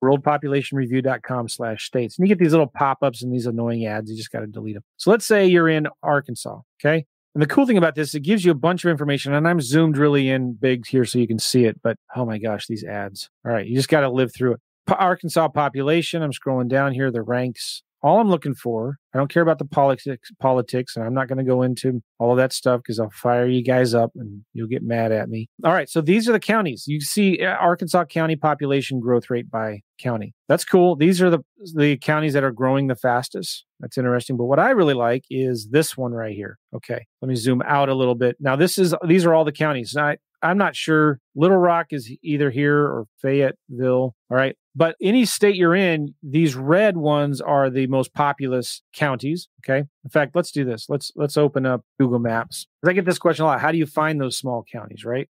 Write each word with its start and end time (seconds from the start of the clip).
worldpopulationreview.com 0.03 1.48
slash 1.48 1.86
states. 1.86 2.17
And 2.17 2.27
you 2.27 2.36
get 2.36 2.39
these 2.44 2.51
little 2.51 2.67
pop-ups 2.67 3.24
and 3.24 3.34
these 3.34 3.46
annoying 3.46 3.86
ads. 3.86 4.12
You 4.12 4.17
just 4.17 4.32
got 4.32 4.41
to 4.41 4.48
delete 4.48 4.74
them 4.75 4.84
so 4.98 5.10
let's 5.12 5.25
say 5.25 5.48
you're 5.48 5.70
in 5.70 5.88
arkansas 6.03 6.60
okay 6.82 7.06
and 7.38 7.41
the 7.44 7.48
cool 7.48 7.67
thing 7.67 7.77
about 7.77 7.94
this 7.94 8.15
it 8.15 8.22
gives 8.22 8.44
you 8.44 8.51
a 8.51 8.56
bunch 8.56 8.84
of 8.84 8.89
information 8.89 9.32
and 9.32 9.48
i'm 9.48 9.62
zoomed 9.62 9.96
really 9.96 10.27
in 10.27 10.53
big 10.53 10.88
here 10.88 11.06
so 11.06 11.20
you 11.20 11.27
can 11.27 11.38
see 11.38 11.65
it 11.65 11.79
but 11.84 11.96
oh 12.15 12.25
my 12.25 12.39
gosh 12.39 12.65
these 12.65 12.84
ads 12.84 13.29
all 13.46 13.51
right 13.51 13.67
you 13.67 13.75
just 13.75 13.89
got 13.89 14.01
to 14.01 14.10
live 14.10 14.34
through 14.34 14.53
it 14.53 14.60
Arkansas 14.96 15.50
population. 15.50 16.22
I'm 16.22 16.32
scrolling 16.32 16.70
down 16.70 16.94
here, 16.94 17.12
the 17.12 17.22
ranks. 17.22 17.84
All 18.08 18.22
I'm 18.22 18.30
looking 18.30 18.56
for, 18.56 19.00
I 19.14 19.18
don't 19.18 19.30
care 19.30 19.44
about 19.44 19.60
the 19.60 19.66
politics, 19.66 20.32
politics, 20.40 20.96
and 20.96 21.04
I'm 21.04 21.14
not 21.14 21.28
going 21.28 21.40
to 21.40 21.44
go 21.44 21.62
into 21.62 22.02
all 22.20 22.32
of 22.32 22.38
that 22.38 22.54
stuff 22.54 22.80
because 22.80 23.02
I'll 23.02 23.10
fire 23.10 23.46
you 23.46 23.62
guys 23.62 23.94
up 23.94 24.12
and 24.16 24.46
you'll 24.54 24.70
get 24.70 24.82
mad 24.82 25.12
at 25.12 25.28
me. 25.28 25.50
All 25.66 25.74
right, 25.74 25.90
so 25.90 26.00
these 26.00 26.30
are 26.30 26.32
the 26.32 26.40
counties. 26.40 26.86
You 26.88 27.02
see 27.02 27.44
uh, 27.44 27.56
Arkansas 27.56 28.06
County 28.06 28.38
population 28.38 29.02
growth 29.02 29.30
rate 29.30 29.52
by 29.52 29.82
county. 30.00 30.34
That's 30.48 30.64
cool. 30.64 30.96
These 30.96 31.22
are 31.22 31.30
the 31.30 31.40
the 31.76 31.98
counties 31.98 32.32
that 32.32 32.46
are 32.46 32.52
growing 32.52 32.88
the 32.88 32.96
fastest. 32.96 33.66
That's 33.82 33.98
interesting. 33.98 34.38
But 34.38 34.46
what 34.46 34.60
I 34.60 34.70
really 34.70 34.94
like 34.94 35.26
is 35.30 35.68
this 35.70 35.98
one 35.98 36.14
right 36.14 36.34
here. 36.34 36.60
Okay, 36.74 37.06
let 37.22 37.28
me 37.28 37.36
zoom 37.36 37.62
out 37.66 37.90
a 37.90 37.94
little 37.94 38.16
bit. 38.16 38.38
Now 38.40 38.56
this 38.56 38.78
is 38.78 38.96
these 39.06 39.26
are 39.26 39.34
all 39.34 39.44
the 39.44 39.52
counties. 39.52 39.94
Now, 39.94 40.08
I, 40.08 40.18
I'm 40.42 40.58
not 40.58 40.78
sure. 40.78 41.20
Little 41.36 41.58
Rock 41.58 41.88
is 41.92 42.10
either 42.24 42.52
here 42.52 42.80
or 42.80 43.06
Fayetteville. 43.22 44.16
All 44.30 44.38
right. 44.38 44.56
But 44.77 44.96
any 45.01 45.25
state 45.25 45.55
you're 45.55 45.75
in, 45.75 46.13
these 46.22 46.55
red 46.55 46.98
ones 46.98 47.41
are 47.41 47.72
the 47.72 47.88
most 47.88 48.13
populous 48.13 48.84
counties. 48.93 49.50
Okay. 49.65 49.79
In 49.79 50.10
fact, 50.12 50.36
let's 50.36 50.51
do 50.51 50.63
this. 50.63 50.86
Let's 50.88 51.12
let's 51.15 51.36
open 51.36 51.65
up 51.65 51.81
Google 52.00 52.19
Maps. 52.19 52.67
I 52.86 52.93
get 52.93 53.05
this 53.05 53.17
question 53.17 53.43
a 53.43 53.48
lot. 53.48 53.60
How 53.60 53.72
do 53.72 53.79
you 53.79 53.88
find 53.88 54.22
those 54.22 54.38
small 54.38 54.63
counties, 54.72 55.03
right? 55.03 55.27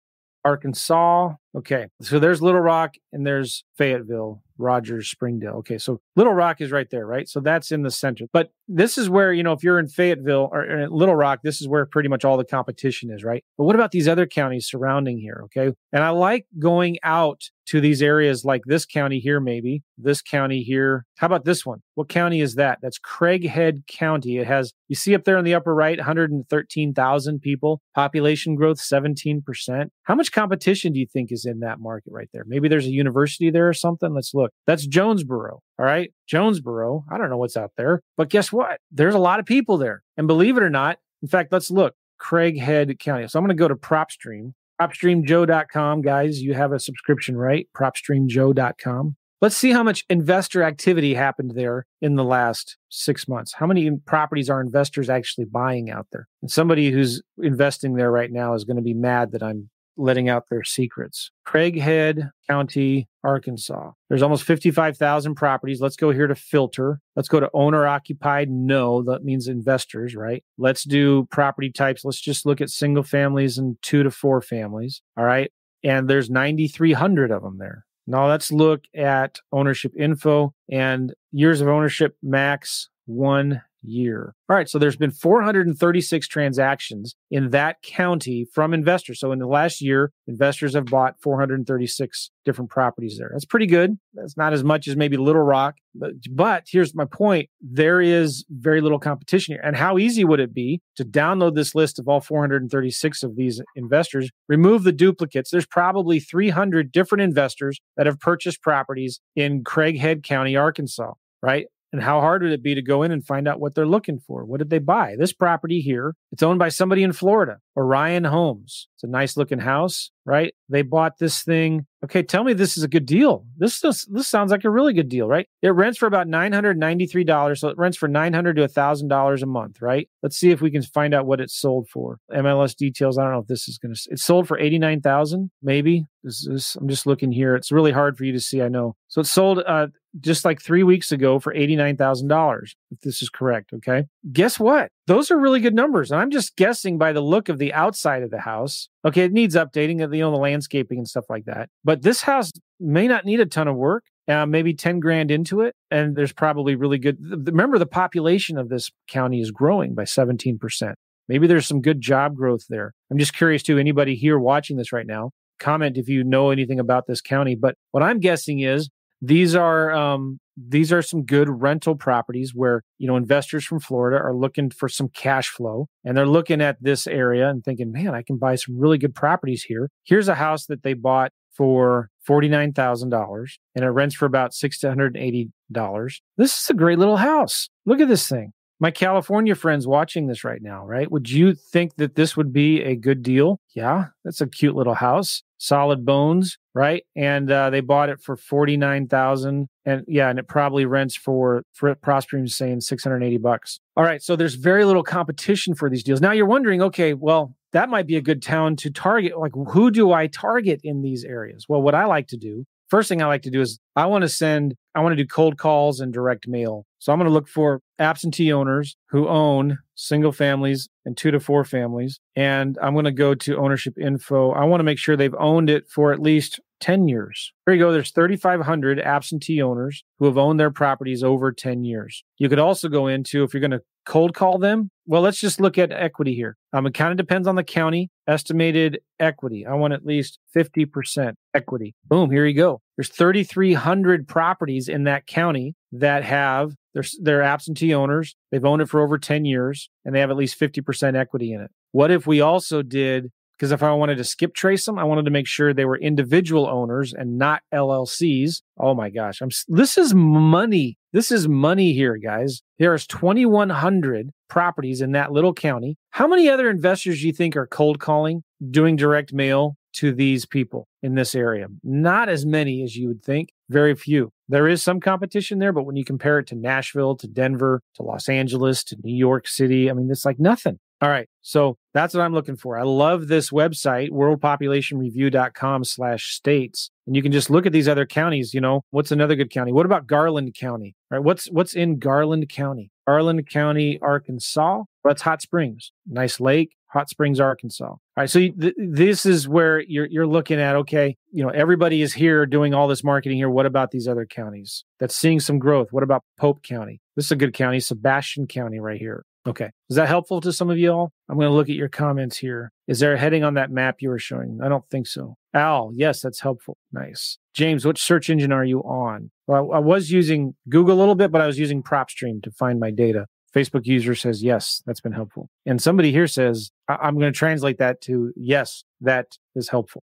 Arkansas. 0.46 1.34
Okay. 1.56 1.88
So 2.00 2.18
there's 2.18 2.40
Little 2.42 2.60
Rock 2.60 2.94
and 3.12 3.26
there's 3.26 3.64
Fayetteville, 3.76 4.42
Rogers, 4.58 5.08
Springdale. 5.08 5.56
Okay. 5.56 5.78
So 5.78 6.00
Little 6.16 6.34
Rock 6.34 6.60
is 6.60 6.70
right 6.70 6.88
there, 6.90 7.06
right? 7.06 7.28
So 7.28 7.40
that's 7.40 7.70
in 7.70 7.82
the 7.82 7.90
center. 7.90 8.26
But 8.32 8.50
this 8.66 8.98
is 8.98 9.08
where, 9.10 9.32
you 9.32 9.42
know, 9.42 9.52
if 9.52 9.62
you're 9.62 9.78
in 9.78 9.88
Fayetteville 9.88 10.48
or 10.52 10.88
Little 10.90 11.16
Rock, 11.16 11.40
this 11.42 11.60
is 11.60 11.68
where 11.68 11.86
pretty 11.86 12.08
much 12.08 12.24
all 12.24 12.36
the 12.36 12.44
competition 12.44 13.10
is, 13.10 13.24
right? 13.24 13.44
But 13.56 13.64
what 13.64 13.74
about 13.74 13.90
these 13.90 14.08
other 14.08 14.26
counties 14.26 14.66
surrounding 14.66 15.18
here? 15.18 15.42
Okay. 15.44 15.74
And 15.92 16.02
I 16.02 16.10
like 16.10 16.46
going 16.58 16.98
out 17.02 17.50
to 17.66 17.80
these 17.80 18.02
areas 18.02 18.44
like 18.44 18.62
this 18.66 18.84
county 18.84 19.18
here, 19.18 19.40
maybe 19.40 19.82
this 19.96 20.20
county 20.20 20.62
here. 20.62 21.06
How 21.18 21.26
about 21.26 21.44
this 21.44 21.64
one? 21.64 21.80
What 21.94 22.08
county 22.08 22.40
is 22.40 22.56
that? 22.56 22.78
That's 22.82 22.98
Craighead 22.98 23.86
County. 23.86 24.38
It 24.38 24.46
has, 24.46 24.72
you 24.88 24.96
see 24.96 25.14
up 25.14 25.24
there 25.24 25.38
in 25.38 25.44
the 25.44 25.54
upper 25.54 25.74
right, 25.74 25.98
113,000 25.98 27.40
people, 27.40 27.80
population 27.94 28.54
growth 28.54 28.78
17%. 28.78 29.86
How 30.02 30.14
much 30.14 30.32
competition 30.32 30.92
do 30.92 31.00
you 31.00 31.06
think 31.06 31.32
is 31.32 31.44
in 31.44 31.60
that 31.60 31.80
market 31.80 32.12
right 32.12 32.28
there? 32.32 32.44
Maybe 32.46 32.68
there's 32.68 32.86
a 32.86 32.90
university 32.90 33.50
there 33.50 33.68
or 33.68 33.74
something. 33.74 34.12
Let's 34.14 34.34
look. 34.34 34.50
That's 34.66 34.86
Jonesboro. 34.86 35.60
All 35.78 35.84
right. 35.84 36.12
Jonesboro. 36.26 37.04
I 37.10 37.18
don't 37.18 37.30
know 37.30 37.38
what's 37.38 37.56
out 37.56 37.72
there, 37.76 38.00
but 38.16 38.30
guess 38.30 38.52
what? 38.52 38.78
There's 38.90 39.14
a 39.14 39.18
lot 39.18 39.40
of 39.40 39.46
people 39.46 39.78
there. 39.78 40.02
And 40.16 40.26
believe 40.26 40.56
it 40.56 40.62
or 40.62 40.70
not, 40.70 40.98
in 41.22 41.28
fact, 41.28 41.52
let's 41.52 41.70
look. 41.70 41.94
Craighead 42.20 42.98
County. 42.98 43.26
So 43.28 43.38
I'm 43.38 43.44
going 43.44 43.56
to 43.56 43.60
go 43.60 43.68
to 43.68 43.74
PropStream 43.74 44.52
propstreamjoe.com, 44.80 46.02
guys. 46.02 46.42
You 46.42 46.54
have 46.54 46.72
a 46.72 46.80
subscription, 46.80 47.36
right? 47.36 47.68
propstreamjoe.com. 47.76 49.16
Let's 49.40 49.56
see 49.56 49.72
how 49.72 49.82
much 49.82 50.04
investor 50.08 50.62
activity 50.62 51.12
happened 51.12 51.52
there 51.54 51.86
in 52.00 52.16
the 52.16 52.24
last 52.24 52.78
six 52.88 53.28
months. 53.28 53.52
How 53.52 53.66
many 53.66 53.90
properties 54.06 54.48
are 54.48 54.60
investors 54.60 55.10
actually 55.10 55.44
buying 55.44 55.90
out 55.90 56.06
there? 56.12 56.28
And 56.40 56.50
somebody 56.50 56.90
who's 56.90 57.22
investing 57.36 57.94
there 57.94 58.10
right 58.10 58.32
now 58.32 58.54
is 58.54 58.64
going 58.64 58.76
to 58.76 58.82
be 58.82 58.94
mad 58.94 59.32
that 59.32 59.42
I'm 59.42 59.68
letting 59.96 60.28
out 60.28 60.48
their 60.48 60.64
secrets. 60.64 61.30
Craighead 61.46 62.30
County, 62.48 63.08
Arkansas. 63.22 63.92
There's 64.08 64.22
almost 64.22 64.44
55,000 64.44 65.34
properties. 65.34 65.80
Let's 65.80 65.96
go 65.96 66.10
here 66.10 66.26
to 66.26 66.34
filter. 66.34 67.00
Let's 67.16 67.28
go 67.28 67.40
to 67.40 67.50
owner 67.54 67.86
occupied. 67.86 68.50
No, 68.50 69.02
that 69.04 69.24
means 69.24 69.48
investors, 69.48 70.14
right? 70.14 70.44
Let's 70.58 70.84
do 70.84 71.26
property 71.30 71.70
types. 71.70 72.04
Let's 72.04 72.20
just 72.20 72.46
look 72.46 72.60
at 72.60 72.70
single 72.70 73.02
families 73.02 73.58
and 73.58 73.76
two 73.82 74.02
to 74.02 74.10
four 74.10 74.40
families. 74.40 75.02
All 75.16 75.24
right. 75.24 75.50
And 75.82 76.08
there's 76.08 76.30
9,300 76.30 77.30
of 77.30 77.42
them 77.42 77.58
there. 77.58 77.84
Now 78.06 78.28
let's 78.28 78.52
look 78.52 78.84
at 78.94 79.38
ownership 79.52 79.92
info 79.98 80.54
and 80.70 81.14
years 81.32 81.60
of 81.60 81.68
ownership 81.68 82.16
max 82.22 82.88
one 83.06 83.62
year. 83.84 84.34
All 84.48 84.56
right, 84.56 84.68
so 84.68 84.78
there's 84.78 84.96
been 84.96 85.10
436 85.10 86.28
transactions 86.28 87.14
in 87.30 87.50
that 87.50 87.82
county 87.82 88.46
from 88.52 88.74
investors. 88.74 89.20
So 89.20 89.32
in 89.32 89.38
the 89.38 89.46
last 89.46 89.80
year, 89.80 90.12
investors 90.26 90.74
have 90.74 90.86
bought 90.86 91.14
436 91.20 92.30
different 92.44 92.70
properties 92.70 93.16
there. 93.18 93.30
That's 93.32 93.44
pretty 93.44 93.66
good. 93.66 93.98
That's 94.14 94.36
not 94.36 94.52
as 94.52 94.62
much 94.62 94.86
as 94.86 94.96
maybe 94.96 95.16
Little 95.16 95.42
Rock, 95.42 95.76
but 95.94 96.12
but 96.30 96.64
here's 96.68 96.94
my 96.94 97.04
point. 97.04 97.48
There 97.60 98.00
is 98.00 98.44
very 98.50 98.80
little 98.80 98.98
competition 98.98 99.54
here. 99.54 99.62
And 99.64 99.76
how 99.76 99.98
easy 99.98 100.24
would 100.24 100.40
it 100.40 100.54
be 100.54 100.80
to 100.96 101.04
download 101.04 101.54
this 101.54 101.74
list 101.74 101.98
of 101.98 102.08
all 102.08 102.20
436 102.20 103.22
of 103.22 103.36
these 103.36 103.60
investors, 103.76 104.30
remove 104.48 104.84
the 104.84 104.92
duplicates? 104.92 105.50
There's 105.50 105.66
probably 105.66 106.20
300 106.20 106.92
different 106.92 107.22
investors 107.22 107.78
that 107.96 108.06
have 108.06 108.20
purchased 108.20 108.62
properties 108.62 109.20
in 109.34 109.64
Craighead 109.64 110.22
County, 110.22 110.56
Arkansas 110.56 111.12
right? 111.44 111.66
And 111.94 112.02
how 112.02 112.20
hard 112.20 112.42
would 112.42 112.50
it 112.50 112.60
be 112.60 112.74
to 112.74 112.82
go 112.82 113.04
in 113.04 113.12
and 113.12 113.24
find 113.24 113.46
out 113.46 113.60
what 113.60 113.76
they're 113.76 113.86
looking 113.86 114.18
for? 114.18 114.44
What 114.44 114.58
did 114.58 114.68
they 114.68 114.80
buy? 114.80 115.14
This 115.16 115.32
property 115.32 115.80
here, 115.80 116.16
it's 116.32 116.42
owned 116.42 116.58
by 116.58 116.68
somebody 116.68 117.04
in 117.04 117.12
Florida, 117.12 117.58
Orion 117.76 118.24
Homes. 118.24 118.88
It's 118.96 119.04
a 119.04 119.06
nice 119.06 119.36
looking 119.36 119.60
house, 119.60 120.10
right? 120.26 120.52
They 120.68 120.82
bought 120.82 121.18
this 121.20 121.44
thing. 121.44 121.86
Okay, 122.02 122.24
tell 122.24 122.42
me 122.42 122.52
this 122.52 122.76
is 122.76 122.82
a 122.82 122.88
good 122.88 123.06
deal. 123.06 123.46
This 123.56 123.78
this, 123.78 124.06
this 124.06 124.26
sounds 124.26 124.50
like 124.50 124.64
a 124.64 124.70
really 124.70 124.92
good 124.92 125.08
deal, 125.08 125.28
right? 125.28 125.46
It 125.62 125.68
rents 125.68 125.96
for 125.96 126.06
about 126.06 126.26
$993. 126.26 127.58
So 127.58 127.68
it 127.68 127.78
rents 127.78 127.96
for 127.96 128.08
900 128.08 128.56
to 128.56 128.66
$1,000 128.66 129.42
a 129.42 129.46
month, 129.46 129.80
right? 129.80 130.08
Let's 130.20 130.36
see 130.36 130.50
if 130.50 130.60
we 130.60 130.72
can 130.72 130.82
find 130.82 131.14
out 131.14 131.26
what 131.26 131.40
it 131.40 131.48
sold 131.48 131.88
for. 131.88 132.18
MLS 132.32 132.74
details. 132.74 133.18
I 133.18 133.22
don't 133.22 133.34
know 133.34 133.38
if 133.38 133.46
this 133.46 133.68
is 133.68 133.78
going 133.78 133.94
to, 133.94 134.00
it's 134.10 134.24
sold 134.24 134.48
for 134.48 134.58
89,000, 134.58 135.48
maybe. 135.62 136.06
This 136.24 136.44
is, 136.44 136.76
I'm 136.80 136.88
just 136.88 137.06
looking 137.06 137.30
here. 137.30 137.54
It's 137.54 137.70
really 137.70 137.92
hard 137.92 138.18
for 138.18 138.24
you 138.24 138.32
to 138.32 138.40
see, 138.40 138.62
I 138.62 138.68
know. 138.68 138.96
So 139.06 139.20
it 139.20 139.26
sold 139.26 139.62
uh, 139.64 139.88
just 140.20 140.44
like 140.44 140.60
three 140.60 140.82
weeks 140.82 141.10
ago 141.12 141.38
for 141.38 141.52
$89,000, 141.52 142.74
if 142.90 143.00
this 143.00 143.22
is 143.22 143.28
correct. 143.28 143.72
Okay. 143.72 144.04
Guess 144.32 144.58
what? 144.60 144.90
Those 145.06 145.30
are 145.30 145.38
really 145.38 145.60
good 145.60 145.74
numbers. 145.74 146.10
And 146.10 146.20
I'm 146.20 146.30
just 146.30 146.56
guessing 146.56 146.98
by 146.98 147.12
the 147.12 147.20
look 147.20 147.48
of 147.48 147.58
the 147.58 147.72
outside 147.72 148.22
of 148.22 148.30
the 148.30 148.40
house. 148.40 148.88
Okay. 149.04 149.24
It 149.24 149.32
needs 149.32 149.54
updating, 149.54 150.00
you 150.00 150.20
know, 150.20 150.30
the 150.30 150.36
landscaping 150.36 150.98
and 150.98 151.08
stuff 151.08 151.24
like 151.28 151.44
that. 151.46 151.68
But 151.84 152.02
this 152.02 152.22
house 152.22 152.52
may 152.78 153.08
not 153.08 153.24
need 153.24 153.40
a 153.40 153.46
ton 153.46 153.68
of 153.68 153.76
work. 153.76 154.04
Uh, 154.26 154.46
maybe 154.46 154.72
10 154.72 155.00
grand 155.00 155.30
into 155.30 155.60
it. 155.60 155.74
And 155.90 156.16
there's 156.16 156.32
probably 156.32 156.76
really 156.76 156.96
good. 156.96 157.18
Remember, 157.20 157.78
the 157.78 157.84
population 157.84 158.56
of 158.56 158.70
this 158.70 158.90
county 159.06 159.40
is 159.40 159.50
growing 159.50 159.94
by 159.94 160.04
17%. 160.04 160.94
Maybe 161.28 161.46
there's 161.46 161.66
some 161.66 161.82
good 161.82 162.00
job 162.00 162.34
growth 162.34 162.64
there. 162.70 162.92
I'm 163.10 163.18
just 163.18 163.34
curious 163.34 163.62
too. 163.62 163.78
Anybody 163.78 164.14
here 164.14 164.38
watching 164.38 164.78
this 164.78 164.92
right 164.92 165.06
now, 165.06 165.30
comment 165.58 165.98
if 165.98 166.08
you 166.08 166.24
know 166.24 166.50
anything 166.50 166.80
about 166.80 167.06
this 167.06 167.20
county. 167.20 167.54
But 167.54 167.74
what 167.90 168.02
I'm 168.02 168.18
guessing 168.20 168.60
is 168.60 168.88
these 169.26 169.54
are 169.54 169.92
um, 169.92 170.38
these 170.56 170.92
are 170.92 171.02
some 171.02 171.24
good 171.24 171.48
rental 171.48 171.96
properties 171.96 172.52
where 172.54 172.82
you 172.98 173.06
know 173.06 173.16
investors 173.16 173.64
from 173.64 173.80
Florida 173.80 174.16
are 174.22 174.34
looking 174.34 174.70
for 174.70 174.88
some 174.88 175.08
cash 175.08 175.48
flow 175.48 175.88
and 176.04 176.16
they're 176.16 176.26
looking 176.26 176.60
at 176.60 176.82
this 176.82 177.06
area 177.06 177.48
and 177.48 177.64
thinking, 177.64 177.92
man, 177.92 178.14
I 178.14 178.22
can 178.22 178.38
buy 178.38 178.56
some 178.56 178.78
really 178.78 178.98
good 178.98 179.14
properties 179.14 179.64
here. 179.64 179.90
Here's 180.04 180.28
a 180.28 180.34
house 180.34 180.66
that 180.66 180.82
they 180.82 180.94
bought 180.94 181.32
for 181.52 182.10
$49,000 182.28 183.46
and 183.76 183.84
it 183.84 183.88
rents 183.88 184.16
for 184.16 184.26
about 184.26 184.50
$680. 184.50 186.20
This 186.36 186.62
is 186.62 186.70
a 186.70 186.74
great 186.74 186.98
little 186.98 187.18
house. 187.18 187.68
Look 187.86 188.00
at 188.00 188.08
this 188.08 188.28
thing 188.28 188.52
my 188.80 188.90
California 188.90 189.54
friends 189.54 189.86
watching 189.86 190.26
this 190.26 190.44
right 190.44 190.60
now, 190.60 190.84
right? 190.84 191.10
Would 191.10 191.30
you 191.30 191.54
think 191.54 191.96
that 191.96 192.16
this 192.16 192.36
would 192.36 192.52
be 192.52 192.82
a 192.82 192.96
good 192.96 193.22
deal? 193.22 193.60
Yeah, 193.74 194.06
that's 194.24 194.40
a 194.40 194.46
cute 194.46 194.74
little 194.74 194.94
house, 194.94 195.42
solid 195.64 196.04
bones, 196.04 196.58
right? 196.74 197.04
And 197.16 197.50
uh, 197.50 197.70
they 197.70 197.80
bought 197.80 198.08
it 198.08 198.20
for 198.20 198.36
forty 198.36 198.76
nine 198.76 199.08
thousand, 199.08 199.68
and 199.84 200.04
yeah, 200.06 200.28
and 200.28 200.38
it 200.38 200.46
probably 200.46 200.84
rents 200.84 201.16
for 201.16 201.64
for 201.72 201.94
PropStream 201.94 202.48
saying 202.48 202.82
six 202.82 203.02
hundred 203.02 203.22
eighty 203.22 203.38
bucks. 203.38 203.80
All 203.96 204.04
right, 204.04 204.22
so 204.22 204.36
there's 204.36 204.54
very 204.54 204.84
little 204.84 205.02
competition 205.02 205.74
for 205.74 205.88
these 205.88 206.02
deals. 206.02 206.20
Now 206.20 206.32
you're 206.32 206.46
wondering, 206.46 206.82
okay, 206.82 207.14
well, 207.14 207.54
that 207.72 207.88
might 207.88 208.06
be 208.06 208.16
a 208.16 208.20
good 208.20 208.42
town 208.42 208.76
to 208.76 208.90
target. 208.90 209.38
Like, 209.38 209.52
who 209.68 209.90
do 209.90 210.12
I 210.12 210.26
target 210.26 210.80
in 210.84 211.02
these 211.02 211.24
areas? 211.24 211.66
Well, 211.68 211.82
what 211.82 211.94
I 211.94 212.04
like 212.04 212.28
to 212.28 212.36
do, 212.36 212.66
first 212.88 213.08
thing 213.08 213.22
I 213.22 213.26
like 213.26 213.42
to 213.42 213.50
do 213.50 213.60
is 213.60 213.78
I 213.96 214.06
want 214.06 214.22
to 214.22 214.28
send, 214.28 214.74
I 214.94 215.00
want 215.00 215.12
to 215.12 215.22
do 215.22 215.26
cold 215.26 215.58
calls 215.58 216.00
and 216.00 216.12
direct 216.12 216.46
mail. 216.48 216.86
So 216.98 217.12
I'm 217.12 217.18
going 217.18 217.28
to 217.28 217.34
look 217.34 217.48
for 217.48 217.80
absentee 217.98 218.52
owners 218.52 218.96
who 219.10 219.28
own 219.28 219.78
single 219.94 220.32
families 220.32 220.88
and 221.04 221.16
two 221.16 221.30
to 221.30 221.40
four 221.40 221.64
families. 221.64 222.18
And 222.34 222.78
I'm 222.82 222.94
going 222.94 223.04
to 223.04 223.12
go 223.12 223.34
to 223.34 223.56
ownership 223.58 223.98
info. 223.98 224.52
I 224.52 224.64
want 224.64 224.80
to 224.80 224.84
make 224.84 224.98
sure 224.98 225.16
they've 225.16 225.34
owned 225.38 225.70
it 225.70 225.88
for 225.88 226.12
at 226.12 226.20
least 226.20 226.60
10 226.84 227.08
years. 227.08 227.50
There 227.64 227.74
you 227.74 227.82
go. 227.82 227.92
There's 227.92 228.10
3,500 228.10 229.00
absentee 229.00 229.62
owners 229.62 230.04
who 230.18 230.26
have 230.26 230.36
owned 230.36 230.60
their 230.60 230.70
properties 230.70 231.22
over 231.22 231.50
10 231.50 231.82
years. 231.82 232.22
You 232.36 232.50
could 232.50 232.58
also 232.58 232.90
go 232.90 233.06
into, 233.06 233.42
if 233.42 233.54
you're 233.54 233.62
going 233.62 233.70
to 233.70 233.80
cold 234.04 234.34
call 234.34 234.58
them, 234.58 234.90
well, 235.06 235.22
let's 235.22 235.40
just 235.40 235.62
look 235.62 235.78
at 235.78 235.92
equity 235.92 236.34
here. 236.34 236.58
Um, 236.74 236.84
it 236.84 236.92
kind 236.92 237.10
of 237.10 237.16
depends 237.16 237.48
on 237.48 237.56
the 237.56 237.64
county. 237.64 238.10
Estimated 238.28 239.00
equity. 239.18 239.64
I 239.64 239.72
want 239.76 239.94
at 239.94 240.04
least 240.04 240.38
50% 240.54 241.32
equity. 241.54 241.94
Boom, 242.04 242.30
here 242.30 242.44
you 242.44 242.54
go. 242.54 242.82
There's 242.98 243.08
3,300 243.08 244.28
properties 244.28 244.86
in 244.86 245.04
that 245.04 245.26
county 245.26 245.76
that 245.92 246.22
have 246.22 246.74
they're, 246.92 247.04
they're 247.22 247.42
absentee 247.42 247.94
owners. 247.94 248.36
They've 248.52 248.64
owned 248.64 248.82
it 248.82 248.90
for 248.90 249.00
over 249.00 249.16
10 249.16 249.46
years 249.46 249.88
and 250.04 250.14
they 250.14 250.20
have 250.20 250.30
at 250.30 250.36
least 250.36 250.60
50% 250.60 251.16
equity 251.16 251.54
in 251.54 251.62
it. 251.62 251.70
What 251.92 252.10
if 252.10 252.26
we 252.26 252.42
also 252.42 252.82
did 252.82 253.32
because 253.56 253.72
if 253.72 253.82
I 253.82 253.92
wanted 253.92 254.16
to 254.16 254.24
skip 254.24 254.54
trace 254.54 254.84
them, 254.84 254.98
I 254.98 255.04
wanted 255.04 255.24
to 255.24 255.30
make 255.30 255.46
sure 255.46 255.72
they 255.72 255.84
were 255.84 255.98
individual 255.98 256.66
owners 256.66 257.12
and 257.12 257.38
not 257.38 257.62
LLCs. 257.72 258.62
Oh 258.78 258.94
my 258.94 259.10
gosh, 259.10 259.40
I'm 259.40 259.50
this 259.68 259.96
is 259.96 260.14
money. 260.14 260.98
This 261.12 261.30
is 261.30 261.46
money 261.46 261.92
here, 261.92 262.16
guys. 262.16 262.62
There's 262.78 263.06
2100 263.06 264.30
properties 264.48 265.00
in 265.00 265.12
that 265.12 265.32
little 265.32 265.54
county. 265.54 265.96
How 266.10 266.26
many 266.26 266.48
other 266.48 266.68
investors 266.68 267.20
do 267.20 267.26
you 267.28 267.32
think 267.32 267.56
are 267.56 267.66
cold 267.66 268.00
calling, 268.00 268.42
doing 268.70 268.96
direct 268.96 269.32
mail 269.32 269.76
to 269.94 270.12
these 270.12 270.44
people 270.44 270.88
in 271.02 271.14
this 271.14 271.34
area? 271.34 271.68
Not 271.84 272.28
as 272.28 272.44
many 272.44 272.82
as 272.82 272.96
you 272.96 273.08
would 273.08 273.22
think, 273.22 273.50
very 273.70 273.94
few. 273.94 274.32
There 274.48 274.68
is 274.68 274.82
some 274.82 275.00
competition 275.00 275.58
there, 275.60 275.72
but 275.72 275.84
when 275.84 275.96
you 275.96 276.04
compare 276.04 276.40
it 276.40 276.48
to 276.48 276.56
Nashville, 276.56 277.16
to 277.16 277.28
Denver, 277.28 277.80
to 277.94 278.02
Los 278.02 278.28
Angeles, 278.28 278.82
to 278.84 278.96
New 279.02 279.14
York 279.14 279.46
City, 279.46 279.88
I 279.88 279.94
mean, 279.94 280.10
it's 280.10 280.24
like 280.24 280.40
nothing. 280.40 280.78
All 281.00 281.08
right. 281.08 281.28
So 281.42 281.76
that's 281.94 282.12
what 282.12 282.22
I'm 282.22 282.34
looking 282.34 282.56
for. 282.56 282.76
I 282.76 282.82
love 282.82 283.28
this 283.28 283.50
website, 283.50 284.10
worldpopulationreview.com 284.10 285.84
slash 285.84 286.34
states. 286.34 286.90
And 287.06 287.14
you 287.14 287.22
can 287.22 287.32
just 287.32 287.50
look 287.50 287.66
at 287.66 287.72
these 287.72 287.88
other 287.88 288.04
counties. 288.04 288.52
You 288.52 288.60
know, 288.60 288.82
what's 288.90 289.12
another 289.12 289.36
good 289.36 289.50
county? 289.50 289.72
What 289.72 289.86
about 289.86 290.06
Garland 290.06 290.54
County? 290.58 290.96
Right? 291.10 291.22
What's 291.22 291.46
what's 291.50 291.74
in 291.74 291.98
Garland 291.98 292.48
County? 292.48 292.90
Garland 293.06 293.48
County, 293.48 293.98
Arkansas. 294.02 294.82
That's 295.04 295.22
Hot 295.22 295.40
Springs. 295.40 295.92
Nice 296.06 296.40
lake. 296.40 296.74
Hot 296.88 297.08
Springs, 297.08 297.40
Arkansas. 297.40 297.84
All 297.84 298.00
right, 298.16 298.30
so 298.30 298.38
th- 298.38 298.74
this 298.78 299.26
is 299.26 299.48
where 299.48 299.80
you're 299.80 300.06
you're 300.06 300.26
looking 300.26 300.60
at. 300.60 300.76
Okay, 300.76 301.16
you 301.32 301.42
know 301.42 301.50
everybody 301.50 302.02
is 302.02 302.14
here 302.14 302.46
doing 302.46 302.72
all 302.72 302.86
this 302.86 303.02
marketing 303.02 303.36
here. 303.36 303.50
What 303.50 303.66
about 303.66 303.90
these 303.90 304.06
other 304.06 304.24
counties 304.24 304.84
that's 305.00 305.16
seeing 305.16 305.40
some 305.40 305.58
growth? 305.58 305.88
What 305.90 306.04
about 306.04 306.22
Pope 306.38 306.62
County? 306.62 307.00
This 307.16 307.26
is 307.26 307.32
a 307.32 307.36
good 307.36 307.52
county, 307.52 307.80
Sebastian 307.80 308.46
County, 308.46 308.78
right 308.78 308.98
here. 308.98 309.24
Okay. 309.46 309.70
Is 309.90 309.96
that 309.96 310.08
helpful 310.08 310.40
to 310.40 310.52
some 310.52 310.70
of 310.70 310.78
you 310.78 310.90
all? 310.90 311.12
I'm 311.28 311.36
going 311.36 311.50
to 311.50 311.54
look 311.54 311.68
at 311.68 311.74
your 311.76 311.88
comments 311.88 312.38
here. 312.38 312.72
Is 312.88 313.00
there 313.00 313.12
a 313.12 313.18
heading 313.18 313.44
on 313.44 313.54
that 313.54 313.70
map 313.70 313.96
you 314.00 314.08
were 314.08 314.18
showing? 314.18 314.60
I 314.62 314.68
don't 314.68 314.88
think 314.88 315.06
so. 315.06 315.36
Al, 315.52 315.90
yes, 315.94 316.20
that's 316.22 316.40
helpful. 316.40 316.78
Nice. 316.92 317.38
James, 317.54 317.84
which 317.84 318.00
search 318.00 318.30
engine 318.30 318.52
are 318.52 318.64
you 318.64 318.80
on? 318.80 319.30
Well, 319.46 319.70
I, 319.72 319.76
I 319.76 319.78
was 319.80 320.10
using 320.10 320.54
Google 320.68 320.96
a 320.96 320.98
little 320.98 321.14
bit, 321.14 321.30
but 321.30 321.42
I 321.42 321.46
was 321.46 321.58
using 321.58 321.82
PropStream 321.82 322.42
to 322.42 322.50
find 322.50 322.80
my 322.80 322.90
data. 322.90 323.26
Facebook 323.54 323.86
user 323.86 324.14
says, 324.14 324.42
yes, 324.42 324.82
that's 324.86 325.00
been 325.00 325.12
helpful. 325.12 325.48
And 325.64 325.80
somebody 325.80 326.10
here 326.10 326.26
says, 326.26 326.70
I- 326.88 327.06
am 327.06 327.18
going 327.18 327.32
to 327.32 327.38
translate 327.38 327.78
that 327.78 328.00
to, 328.02 328.32
yes, 328.36 328.82
that 329.02 329.38
is 329.54 329.68
helpful. 329.68 330.02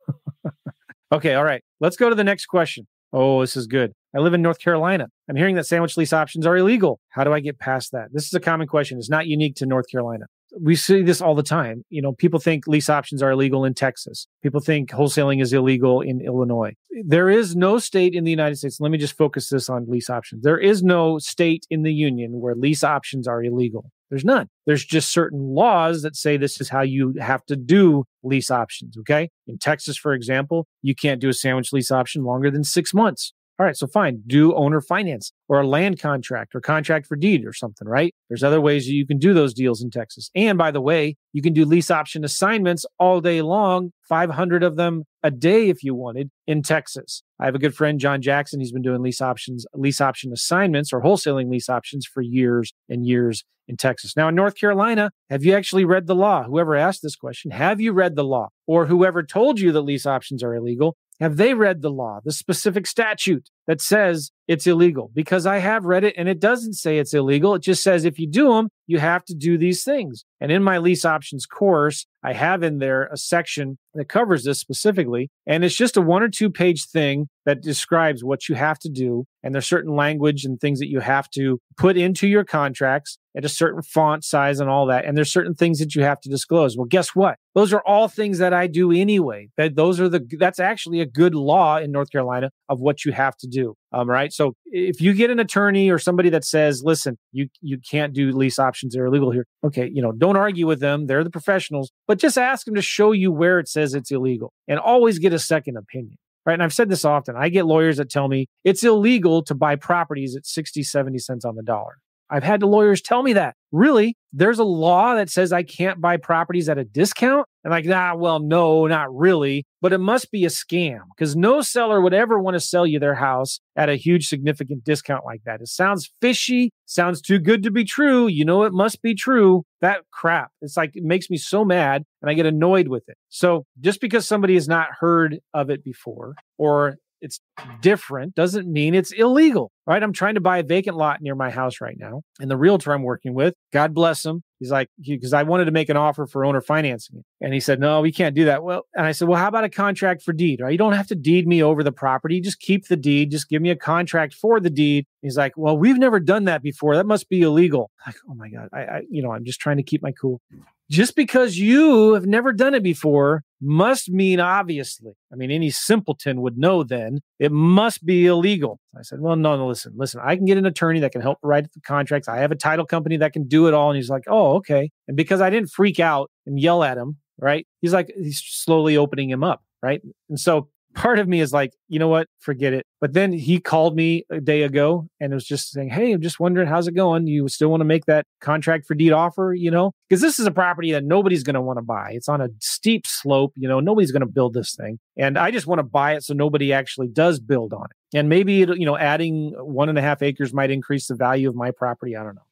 okay. 1.11 1.33
All 1.33 1.43
right. 1.43 1.63
Let's 1.79 1.97
go 1.97 2.07
to 2.07 2.15
the 2.15 2.23
next 2.23 2.45
question. 2.45 2.87
Oh, 3.15 3.41
this 3.41 3.55
is 3.55 3.67
good. 3.67 3.91
I 4.15 4.19
live 4.19 4.33
in 4.33 4.41
North 4.41 4.57
Carolina. 4.57 5.05
I'm 5.29 5.35
hearing 5.35 5.55
that 5.55 5.67
sandwich 5.67 5.95
lease 5.97 6.13
options 6.13 6.47
are 6.47 6.57
illegal. 6.57 6.99
How 7.09 7.23
do 7.23 7.31
I 7.31 7.39
get 7.41 7.59
past 7.59 7.91
that? 7.91 8.07
This 8.11 8.25
is 8.25 8.33
a 8.33 8.39
common 8.39 8.67
question. 8.67 8.97
It's 8.97 9.09
not 9.09 9.27
unique 9.27 9.55
to 9.57 9.67
North 9.67 9.85
Carolina. 9.91 10.25
We 10.59 10.75
see 10.75 11.03
this 11.03 11.21
all 11.21 11.35
the 11.35 11.43
time. 11.43 11.83
You 11.89 12.01
know, 12.01 12.13
people 12.13 12.39
think 12.39 12.65
lease 12.67 12.89
options 12.89 13.21
are 13.21 13.31
illegal 13.31 13.65
in 13.65 13.75
Texas. 13.75 14.27
People 14.41 14.61
think 14.61 14.89
wholesaling 14.89 15.41
is 15.41 15.53
illegal 15.53 16.01
in 16.01 16.21
Illinois. 16.21 16.73
There 17.05 17.29
is 17.29 17.55
no 17.55 17.77
state 17.77 18.15
in 18.15 18.23
the 18.23 18.31
United 18.31 18.57
States. 18.57 18.79
Let 18.79 18.91
me 18.91 18.97
just 18.97 19.17
focus 19.17 19.49
this 19.49 19.69
on 19.69 19.85
lease 19.87 20.09
options. 20.09 20.43
There 20.43 20.59
is 20.59 20.81
no 20.81 21.19
state 21.19 21.65
in 21.69 21.83
the 21.83 21.93
union 21.93 22.39
where 22.39 22.55
lease 22.55 22.83
options 22.83 23.27
are 23.27 23.43
illegal. 23.43 23.91
There's 24.09 24.25
none. 24.25 24.47
There's 24.65 24.85
just 24.85 25.11
certain 25.11 25.39
laws 25.39 26.03
that 26.03 26.15
say 26.15 26.37
this 26.37 26.61
is 26.61 26.69
how 26.69 26.81
you 26.81 27.15
have 27.19 27.45
to 27.45 27.55
do 27.55 28.03
lease 28.23 28.51
options. 28.51 28.97
Okay. 28.97 29.29
In 29.47 29.57
Texas, 29.57 29.97
for 29.97 30.13
example, 30.13 30.67
you 30.81 30.95
can't 30.95 31.19
do 31.19 31.29
a 31.29 31.33
sandwich 31.33 31.73
lease 31.73 31.91
option 31.91 32.23
longer 32.23 32.51
than 32.51 32.63
six 32.63 32.93
months. 32.93 33.33
All 33.63 33.67
right, 33.67 33.77
so 33.77 33.87
fine, 33.87 34.21
do 34.27 34.53
owner 34.55 34.81
finance 34.81 35.31
or 35.47 35.61
a 35.61 35.65
land 35.65 35.97
contract 35.97 36.53
or 36.53 36.59
contract 36.59 37.05
for 37.05 37.15
deed 37.15 37.45
or 37.45 37.53
something, 37.53 37.87
right? 37.87 38.13
There's 38.27 38.43
other 38.43 38.59
ways 38.59 38.89
you 38.89 39.07
can 39.07 39.19
do 39.19 39.33
those 39.33 39.53
deals 39.53 39.81
in 39.81 39.89
Texas. 39.89 40.29
And 40.35 40.57
by 40.57 40.69
the 40.69 40.81
way, 40.81 41.15
you 41.31 41.41
can 41.41 41.53
do 41.53 41.63
lease 41.63 41.89
option 41.89 42.25
assignments 42.25 42.85
all 42.99 43.21
day 43.21 43.41
long, 43.41 43.91
500 44.09 44.63
of 44.63 44.75
them 44.75 45.03
a 45.23 45.31
day 45.31 45.69
if 45.69 45.81
you 45.81 45.95
wanted 45.95 46.29
in 46.45 46.61
Texas. 46.61 47.23
I 47.39 47.45
have 47.45 47.55
a 47.55 47.57
good 47.57 47.73
friend, 47.73 48.01
John 48.01 48.21
Jackson. 48.21 48.59
He's 48.59 48.73
been 48.73 48.81
doing 48.81 49.01
lease 49.01 49.21
options, 49.21 49.65
lease 49.73 50.01
option 50.01 50.33
assignments 50.33 50.91
or 50.91 51.01
wholesaling 51.01 51.49
lease 51.49 51.69
options 51.69 52.05
for 52.05 52.21
years 52.21 52.73
and 52.89 53.07
years 53.07 53.45
in 53.67 53.77
Texas. 53.77 54.17
Now, 54.17 54.27
in 54.27 54.35
North 54.35 54.55
Carolina, 54.55 55.11
have 55.29 55.45
you 55.45 55.55
actually 55.55 55.85
read 55.85 56.07
the 56.07 56.15
law? 56.15 56.43
Whoever 56.43 56.75
asked 56.75 57.01
this 57.01 57.15
question, 57.15 57.51
have 57.51 57.79
you 57.79 57.93
read 57.93 58.17
the 58.17 58.25
law? 58.25 58.49
Or 58.67 58.87
whoever 58.87 59.23
told 59.23 59.59
you 59.59 59.71
that 59.71 59.81
lease 59.81 60.05
options 60.05 60.43
are 60.43 60.53
illegal, 60.53 60.97
have 61.19 61.37
they 61.37 61.53
read 61.53 61.81
the 61.81 61.91
law, 61.91 62.19
the 62.23 62.31
specific 62.31 62.87
statute 62.87 63.49
that 63.67 63.81
says 63.81 64.31
it's 64.47 64.67
illegal? 64.67 65.11
Because 65.13 65.45
I 65.45 65.59
have 65.59 65.85
read 65.85 66.03
it 66.03 66.15
and 66.17 66.27
it 66.27 66.39
doesn't 66.39 66.73
say 66.73 66.97
it's 66.97 67.13
illegal. 67.13 67.55
It 67.55 67.61
just 67.61 67.83
says 67.83 68.03
if 68.03 68.19
you 68.19 68.27
do 68.27 68.53
them, 68.53 68.69
you 68.87 68.99
have 68.99 69.23
to 69.25 69.35
do 69.35 69.57
these 69.57 69.83
things. 69.83 70.25
And 70.41 70.51
in 70.51 70.63
my 70.63 70.79
lease 70.79 71.05
options 71.05 71.45
course, 71.45 72.05
I 72.23 72.33
have 72.33 72.63
in 72.63 72.79
there 72.79 73.05
a 73.05 73.17
section 73.17 73.77
that 73.93 74.09
covers 74.09 74.43
this 74.43 74.59
specifically. 74.59 75.29
And 75.45 75.63
it's 75.63 75.75
just 75.75 75.97
a 75.97 76.01
one 76.01 76.23
or 76.23 76.29
two 76.29 76.49
page 76.49 76.85
thing 76.85 77.29
that 77.45 77.61
describes 77.61 78.23
what 78.23 78.49
you 78.49 78.55
have 78.55 78.79
to 78.79 78.89
do. 78.89 79.25
And 79.43 79.53
there's 79.53 79.67
certain 79.67 79.95
language 79.95 80.45
and 80.45 80.59
things 80.59 80.79
that 80.79 80.89
you 80.89 80.99
have 80.99 81.29
to 81.31 81.59
put 81.77 81.97
into 81.97 82.27
your 82.27 82.43
contracts 82.43 83.17
at 83.35 83.45
a 83.45 83.49
certain 83.49 83.81
font 83.81 84.23
size 84.23 84.59
and 84.59 84.69
all 84.69 84.85
that. 84.87 85.05
And 85.05 85.17
there's 85.17 85.31
certain 85.31 85.55
things 85.55 85.79
that 85.79 85.95
you 85.95 86.03
have 86.03 86.19
to 86.21 86.29
disclose. 86.29 86.77
Well, 86.77 86.85
guess 86.85 87.15
what? 87.15 87.37
Those 87.55 87.73
are 87.73 87.81
all 87.85 88.07
things 88.07 88.37
that 88.39 88.53
I 88.53 88.67
do 88.67 88.91
anyway. 88.91 89.49
That 89.57 89.75
those 89.75 89.99
are 89.99 90.09
the 90.09 90.25
that's 90.39 90.59
actually 90.59 91.01
a 91.01 91.05
good 91.05 91.35
law 91.35 91.77
in 91.77 91.91
North 91.91 92.11
Carolina 92.11 92.49
of 92.69 92.79
what 92.79 93.05
you 93.05 93.11
have 93.11 93.35
to 93.37 93.47
do. 93.47 93.75
Um, 93.91 94.09
right. 94.09 94.33
So 94.33 94.55
if 94.65 95.01
you 95.01 95.13
get 95.13 95.29
an 95.29 95.39
attorney 95.39 95.89
or 95.89 95.99
somebody 95.99 96.29
that 96.29 96.45
says, 96.45 96.81
listen, 96.83 97.17
you 97.31 97.47
you 97.61 97.77
can't 97.79 98.13
do 98.13 98.31
lease 98.31 98.59
options, 98.59 98.93
they're 98.93 99.05
illegal 99.05 99.31
here. 99.31 99.45
Okay, 99.63 99.89
you 99.93 100.01
know, 100.01 100.11
don't 100.11 100.37
argue 100.37 100.67
with 100.67 100.79
them. 100.79 101.07
They're 101.07 101.23
the 101.23 101.29
professionals, 101.29 101.91
but 102.07 102.17
just 102.17 102.37
ask 102.37 102.65
them 102.65 102.75
to 102.75 102.81
show 102.81 103.11
you 103.11 103.31
where 103.31 103.59
it 103.59 103.67
says 103.67 103.93
it's 103.93 104.11
illegal 104.11 104.51
and 104.67 104.79
always 104.79 105.19
get 105.19 105.33
a 105.33 105.39
second 105.39 105.77
opinion. 105.77 106.17
Right. 106.45 106.53
And 106.53 106.63
I've 106.63 106.73
said 106.73 106.89
this 106.89 107.05
often. 107.05 107.37
I 107.37 107.47
get 107.47 107.65
lawyers 107.65 107.97
that 107.97 108.09
tell 108.09 108.27
me 108.27 108.47
it's 108.65 108.83
illegal 108.83 109.43
to 109.43 109.55
buy 109.55 109.77
properties 109.77 110.35
at 110.35 110.45
60, 110.45 110.83
70 110.83 111.17
cents 111.19 111.45
on 111.45 111.55
the 111.55 111.63
dollar. 111.63 111.99
I've 112.29 112.43
had 112.43 112.59
the 112.59 112.67
lawyers 112.67 113.01
tell 113.01 113.23
me 113.23 113.33
that. 113.33 113.55
Really? 113.71 114.15
There's 114.31 114.59
a 114.59 114.63
law 114.63 115.15
that 115.15 115.29
says 115.29 115.51
I 115.51 115.63
can't 115.63 116.01
buy 116.01 116.17
properties 116.17 116.69
at 116.69 116.77
a 116.77 116.83
discount? 116.83 117.47
And 117.63 117.71
like, 117.71 117.85
nah, 117.85 118.15
well, 118.15 118.39
no, 118.39 118.87
not 118.87 119.15
really. 119.15 119.65
But 119.81 119.93
it 119.93 119.99
must 119.99 120.31
be 120.31 120.43
a 120.45 120.49
scam 120.49 120.99
because 121.15 121.35
no 121.35 121.61
seller 121.61 122.01
would 122.01 122.13
ever 122.13 122.39
want 122.39 122.55
to 122.55 122.59
sell 122.59 122.85
you 122.85 122.99
their 122.99 123.15
house 123.15 123.59
at 123.75 123.89
a 123.89 123.95
huge, 123.95 124.27
significant 124.27 124.83
discount 124.83 125.25
like 125.25 125.41
that. 125.45 125.61
It 125.61 125.67
sounds 125.67 126.11
fishy, 126.21 126.71
sounds 126.85 127.21
too 127.21 127.39
good 127.39 127.63
to 127.63 127.71
be 127.71 127.83
true. 127.83 128.27
You 128.27 128.45
know, 128.45 128.63
it 128.63 128.73
must 128.73 129.01
be 129.01 129.15
true. 129.15 129.63
That 129.81 130.01
crap. 130.11 130.51
It's 130.61 130.77
like, 130.77 130.91
it 130.95 131.03
makes 131.03 131.29
me 131.29 131.37
so 131.37 131.63
mad 131.63 132.03
and 132.21 132.29
I 132.29 132.33
get 132.33 132.45
annoyed 132.45 132.87
with 132.87 133.03
it. 133.07 133.17
So 133.29 133.65
just 133.79 134.01
because 134.01 134.27
somebody 134.27 134.55
has 134.55 134.67
not 134.67 134.87
heard 134.99 135.39
of 135.53 135.69
it 135.69 135.83
before 135.83 136.35
or 136.57 136.97
it's 137.23 137.39
different 137.81 138.35
doesn't 138.35 138.71
mean 138.71 138.93
it's 138.93 139.11
illegal, 139.13 139.71
right? 139.87 140.03
I'm 140.03 140.11
trying 140.11 140.35
to 140.35 140.41
buy 140.41 140.57
a 140.57 140.63
vacant 140.63 140.97
lot 140.97 141.21
near 141.21 141.35
my 141.35 141.49
house 141.49 141.79
right 141.79 141.95
now. 141.97 142.21
And 142.39 142.51
the 142.51 142.57
realtor 142.57 142.91
I'm 142.91 143.01
working 143.01 143.33
with, 143.33 143.55
God 143.71 143.93
bless 143.93 144.25
him, 144.25 144.43
he's 144.59 144.71
like, 144.71 144.89
because 145.01 145.33
I 145.33 145.43
wanted 145.43 145.65
to 145.65 145.71
make 145.71 145.89
an 145.89 145.95
offer 145.95 146.27
for 146.27 146.43
owner 146.43 146.59
financing. 146.59 147.23
And 147.39 147.53
he 147.53 147.61
said, 147.61 147.79
no, 147.79 148.01
we 148.01 148.11
can't 148.11 148.35
do 148.35 148.45
that. 148.45 148.63
Well, 148.63 148.83
and 148.93 149.05
I 149.05 149.13
said, 149.13 149.29
well, 149.29 149.39
how 149.39 149.47
about 149.47 149.63
a 149.63 149.69
contract 149.69 150.21
for 150.21 150.33
deed, 150.33 150.59
right? 150.61 150.71
You 150.71 150.77
don't 150.77 150.93
have 150.93 151.07
to 151.07 151.15
deed 151.15 151.47
me 151.47 151.63
over 151.63 151.81
the 151.81 151.93
property. 151.93 152.41
Just 152.41 152.59
keep 152.59 152.87
the 152.87 152.97
deed. 152.97 153.31
Just 153.31 153.47
give 153.47 153.61
me 153.61 153.69
a 153.69 153.75
contract 153.75 154.33
for 154.33 154.59
the 154.59 154.69
deed. 154.69 155.05
He's 155.21 155.37
like, 155.37 155.53
well, 155.55 155.77
we've 155.77 155.97
never 155.97 156.19
done 156.19 156.43
that 156.43 156.61
before. 156.61 156.95
That 156.97 157.05
must 157.05 157.29
be 157.29 157.41
illegal. 157.41 157.89
Like, 158.05 158.17
oh 158.29 158.35
my 158.35 158.49
God. 158.49 158.67
I, 158.73 158.79
I 158.79 159.01
you 159.09 159.23
know, 159.23 159.31
I'm 159.31 159.45
just 159.45 159.61
trying 159.61 159.77
to 159.77 159.83
keep 159.83 160.03
my 160.03 160.11
cool 160.11 160.41
just 160.89 161.15
because 161.15 161.57
you 161.57 162.13
have 162.13 162.25
never 162.25 162.53
done 162.53 162.73
it 162.73 162.83
before 162.83 163.43
must 163.63 164.09
mean 164.09 164.39
obviously. 164.39 165.13
I 165.31 165.35
mean, 165.35 165.51
any 165.51 165.69
simpleton 165.69 166.41
would 166.41 166.57
know 166.57 166.83
then 166.83 167.19
it 167.39 167.51
must 167.51 168.05
be 168.05 168.25
illegal. 168.25 168.79
I 168.97 169.01
said, 169.01 169.19
well, 169.21 169.35
no, 169.35 169.55
no, 169.55 169.67
listen, 169.67 169.93
listen, 169.95 170.21
I 170.23 170.35
can 170.35 170.45
get 170.45 170.57
an 170.57 170.65
attorney 170.65 170.99
that 170.99 171.11
can 171.11 171.21
help 171.21 171.37
write 171.41 171.71
the 171.73 171.81
contracts. 171.81 172.27
I 172.27 172.37
have 172.37 172.51
a 172.51 172.55
title 172.55 172.85
company 172.85 173.17
that 173.17 173.33
can 173.33 173.47
do 173.47 173.67
it 173.67 173.73
all. 173.73 173.89
And 173.89 173.97
he's 173.97 174.09
like, 174.09 174.23
oh, 174.27 174.55
okay. 174.55 174.91
And 175.07 175.17
because 175.17 175.41
I 175.41 175.49
didn't 175.49 175.69
freak 175.69 175.99
out 175.99 176.29
and 176.45 176.59
yell 176.59 176.83
at 176.83 176.97
him, 176.97 177.17
right? 177.39 177.65
He's 177.81 177.93
like, 177.93 178.11
he's 178.15 178.41
slowly 178.43 178.97
opening 178.97 179.29
him 179.29 179.43
up, 179.43 179.63
right? 179.81 180.01
And 180.29 180.39
so 180.39 180.69
part 180.93 181.19
of 181.19 181.27
me 181.27 181.39
is 181.39 181.53
like, 181.53 181.73
you 181.87 181.99
know 181.99 182.07
what, 182.07 182.27
forget 182.39 182.73
it. 182.73 182.85
But 183.01 183.13
then 183.13 183.33
he 183.33 183.59
called 183.59 183.95
me 183.95 184.25
a 184.29 184.39
day 184.39 184.63
ago 184.63 185.07
and 185.19 185.31
it 185.31 185.35
was 185.35 185.45
just 185.45 185.71
saying, 185.71 185.89
Hey, 185.89 186.11
I'm 186.11 186.21
just 186.21 186.39
wondering 186.39 186.67
how's 186.67 186.87
it 186.87 186.95
going? 186.95 187.27
You 187.27 187.47
still 187.47 187.69
want 187.69 187.81
to 187.81 187.85
make 187.85 188.05
that 188.05 188.25
contract 188.41 188.85
for 188.85 188.95
deed 188.95 189.11
offer, 189.11 189.53
you 189.53 189.71
know? 189.71 189.91
Because 190.07 190.21
this 190.21 190.39
is 190.39 190.45
a 190.45 190.51
property 190.51 190.91
that 190.91 191.03
nobody's 191.03 191.43
going 191.43 191.55
to 191.55 191.61
want 191.61 191.77
to 191.77 191.83
buy. 191.83 192.11
It's 192.11 192.29
on 192.29 192.41
a 192.41 192.49
steep 192.59 193.05
slope, 193.07 193.53
you 193.55 193.67
know, 193.67 193.79
nobody's 193.79 194.11
going 194.11 194.21
to 194.21 194.27
build 194.27 194.53
this 194.53 194.75
thing. 194.75 194.99
And 195.17 195.37
I 195.37 195.51
just 195.51 195.67
want 195.67 195.79
to 195.79 195.83
buy 195.83 196.15
it 196.15 196.23
so 196.23 196.33
nobody 196.33 196.71
actually 196.71 197.07
does 197.07 197.39
build 197.39 197.73
on 197.73 197.85
it. 197.85 198.17
And 198.17 198.29
maybe, 198.29 198.61
it, 198.61 198.77
you 198.77 198.85
know, 198.85 198.97
adding 198.97 199.53
one 199.57 199.89
and 199.89 199.97
a 199.97 200.01
half 200.01 200.21
acres 200.21 200.53
might 200.53 200.71
increase 200.71 201.07
the 201.07 201.15
value 201.15 201.49
of 201.49 201.55
my 201.55 201.71
property. 201.71 202.15
I 202.15 202.23
don't 202.23 202.35
know. 202.35 202.45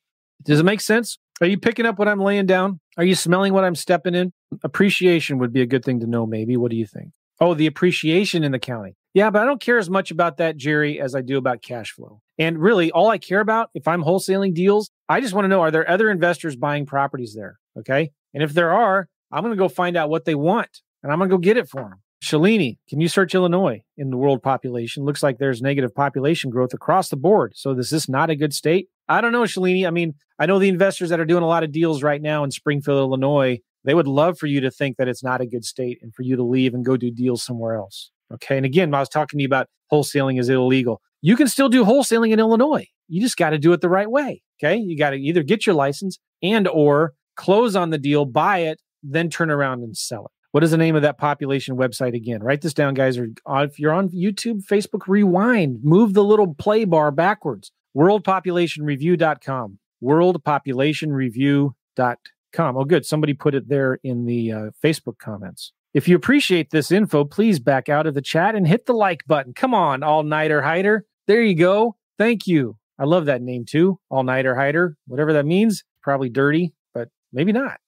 Does 0.43 0.59
it 0.59 0.63
make 0.63 0.81
sense? 0.81 1.17
Are 1.39 1.47
you 1.47 1.57
picking 1.57 1.85
up 1.85 1.99
what 1.99 2.07
I'm 2.07 2.19
laying 2.19 2.45
down? 2.45 2.79
Are 2.97 3.03
you 3.03 3.15
smelling 3.15 3.53
what 3.53 3.63
I'm 3.63 3.75
stepping 3.75 4.15
in? 4.15 4.31
Appreciation 4.63 5.37
would 5.39 5.53
be 5.53 5.61
a 5.61 5.65
good 5.65 5.85
thing 5.85 5.99
to 5.99 6.07
know, 6.07 6.25
maybe. 6.25 6.57
What 6.57 6.71
do 6.71 6.77
you 6.77 6.85
think? 6.85 7.11
Oh, 7.41 7.55
the 7.55 7.65
appreciation 7.65 8.43
in 8.43 8.51
the 8.51 8.59
county. 8.59 8.95
Yeah, 9.15 9.31
but 9.31 9.41
I 9.41 9.45
don't 9.45 9.59
care 9.59 9.79
as 9.79 9.89
much 9.89 10.11
about 10.11 10.37
that, 10.37 10.57
Jerry, 10.57 11.01
as 11.01 11.15
I 11.15 11.21
do 11.21 11.37
about 11.37 11.63
cash 11.63 11.91
flow. 11.91 12.21
And 12.37 12.59
really, 12.59 12.91
all 12.91 13.09
I 13.09 13.17
care 13.17 13.39
about 13.39 13.69
if 13.73 13.87
I'm 13.87 14.03
wholesaling 14.03 14.53
deals, 14.53 14.91
I 15.09 15.19
just 15.21 15.33
want 15.33 15.45
to 15.45 15.49
know 15.49 15.61
are 15.61 15.71
there 15.71 15.89
other 15.89 16.11
investors 16.11 16.55
buying 16.55 16.85
properties 16.85 17.33
there? 17.35 17.57
Okay. 17.77 18.11
And 18.33 18.43
if 18.43 18.53
there 18.53 18.71
are, 18.71 19.09
I'm 19.31 19.43
going 19.43 19.55
to 19.55 19.59
go 19.59 19.67
find 19.67 19.97
out 19.97 20.09
what 20.09 20.25
they 20.25 20.35
want 20.35 20.81
and 21.01 21.11
I'm 21.11 21.17
going 21.17 21.29
to 21.29 21.35
go 21.35 21.39
get 21.39 21.57
it 21.57 21.67
for 21.67 21.81
them. 21.81 22.01
Shalini, 22.23 22.77
can 22.87 23.01
you 23.01 23.07
search 23.07 23.33
Illinois 23.33 23.81
in 23.97 24.11
the 24.11 24.17
world 24.17 24.43
population? 24.43 25.03
Looks 25.03 25.23
like 25.23 25.39
there's 25.39 25.61
negative 25.61 25.95
population 25.95 26.51
growth 26.51 26.73
across 26.73 27.09
the 27.09 27.17
board. 27.17 27.53
So 27.55 27.71
is 27.71 27.89
this 27.89 28.07
not 28.07 28.29
a 28.29 28.35
good 28.35 28.53
state? 28.53 28.89
I 29.09 29.21
don't 29.21 29.31
know, 29.31 29.41
Shalini. 29.41 29.87
I 29.87 29.89
mean, 29.89 30.13
I 30.37 30.45
know 30.45 30.59
the 30.59 30.69
investors 30.69 31.09
that 31.09 31.19
are 31.19 31.25
doing 31.25 31.41
a 31.41 31.47
lot 31.47 31.63
of 31.63 31.71
deals 31.71 32.03
right 32.03 32.21
now 32.21 32.43
in 32.43 32.51
Springfield, 32.51 32.99
Illinois 32.99 33.59
they 33.83 33.93
would 33.93 34.07
love 34.07 34.37
for 34.37 34.47
you 34.47 34.61
to 34.61 34.71
think 34.71 34.97
that 34.97 35.07
it's 35.07 35.23
not 35.23 35.41
a 35.41 35.45
good 35.45 35.65
state 35.65 35.99
and 36.01 36.13
for 36.13 36.23
you 36.23 36.35
to 36.35 36.43
leave 36.43 36.73
and 36.73 36.85
go 36.85 36.97
do 36.97 37.11
deals 37.11 37.43
somewhere 37.43 37.75
else. 37.75 38.11
Okay. 38.33 38.57
And 38.57 38.65
again, 38.65 38.93
I 38.93 38.99
was 38.99 39.09
talking 39.09 39.37
to 39.37 39.41
you 39.41 39.47
about 39.47 39.67
wholesaling 39.91 40.39
is 40.39 40.49
illegal. 40.49 41.01
You 41.21 41.35
can 41.35 41.47
still 41.47 41.69
do 41.69 41.83
wholesaling 41.83 42.31
in 42.31 42.39
Illinois. 42.39 42.87
You 43.07 43.21
just 43.21 43.37
got 43.37 43.51
to 43.51 43.57
do 43.57 43.73
it 43.73 43.81
the 43.81 43.89
right 43.89 44.09
way. 44.09 44.41
Okay. 44.61 44.77
You 44.77 44.97
got 44.97 45.11
to 45.11 45.17
either 45.17 45.43
get 45.43 45.65
your 45.65 45.75
license 45.75 46.19
and 46.41 46.67
or 46.67 47.13
close 47.35 47.75
on 47.75 47.89
the 47.89 47.97
deal, 47.97 48.25
buy 48.25 48.59
it, 48.59 48.81
then 49.03 49.29
turn 49.29 49.49
around 49.49 49.83
and 49.83 49.97
sell 49.97 50.25
it. 50.25 50.31
What 50.51 50.63
is 50.63 50.71
the 50.71 50.77
name 50.77 50.95
of 50.95 51.01
that 51.01 51.17
population 51.17 51.77
website 51.77 52.13
again? 52.13 52.43
Write 52.43 52.61
this 52.61 52.73
down, 52.73 52.93
guys. 52.93 53.17
Or 53.17 53.29
if 53.63 53.79
you're 53.79 53.93
on 53.93 54.09
YouTube, 54.09 54.65
Facebook, 54.65 55.07
rewind, 55.07 55.79
move 55.81 56.13
the 56.13 56.23
little 56.23 56.53
play 56.53 56.83
bar 56.83 57.09
backwards. 57.09 57.71
Worldpopulationreview.com. 57.95 59.79
Worldpopulationreview.com 60.03 62.15
com. 62.51 62.77
Oh, 62.77 62.85
good. 62.85 63.05
Somebody 63.05 63.33
put 63.33 63.55
it 63.55 63.69
there 63.69 63.99
in 64.03 64.25
the 64.25 64.51
uh, 64.51 64.69
Facebook 64.83 65.17
comments. 65.17 65.73
If 65.93 66.07
you 66.07 66.15
appreciate 66.15 66.69
this 66.71 66.91
info, 66.91 67.25
please 67.25 67.59
back 67.59 67.89
out 67.89 68.07
of 68.07 68.13
the 68.13 68.21
chat 68.21 68.55
and 68.55 68.65
hit 68.65 68.85
the 68.85 68.93
like 68.93 69.25
button. 69.27 69.53
Come 69.53 69.73
on, 69.73 70.03
All 70.03 70.23
Nighter 70.23 70.61
Hider. 70.61 71.05
There 71.27 71.41
you 71.41 71.55
go. 71.55 71.95
Thank 72.17 72.47
you. 72.47 72.77
I 72.97 73.05
love 73.05 73.25
that 73.25 73.41
name 73.41 73.65
too. 73.65 73.99
All 74.09 74.23
Nighter 74.23 74.55
Hider. 74.55 74.95
Whatever 75.07 75.33
that 75.33 75.45
means. 75.45 75.83
Probably 76.01 76.29
dirty, 76.29 76.73
but 76.93 77.09
maybe 77.33 77.51
not. 77.51 77.79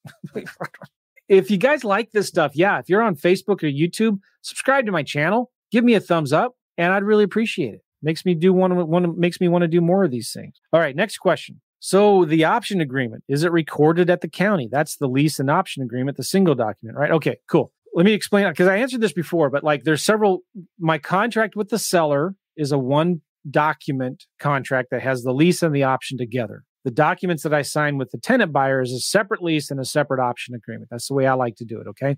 if 1.29 1.49
you 1.49 1.57
guys 1.57 1.83
like 1.83 2.11
this 2.11 2.27
stuff, 2.27 2.51
yeah, 2.55 2.79
if 2.79 2.89
you're 2.89 3.01
on 3.01 3.15
Facebook 3.15 3.63
or 3.63 3.67
YouTube, 3.67 4.19
subscribe 4.41 4.85
to 4.85 4.91
my 4.91 5.03
channel, 5.03 5.51
give 5.71 5.83
me 5.83 5.93
a 5.93 5.99
thumbs 5.99 6.33
up, 6.33 6.53
and 6.77 6.93
I'd 6.93 7.03
really 7.03 7.23
appreciate 7.23 7.73
it. 7.73 7.81
Makes 8.01 8.25
me 8.25 8.35
do 8.35 8.51
one, 8.51 8.87
one 8.87 9.17
makes 9.17 9.39
me 9.39 9.47
want 9.47 9.61
to 9.61 9.67
do 9.67 9.79
more 9.79 10.03
of 10.03 10.11
these 10.11 10.31
things. 10.31 10.55
All 10.73 10.79
right, 10.79 10.95
next 10.95 11.17
question. 11.17 11.61
So 11.85 12.23
the 12.23 12.45
option 12.45 12.79
agreement, 12.79 13.25
is 13.27 13.43
it 13.43 13.51
recorded 13.51 14.09
at 14.09 14.21
the 14.21 14.29
county? 14.29 14.69
That's 14.71 14.95
the 14.95 15.07
lease 15.07 15.37
and 15.37 15.51
option 15.51 15.83
agreement, 15.83 16.15
the 16.15 16.23
single 16.23 16.55
document, 16.55 16.97
right? 16.97 17.11
Okay, 17.11 17.39
cool. 17.49 17.73
Let 17.93 18.05
me 18.05 18.13
explain 18.13 18.47
because 18.47 18.69
I 18.69 18.77
answered 18.77 19.01
this 19.01 19.11
before, 19.11 19.49
but 19.49 19.65
like 19.65 19.83
there's 19.83 20.01
several 20.01 20.43
my 20.79 20.97
contract 20.97 21.57
with 21.57 21.67
the 21.67 21.77
seller 21.77 22.35
is 22.55 22.71
a 22.71 22.79
one 22.79 23.19
document 23.51 24.23
contract 24.39 24.91
that 24.91 25.01
has 25.01 25.23
the 25.23 25.33
lease 25.33 25.61
and 25.61 25.75
the 25.75 25.83
option 25.83 26.17
together. 26.17 26.63
The 26.85 26.91
documents 26.91 27.43
that 27.43 27.53
I 27.53 27.63
sign 27.63 27.97
with 27.97 28.11
the 28.11 28.17
tenant 28.17 28.53
buyer 28.53 28.81
is 28.81 28.93
a 28.93 28.99
separate 28.99 29.43
lease 29.43 29.69
and 29.69 29.77
a 29.77 29.85
separate 29.85 30.21
option 30.21 30.55
agreement. 30.55 30.87
That's 30.89 31.09
the 31.09 31.15
way 31.15 31.27
I 31.27 31.33
like 31.33 31.57
to 31.57 31.65
do 31.65 31.81
it, 31.81 31.87
okay? 31.89 32.15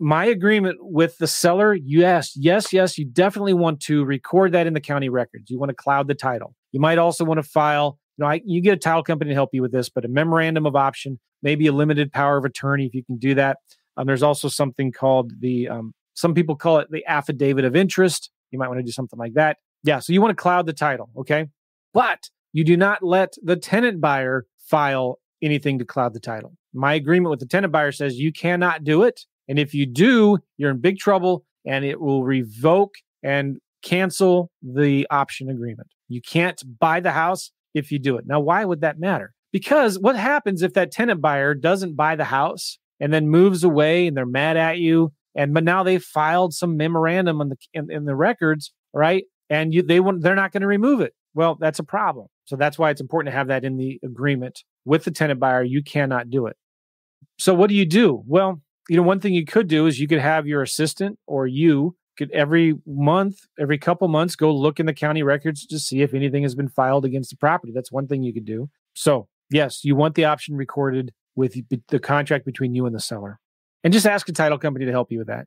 My 0.00 0.24
agreement 0.24 0.78
with 0.80 1.18
the 1.18 1.28
seller, 1.28 1.72
yes, 1.72 2.32
yes, 2.34 2.72
yes, 2.72 2.98
you 2.98 3.04
definitely 3.06 3.54
want 3.54 3.78
to 3.82 4.04
record 4.04 4.50
that 4.52 4.66
in 4.66 4.74
the 4.74 4.80
county 4.80 5.08
records. 5.08 5.50
You 5.50 5.60
want 5.60 5.70
to 5.70 5.76
cloud 5.76 6.08
the 6.08 6.16
title. 6.16 6.56
You 6.72 6.80
might 6.80 6.98
also 6.98 7.24
want 7.24 7.38
to 7.38 7.48
file 7.48 8.00
you 8.18 8.24
know, 8.24 8.30
I, 8.30 8.40
you 8.44 8.60
get 8.60 8.74
a 8.74 8.76
title 8.76 9.02
company 9.02 9.30
to 9.30 9.34
help 9.34 9.50
you 9.52 9.62
with 9.62 9.72
this, 9.72 9.88
but 9.88 10.04
a 10.04 10.08
memorandum 10.08 10.66
of 10.66 10.74
option, 10.74 11.20
maybe 11.42 11.68
a 11.68 11.72
limited 11.72 12.12
power 12.12 12.36
of 12.36 12.44
attorney 12.44 12.86
if 12.86 12.94
you 12.94 13.04
can 13.04 13.16
do 13.16 13.34
that. 13.34 13.58
Um, 13.96 14.06
there's 14.06 14.22
also 14.22 14.48
something 14.48 14.92
called 14.92 15.32
the, 15.40 15.68
um, 15.68 15.94
some 16.14 16.34
people 16.34 16.56
call 16.56 16.78
it 16.78 16.88
the 16.90 17.04
affidavit 17.06 17.64
of 17.64 17.76
interest. 17.76 18.30
You 18.50 18.58
might 18.58 18.68
want 18.68 18.80
to 18.80 18.84
do 18.84 18.92
something 18.92 19.18
like 19.18 19.34
that. 19.34 19.58
Yeah. 19.84 20.00
So 20.00 20.12
you 20.12 20.20
want 20.20 20.36
to 20.36 20.40
cloud 20.40 20.66
the 20.66 20.72
title. 20.72 21.10
Okay. 21.16 21.46
But 21.94 22.28
you 22.52 22.64
do 22.64 22.76
not 22.76 23.02
let 23.02 23.34
the 23.42 23.56
tenant 23.56 24.00
buyer 24.00 24.46
file 24.58 25.20
anything 25.40 25.78
to 25.78 25.84
cloud 25.84 26.12
the 26.12 26.20
title. 26.20 26.54
My 26.74 26.94
agreement 26.94 27.30
with 27.30 27.40
the 27.40 27.46
tenant 27.46 27.72
buyer 27.72 27.92
says 27.92 28.18
you 28.18 28.32
cannot 28.32 28.82
do 28.82 29.04
it. 29.04 29.20
And 29.48 29.58
if 29.58 29.74
you 29.74 29.86
do, 29.86 30.38
you're 30.56 30.70
in 30.70 30.80
big 30.80 30.98
trouble 30.98 31.44
and 31.64 31.84
it 31.84 32.00
will 32.00 32.24
revoke 32.24 32.94
and 33.22 33.58
cancel 33.82 34.50
the 34.62 35.06
option 35.10 35.48
agreement. 35.48 35.88
You 36.08 36.20
can't 36.20 36.60
buy 36.80 37.00
the 37.00 37.12
house 37.12 37.52
if 37.78 37.90
you 37.90 37.98
do 37.98 38.16
it. 38.16 38.24
Now, 38.26 38.40
why 38.40 38.64
would 38.64 38.80
that 38.80 38.98
matter? 38.98 39.32
Because 39.52 39.98
what 39.98 40.16
happens 40.16 40.62
if 40.62 40.74
that 40.74 40.92
tenant 40.92 41.20
buyer 41.20 41.54
doesn't 41.54 41.96
buy 41.96 42.16
the 42.16 42.24
house 42.24 42.78
and 43.00 43.12
then 43.12 43.28
moves 43.28 43.64
away 43.64 44.06
and 44.06 44.16
they're 44.16 44.26
mad 44.26 44.56
at 44.56 44.78
you? 44.78 45.12
And 45.34 45.54
but 45.54 45.64
now 45.64 45.82
they 45.82 45.98
filed 45.98 46.52
some 46.52 46.76
memorandum 46.76 47.40
in 47.40 47.48
the 47.48 47.56
in, 47.72 47.90
in 47.90 48.04
the 48.04 48.16
records, 48.16 48.72
right? 48.92 49.24
And 49.48 49.72
you 49.72 49.82
they 49.82 50.00
want 50.00 50.22
they're 50.22 50.34
not 50.34 50.52
going 50.52 50.62
to 50.62 50.66
remove 50.66 51.00
it. 51.00 51.14
Well, 51.34 51.56
that's 51.60 51.78
a 51.78 51.84
problem. 51.84 52.26
So 52.44 52.56
that's 52.56 52.78
why 52.78 52.90
it's 52.90 53.00
important 53.00 53.32
to 53.32 53.36
have 53.36 53.48
that 53.48 53.64
in 53.64 53.76
the 53.76 54.00
agreement 54.04 54.64
with 54.84 55.04
the 55.04 55.10
tenant 55.10 55.38
buyer. 55.38 55.62
You 55.62 55.82
cannot 55.82 56.30
do 56.30 56.46
it. 56.46 56.56
So 57.38 57.54
what 57.54 57.68
do 57.68 57.76
you 57.76 57.86
do? 57.86 58.22
Well, 58.26 58.60
you 58.88 58.96
know, 58.96 59.02
one 59.02 59.20
thing 59.20 59.34
you 59.34 59.44
could 59.44 59.68
do 59.68 59.86
is 59.86 60.00
you 60.00 60.08
could 60.08 60.18
have 60.18 60.46
your 60.46 60.62
assistant 60.62 61.18
or 61.26 61.46
you 61.46 61.94
could 62.18 62.30
every 62.32 62.74
month, 62.86 63.46
every 63.58 63.78
couple 63.78 64.08
months, 64.08 64.36
go 64.36 64.54
look 64.54 64.78
in 64.78 64.86
the 64.86 64.92
county 64.92 65.22
records 65.22 65.64
to 65.66 65.78
see 65.78 66.02
if 66.02 66.12
anything 66.12 66.42
has 66.42 66.54
been 66.54 66.68
filed 66.68 67.04
against 67.04 67.30
the 67.30 67.36
property. 67.36 67.72
That's 67.74 67.90
one 67.90 68.06
thing 68.06 68.22
you 68.22 68.34
could 68.34 68.44
do. 68.44 68.68
So, 68.94 69.28
yes, 69.50 69.84
you 69.84 69.96
want 69.96 70.14
the 70.14 70.26
option 70.26 70.56
recorded 70.56 71.12
with 71.34 71.56
the 71.88 71.98
contract 71.98 72.44
between 72.44 72.74
you 72.74 72.84
and 72.84 72.94
the 72.94 73.00
seller. 73.00 73.38
And 73.84 73.92
just 73.92 74.06
ask 74.06 74.28
a 74.28 74.32
title 74.32 74.58
company 74.58 74.84
to 74.84 74.90
help 74.90 75.10
you 75.10 75.18
with 75.18 75.28
that. 75.28 75.46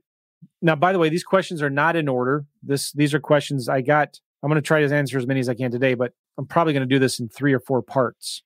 Now, 0.62 0.76
by 0.76 0.94
the 0.94 1.00
way, 1.00 1.10
these 1.10 1.24
questions 1.24 1.62
are 1.62 1.70
not 1.70 1.96
in 1.96 2.08
order. 2.08 2.46
This 2.64 2.92
these 2.94 3.14
are 3.14 3.20
questions 3.20 3.70
I 3.70 3.82
got. 3.82 4.20
I'm 4.42 4.50
going 4.50 4.62
to 4.62 4.66
try 4.66 4.82
to 4.82 4.96
answer 4.96 5.18
as 5.18 5.28
many 5.28 5.40
as 5.40 5.50
I 5.50 5.54
can 5.54 5.70
today, 5.70 5.94
but 5.94 6.14
I'm 6.38 6.48
probably 6.48 6.74
going 6.74 6.88
to 6.88 6.96
do 6.96 6.98
this 6.98 7.20
in 7.20 7.30
three 7.30 7.54
or 7.54 7.60
four 7.60 7.84
parts. 7.84 8.42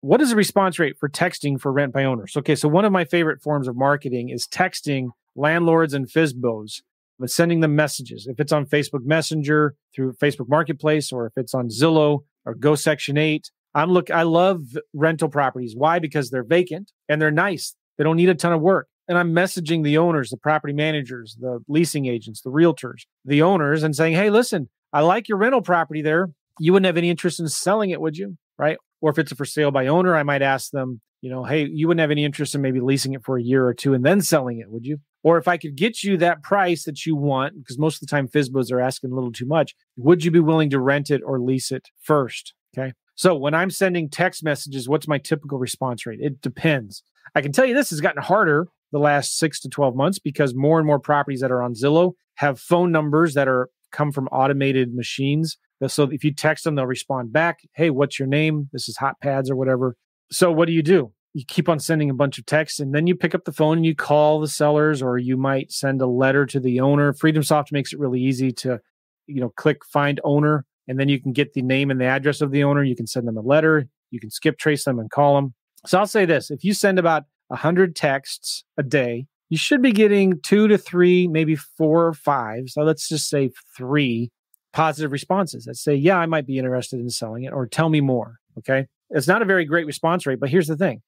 What 0.00 0.20
is 0.20 0.30
the 0.30 0.36
response 0.36 0.78
rate 0.78 0.98
for 0.98 1.08
texting 1.08 1.60
for 1.60 1.72
rent 1.72 1.92
by 1.92 2.04
owners? 2.04 2.36
Okay, 2.36 2.56
so 2.56 2.68
one 2.68 2.84
of 2.84 2.92
my 2.92 3.04
favorite 3.04 3.42
forms 3.42 3.68
of 3.68 3.76
marketing 3.76 4.30
is 4.30 4.46
texting 4.46 5.10
landlords 5.36 5.94
and 5.94 6.08
FSBOs 6.08 6.82
but 7.18 7.30
sending 7.30 7.60
them 7.60 7.74
messages. 7.76 8.26
If 8.26 8.40
it's 8.40 8.52
on 8.52 8.66
Facebook 8.66 9.04
Messenger 9.04 9.74
through 9.94 10.14
Facebook 10.14 10.48
Marketplace, 10.48 11.12
or 11.12 11.26
if 11.26 11.32
it's 11.36 11.54
on 11.54 11.68
Zillow 11.68 12.20
or 12.44 12.54
Go 12.54 12.74
Section 12.74 13.16
8, 13.16 13.50
I'm 13.74 13.90
look 13.90 14.10
I 14.10 14.22
love 14.22 14.62
rental 14.94 15.28
properties. 15.28 15.74
Why? 15.76 15.98
Because 15.98 16.30
they're 16.30 16.44
vacant 16.44 16.92
and 17.08 17.20
they're 17.20 17.30
nice. 17.30 17.74
They 17.98 18.04
don't 18.04 18.16
need 18.16 18.28
a 18.28 18.34
ton 18.34 18.52
of 18.52 18.60
work. 18.60 18.88
And 19.08 19.16
I'm 19.16 19.32
messaging 19.32 19.84
the 19.84 19.98
owners, 19.98 20.30
the 20.30 20.36
property 20.36 20.72
managers, 20.72 21.36
the 21.40 21.60
leasing 21.68 22.06
agents, 22.06 22.40
the 22.42 22.50
realtors, 22.50 23.02
the 23.24 23.42
owners, 23.42 23.82
and 23.82 23.94
saying, 23.94 24.14
hey, 24.14 24.30
listen, 24.30 24.68
I 24.92 25.02
like 25.02 25.28
your 25.28 25.38
rental 25.38 25.62
property 25.62 26.02
there. 26.02 26.30
You 26.58 26.72
wouldn't 26.72 26.86
have 26.86 26.96
any 26.96 27.10
interest 27.10 27.38
in 27.38 27.48
selling 27.48 27.90
it, 27.90 28.00
would 28.00 28.16
you? 28.16 28.36
Right. 28.58 28.78
Or 29.00 29.10
if 29.10 29.18
it's 29.18 29.30
a 29.30 29.36
for 29.36 29.44
sale 29.44 29.70
by 29.70 29.86
owner, 29.86 30.16
I 30.16 30.22
might 30.22 30.42
ask 30.42 30.70
them, 30.70 31.00
you 31.20 31.30
know, 31.30 31.44
hey, 31.44 31.66
you 31.66 31.88
wouldn't 31.88 32.00
have 32.00 32.10
any 32.10 32.24
interest 32.24 32.54
in 32.54 32.60
maybe 32.60 32.80
leasing 32.80 33.14
it 33.14 33.24
for 33.24 33.38
a 33.38 33.42
year 33.42 33.66
or 33.66 33.74
two 33.74 33.94
and 33.94 34.04
then 34.04 34.20
selling 34.20 34.58
it, 34.58 34.70
would 34.70 34.84
you? 34.84 34.98
Or 35.22 35.38
if 35.38 35.48
I 35.48 35.56
could 35.56 35.74
get 35.74 36.04
you 36.04 36.16
that 36.18 36.42
price 36.42 36.84
that 36.84 37.04
you 37.04 37.16
want, 37.16 37.54
because 37.58 37.78
most 37.78 37.96
of 37.96 38.00
the 38.00 38.06
time 38.06 38.28
FSBOs 38.28 38.70
are 38.70 38.80
asking 38.80 39.10
a 39.10 39.14
little 39.14 39.32
too 39.32 39.46
much, 39.46 39.74
would 39.96 40.24
you 40.24 40.30
be 40.30 40.40
willing 40.40 40.70
to 40.70 40.78
rent 40.78 41.10
it 41.10 41.22
or 41.26 41.40
lease 41.40 41.72
it 41.72 41.88
first? 42.00 42.54
Okay. 42.76 42.92
So 43.16 43.34
when 43.34 43.54
I'm 43.54 43.70
sending 43.70 44.08
text 44.08 44.44
messages, 44.44 44.88
what's 44.88 45.08
my 45.08 45.18
typical 45.18 45.58
response 45.58 46.06
rate? 46.06 46.20
It 46.20 46.40
depends. 46.42 47.02
I 47.34 47.40
can 47.40 47.50
tell 47.50 47.64
you 47.64 47.74
this 47.74 47.90
has 47.90 48.00
gotten 48.00 48.22
harder 48.22 48.68
the 48.92 48.98
last 48.98 49.38
six 49.38 49.58
to 49.60 49.68
12 49.68 49.96
months 49.96 50.18
because 50.18 50.54
more 50.54 50.78
and 50.78 50.86
more 50.86 51.00
properties 51.00 51.40
that 51.40 51.50
are 51.50 51.62
on 51.62 51.74
Zillow 51.74 52.12
have 52.36 52.60
phone 52.60 52.92
numbers 52.92 53.34
that 53.34 53.48
are 53.48 53.68
come 53.90 54.12
from 54.12 54.28
automated 54.28 54.94
machines. 54.94 55.56
So 55.88 56.04
if 56.04 56.22
you 56.22 56.32
text 56.32 56.64
them, 56.64 56.74
they'll 56.74 56.86
respond 56.86 57.32
back. 57.32 57.60
Hey, 57.74 57.90
what's 57.90 58.18
your 58.18 58.28
name? 58.28 58.68
This 58.72 58.88
is 58.88 58.96
HotPads 58.98 59.50
or 59.50 59.56
whatever. 59.56 59.96
So 60.30 60.52
what 60.52 60.66
do 60.66 60.72
you 60.72 60.82
do? 60.82 61.12
you 61.34 61.44
keep 61.46 61.68
on 61.68 61.78
sending 61.78 62.08
a 62.08 62.14
bunch 62.14 62.38
of 62.38 62.46
texts 62.46 62.80
and 62.80 62.94
then 62.94 63.06
you 63.06 63.14
pick 63.14 63.34
up 63.34 63.44
the 63.44 63.52
phone 63.52 63.76
and 63.76 63.84
you 63.84 63.94
call 63.94 64.40
the 64.40 64.48
sellers 64.48 65.02
or 65.02 65.18
you 65.18 65.36
might 65.36 65.70
send 65.70 66.00
a 66.00 66.06
letter 66.06 66.46
to 66.46 66.58
the 66.58 66.80
owner 66.80 67.12
FreedomSoft 67.12 67.72
makes 67.72 67.92
it 67.92 67.98
really 67.98 68.22
easy 68.22 68.50
to 68.52 68.80
you 69.26 69.42
know 69.42 69.50
click 69.50 69.84
find 69.84 70.18
owner 70.24 70.64
and 70.88 70.98
then 70.98 71.10
you 71.10 71.20
can 71.20 71.34
get 71.34 71.52
the 71.52 71.60
name 71.60 71.90
and 71.90 72.00
the 72.00 72.06
address 72.06 72.40
of 72.40 72.52
the 72.52 72.64
owner 72.64 72.82
you 72.82 72.96
can 72.96 73.06
send 73.06 73.28
them 73.28 73.36
a 73.36 73.42
letter 73.42 73.86
you 74.10 74.18
can 74.18 74.30
skip 74.30 74.56
trace 74.56 74.84
them 74.84 74.98
and 74.98 75.10
call 75.10 75.34
them 75.34 75.52
so 75.84 75.98
i'll 75.98 76.06
say 76.06 76.24
this 76.24 76.50
if 76.50 76.64
you 76.64 76.72
send 76.72 76.98
about 76.98 77.24
100 77.48 77.94
texts 77.94 78.64
a 78.78 78.82
day 78.82 79.26
you 79.48 79.58
should 79.58 79.82
be 79.82 79.92
getting 79.92 80.40
two 80.40 80.68
to 80.68 80.78
three, 80.78 81.28
maybe 81.28 81.54
four 81.54 82.06
or 82.06 82.14
five. 82.14 82.68
So 82.68 82.82
let's 82.82 83.08
just 83.08 83.28
say 83.28 83.50
three 83.76 84.30
positive 84.72 85.12
responses 85.12 85.64
that 85.64 85.76
say, 85.76 85.94
yeah, 85.94 86.18
I 86.18 86.26
might 86.26 86.46
be 86.46 86.58
interested 86.58 87.00
in 87.00 87.08
selling 87.10 87.44
it 87.44 87.52
or 87.52 87.66
tell 87.66 87.88
me 87.88 88.00
more. 88.00 88.38
Okay. 88.58 88.86
It's 89.10 89.28
not 89.28 89.42
a 89.42 89.44
very 89.44 89.64
great 89.64 89.86
response 89.86 90.26
rate, 90.26 90.40
but 90.40 90.48
here's 90.48 90.66
the 90.66 90.76
thing. 90.76 91.02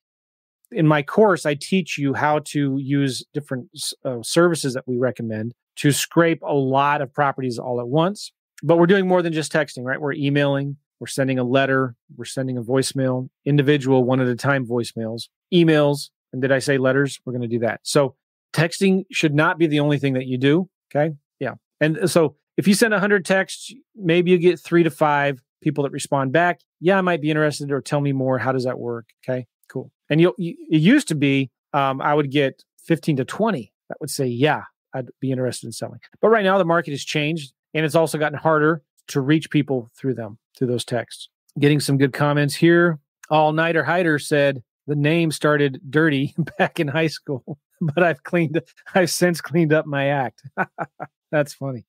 In 0.71 0.87
my 0.87 1.03
course, 1.03 1.47
I 1.47 1.55
teach 1.55 1.99
you 1.99 2.15
how 2.15 2.41
to 2.47 2.79
use 2.79 3.25
different 3.33 3.69
uh, 4.05 4.19
services 4.23 4.75
that 4.75 4.87
we 4.87 4.99
recommend 4.99 5.55
to 5.77 5.93
scrape 5.93 6.43
a 6.43 6.55
lot 6.55 7.01
of 7.01 7.13
properties 7.13 7.59
all 7.59 7.81
at 7.81 7.89
once. 7.89 8.33
But 8.63 8.77
we're 8.77 8.87
doing 8.87 9.07
more 9.07 9.23
than 9.23 9.33
just 9.33 9.53
texting, 9.53 9.85
right? 9.85 10.01
We're 10.01 10.15
emailing, 10.15 10.77
we're 11.01 11.07
sending 11.07 11.39
a 11.39 11.45
letter, 11.45 11.95
we're 12.17 12.25
sending 12.25 12.59
a 12.59 12.63
voicemail, 12.63 13.29
individual 13.45 14.05
one 14.05 14.21
at 14.21 14.27
a 14.27 14.35
time 14.35 14.67
voicemails, 14.67 15.29
emails. 15.55 16.11
And 16.33 16.43
did 16.43 16.53
I 16.53 16.59
say 16.59 16.77
letters? 16.77 17.21
We're 17.25 17.33
going 17.33 17.43
to 17.43 17.49
do 17.49 17.61
that. 17.61 17.81
So 17.85 18.17
texting 18.53 19.05
should 19.13 19.35
not 19.35 19.59
be 19.59 19.67
the 19.67 19.81
only 19.81 19.99
thing 19.99 20.15
that 20.15 20.27
you 20.27 20.39
do. 20.39 20.69
Okay. 20.95 21.15
Yeah. 21.39 21.55
And 21.81 22.11
so 22.11 22.37
if 22.57 22.67
you 22.67 22.75
send 22.75 22.93
100 22.93 23.25
texts, 23.25 23.73
maybe 23.95 24.33
you 24.33 24.39
get 24.39 24.59
three 24.59 24.83
to 24.83 24.91
five 24.91 25.41
people 25.61 25.85
that 25.85 25.91
respond 25.91 26.33
back. 26.33 26.61
Yeah, 26.81 26.99
I 26.99 27.01
might 27.01 27.21
be 27.21 27.31
interested 27.31 27.71
or 27.73 27.81
tell 27.81 28.01
me 28.01 28.13
more. 28.13 28.39
How 28.39 28.53
does 28.53 28.65
that 28.65 28.79
work? 28.79 29.07
Okay, 29.25 29.47
cool. 29.69 29.91
And 30.11 30.21
you'll, 30.21 30.35
it 30.39 30.81
used 30.81 31.09
to 31.09 31.15
be, 31.15 31.51
um, 31.73 32.01
I 32.01 32.15
would 32.15 32.31
get 32.31 32.65
15 32.85 33.17
to 33.17 33.25
20 33.25 33.73
that 33.89 34.01
would 34.01 34.11
say, 34.11 34.27
yeah, 34.27 34.63
I'd 34.95 35.09
be 35.21 35.31
interested 35.31 35.67
in 35.67 35.73
selling. 35.73 36.01
But 36.21 36.29
right 36.29 36.45
now 36.45 36.59
the 36.59 36.65
market 36.65 36.91
has 36.93 37.05
changed 37.05 37.53
and 37.75 37.85
it's 37.85 37.95
also 37.95 38.19
gotten 38.19 38.39
harder 38.39 38.83
to 39.09 39.21
reach 39.21 39.51
people 39.51 39.91
through 39.97 40.15
them, 40.15 40.39
through 40.57 40.69
those 40.69 40.85
texts. 40.85 41.29
Getting 41.59 41.81
some 41.81 41.99
good 41.99 42.13
comments 42.13 42.55
here. 42.55 42.99
All 43.31 43.53
Nighter 43.53 43.85
Hider 43.85 44.19
said 44.19 44.63
the 44.87 44.97
name 44.97 45.31
started 45.31 45.81
dirty 45.89 46.35
back 46.59 46.81
in 46.81 46.89
high 46.89 47.09
school, 47.09 47.59
but 47.81 48.03
I've 48.03 48.23
cleaned, 48.23 48.63
I've 48.95 49.11
since 49.11 49.41
cleaned 49.41 49.73
up 49.73 49.87
my 49.87 50.07
act. 50.09 50.43
That's 51.31 51.53
funny. 51.55 51.85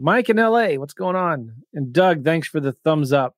Mike 0.00 0.28
in 0.28 0.36
LA, 0.36 0.74
what's 0.74 0.94
going 0.94 1.16
on? 1.16 1.52
And 1.74 1.92
Doug, 1.92 2.24
thanks 2.24 2.46
for 2.46 2.60
the 2.60 2.72
thumbs 2.72 3.12
up. 3.12 3.34